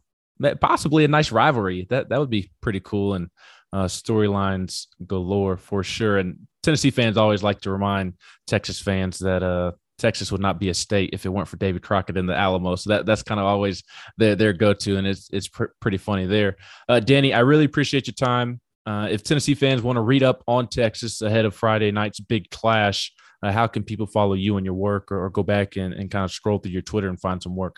possibly 0.60 1.04
a 1.04 1.08
nice 1.08 1.30
rivalry. 1.30 1.86
That 1.90 2.08
that 2.08 2.18
would 2.18 2.30
be 2.30 2.50
pretty 2.60 2.80
cool 2.80 3.14
and 3.14 3.28
uh, 3.72 3.84
storylines 3.84 4.86
galore 5.06 5.56
for 5.56 5.82
sure. 5.82 6.18
And 6.18 6.46
Tennessee 6.62 6.90
fans 6.90 7.16
always 7.16 7.42
like 7.42 7.60
to 7.62 7.70
remind 7.70 8.14
Texas 8.46 8.80
fans 8.80 9.18
that 9.18 9.42
uh, 9.42 9.72
Texas 9.98 10.30
would 10.32 10.40
not 10.40 10.60
be 10.60 10.68
a 10.68 10.74
state 10.74 11.10
if 11.12 11.26
it 11.26 11.28
weren't 11.28 11.48
for 11.48 11.56
David 11.56 11.82
Crockett 11.82 12.16
and 12.16 12.28
the 12.28 12.36
Alamo. 12.36 12.76
So 12.76 12.90
that 12.90 13.06
that's 13.06 13.22
kind 13.22 13.40
of 13.40 13.46
always 13.46 13.82
their 14.16 14.36
their 14.36 14.52
go 14.52 14.72
to, 14.72 14.96
and 14.96 15.06
it's 15.06 15.28
it's 15.32 15.48
pr- 15.48 15.72
pretty 15.80 15.98
funny 15.98 16.26
there. 16.26 16.56
Uh, 16.88 17.00
Danny, 17.00 17.34
I 17.34 17.40
really 17.40 17.64
appreciate 17.64 18.06
your 18.06 18.14
time. 18.14 18.60
Uh, 18.86 19.08
if 19.10 19.22
Tennessee 19.22 19.54
fans 19.54 19.82
want 19.82 19.96
to 19.96 20.00
read 20.00 20.22
up 20.22 20.42
on 20.46 20.66
Texas 20.66 21.20
ahead 21.20 21.44
of 21.44 21.54
Friday 21.54 21.90
night's 21.90 22.20
big 22.20 22.48
clash, 22.50 23.12
uh, 23.42 23.52
how 23.52 23.66
can 23.66 23.82
people 23.82 24.06
follow 24.06 24.34
you 24.34 24.56
and 24.56 24.64
your 24.64 24.74
work 24.74 25.12
or, 25.12 25.24
or 25.24 25.30
go 25.30 25.42
back 25.42 25.76
and, 25.76 25.92
and 25.92 26.10
kind 26.10 26.24
of 26.24 26.30
scroll 26.30 26.58
through 26.58 26.72
your 26.72 26.82
Twitter 26.82 27.08
and 27.08 27.20
find 27.20 27.42
some 27.42 27.54
work? 27.54 27.76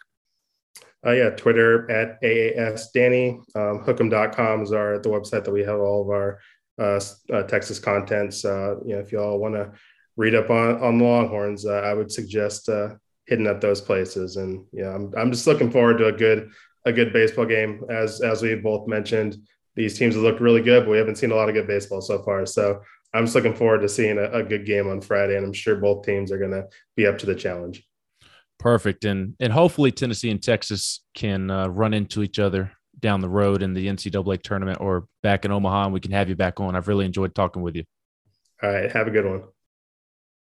Uh, 1.05 1.13
yeah, 1.13 1.31
Twitter 1.31 1.91
at 1.91 2.21
AAS 2.23 2.93
Danny. 2.93 3.41
Um, 3.55 3.85
Hook'em.com 3.85 4.63
is 4.63 4.73
our 4.73 4.99
the 4.99 5.09
website 5.09 5.45
that 5.45 5.53
we 5.53 5.63
have 5.63 5.81
all 5.81 6.03
of 6.03 6.09
our 6.11 6.41
uh, 6.79 7.01
uh, 7.33 7.43
Texas 7.45 7.79
contents. 7.79 8.45
Uh, 8.45 8.77
you 8.85 8.95
know, 8.95 9.01
if 9.01 9.13
you 9.13 9.21
all 9.21 9.39
want 9.39 9.55
to 9.55 9.73
read 10.17 10.35
up 10.35 10.51
on 10.51 10.83
on 10.83 10.99
the 10.99 11.05
Longhorns, 11.05 11.65
uh, 11.65 11.81
I 11.81 11.95
would 11.95 12.13
suggest 12.13 12.69
uh, 12.69 12.91
hitting 13.27 13.47
up 13.47 13.61
those 13.61 13.81
places. 13.81 14.37
And 14.37 14.67
yeah, 14.73 14.95
I'm 14.95 15.13
I'm 15.17 15.33
just 15.33 15.47
looking 15.47 15.71
forward 15.71 15.99
to 15.99 16.07
a 16.07 16.13
good 16.13 16.51
a 16.85 16.93
good 16.93 17.13
baseball 17.13 17.47
game. 17.47 17.83
As 17.89 18.21
as 18.21 18.43
we 18.43 18.55
both 18.57 18.87
mentioned, 18.87 19.37
these 19.77 19.99
teams 19.99 20.15
have 20.15 20.25
looked 20.25 20.41
really 20.41 20.63
good, 20.63 20.85
but 20.85 20.91
we 20.91 20.99
haven't 20.99 21.17
seen 21.17 21.33
a 21.33 21.35
lot 21.35 21.49
of 21.49 21.55
good 21.55 21.67
baseball 21.67 22.03
so 22.03 22.23
far. 22.23 22.45
So 22.45 22.83
I'm 23.15 23.25
just 23.25 23.35
looking 23.35 23.55
forward 23.55 23.81
to 23.81 23.89
seeing 23.89 24.19
a, 24.19 24.31
a 24.31 24.43
good 24.43 24.67
game 24.67 24.89
on 24.89 25.01
Friday, 25.01 25.37
and 25.37 25.47
I'm 25.47 25.53
sure 25.53 25.77
both 25.77 26.05
teams 26.05 26.31
are 26.31 26.39
going 26.39 26.53
to 26.53 26.67
be 26.97 27.07
up 27.07 27.19
to 27.19 27.27
the 27.27 27.35
challenge. 27.35 27.85
Perfect, 28.61 29.07
and 29.07 29.35
and 29.41 29.53
hopefully 29.53 29.91
Tennessee 29.91 30.31
and 30.31 30.43
Texas 30.43 31.01
can 31.15 31.51
uh, 31.51 31.69
run 31.69 31.95
into 31.95 32.23
each 32.23 32.39
other 32.39 32.73
down 32.99 33.21
the 33.21 33.29
road 33.29 33.63
in 33.63 33.73
the 33.73 33.87
NCAA 33.87 34.43
tournament 34.43 34.79
or 34.81 35.07
back 35.23 35.47
in 35.47 35.51
Omaha, 35.51 35.85
and 35.85 35.95
we 35.95 36.01
can 36.01 36.13
have 36.13 36.29
you 36.29 36.37
back 36.37 36.61
on. 36.61 36.77
I've 36.77 36.87
really 36.87 37.07
enjoyed 37.07 37.35
talking 37.35 37.63
with 37.63 37.75
you. 37.75 37.85
All 38.63 38.71
right, 38.71 38.93
have 38.93 39.07
a 39.07 39.11
good 39.11 39.25
one. 39.25 39.45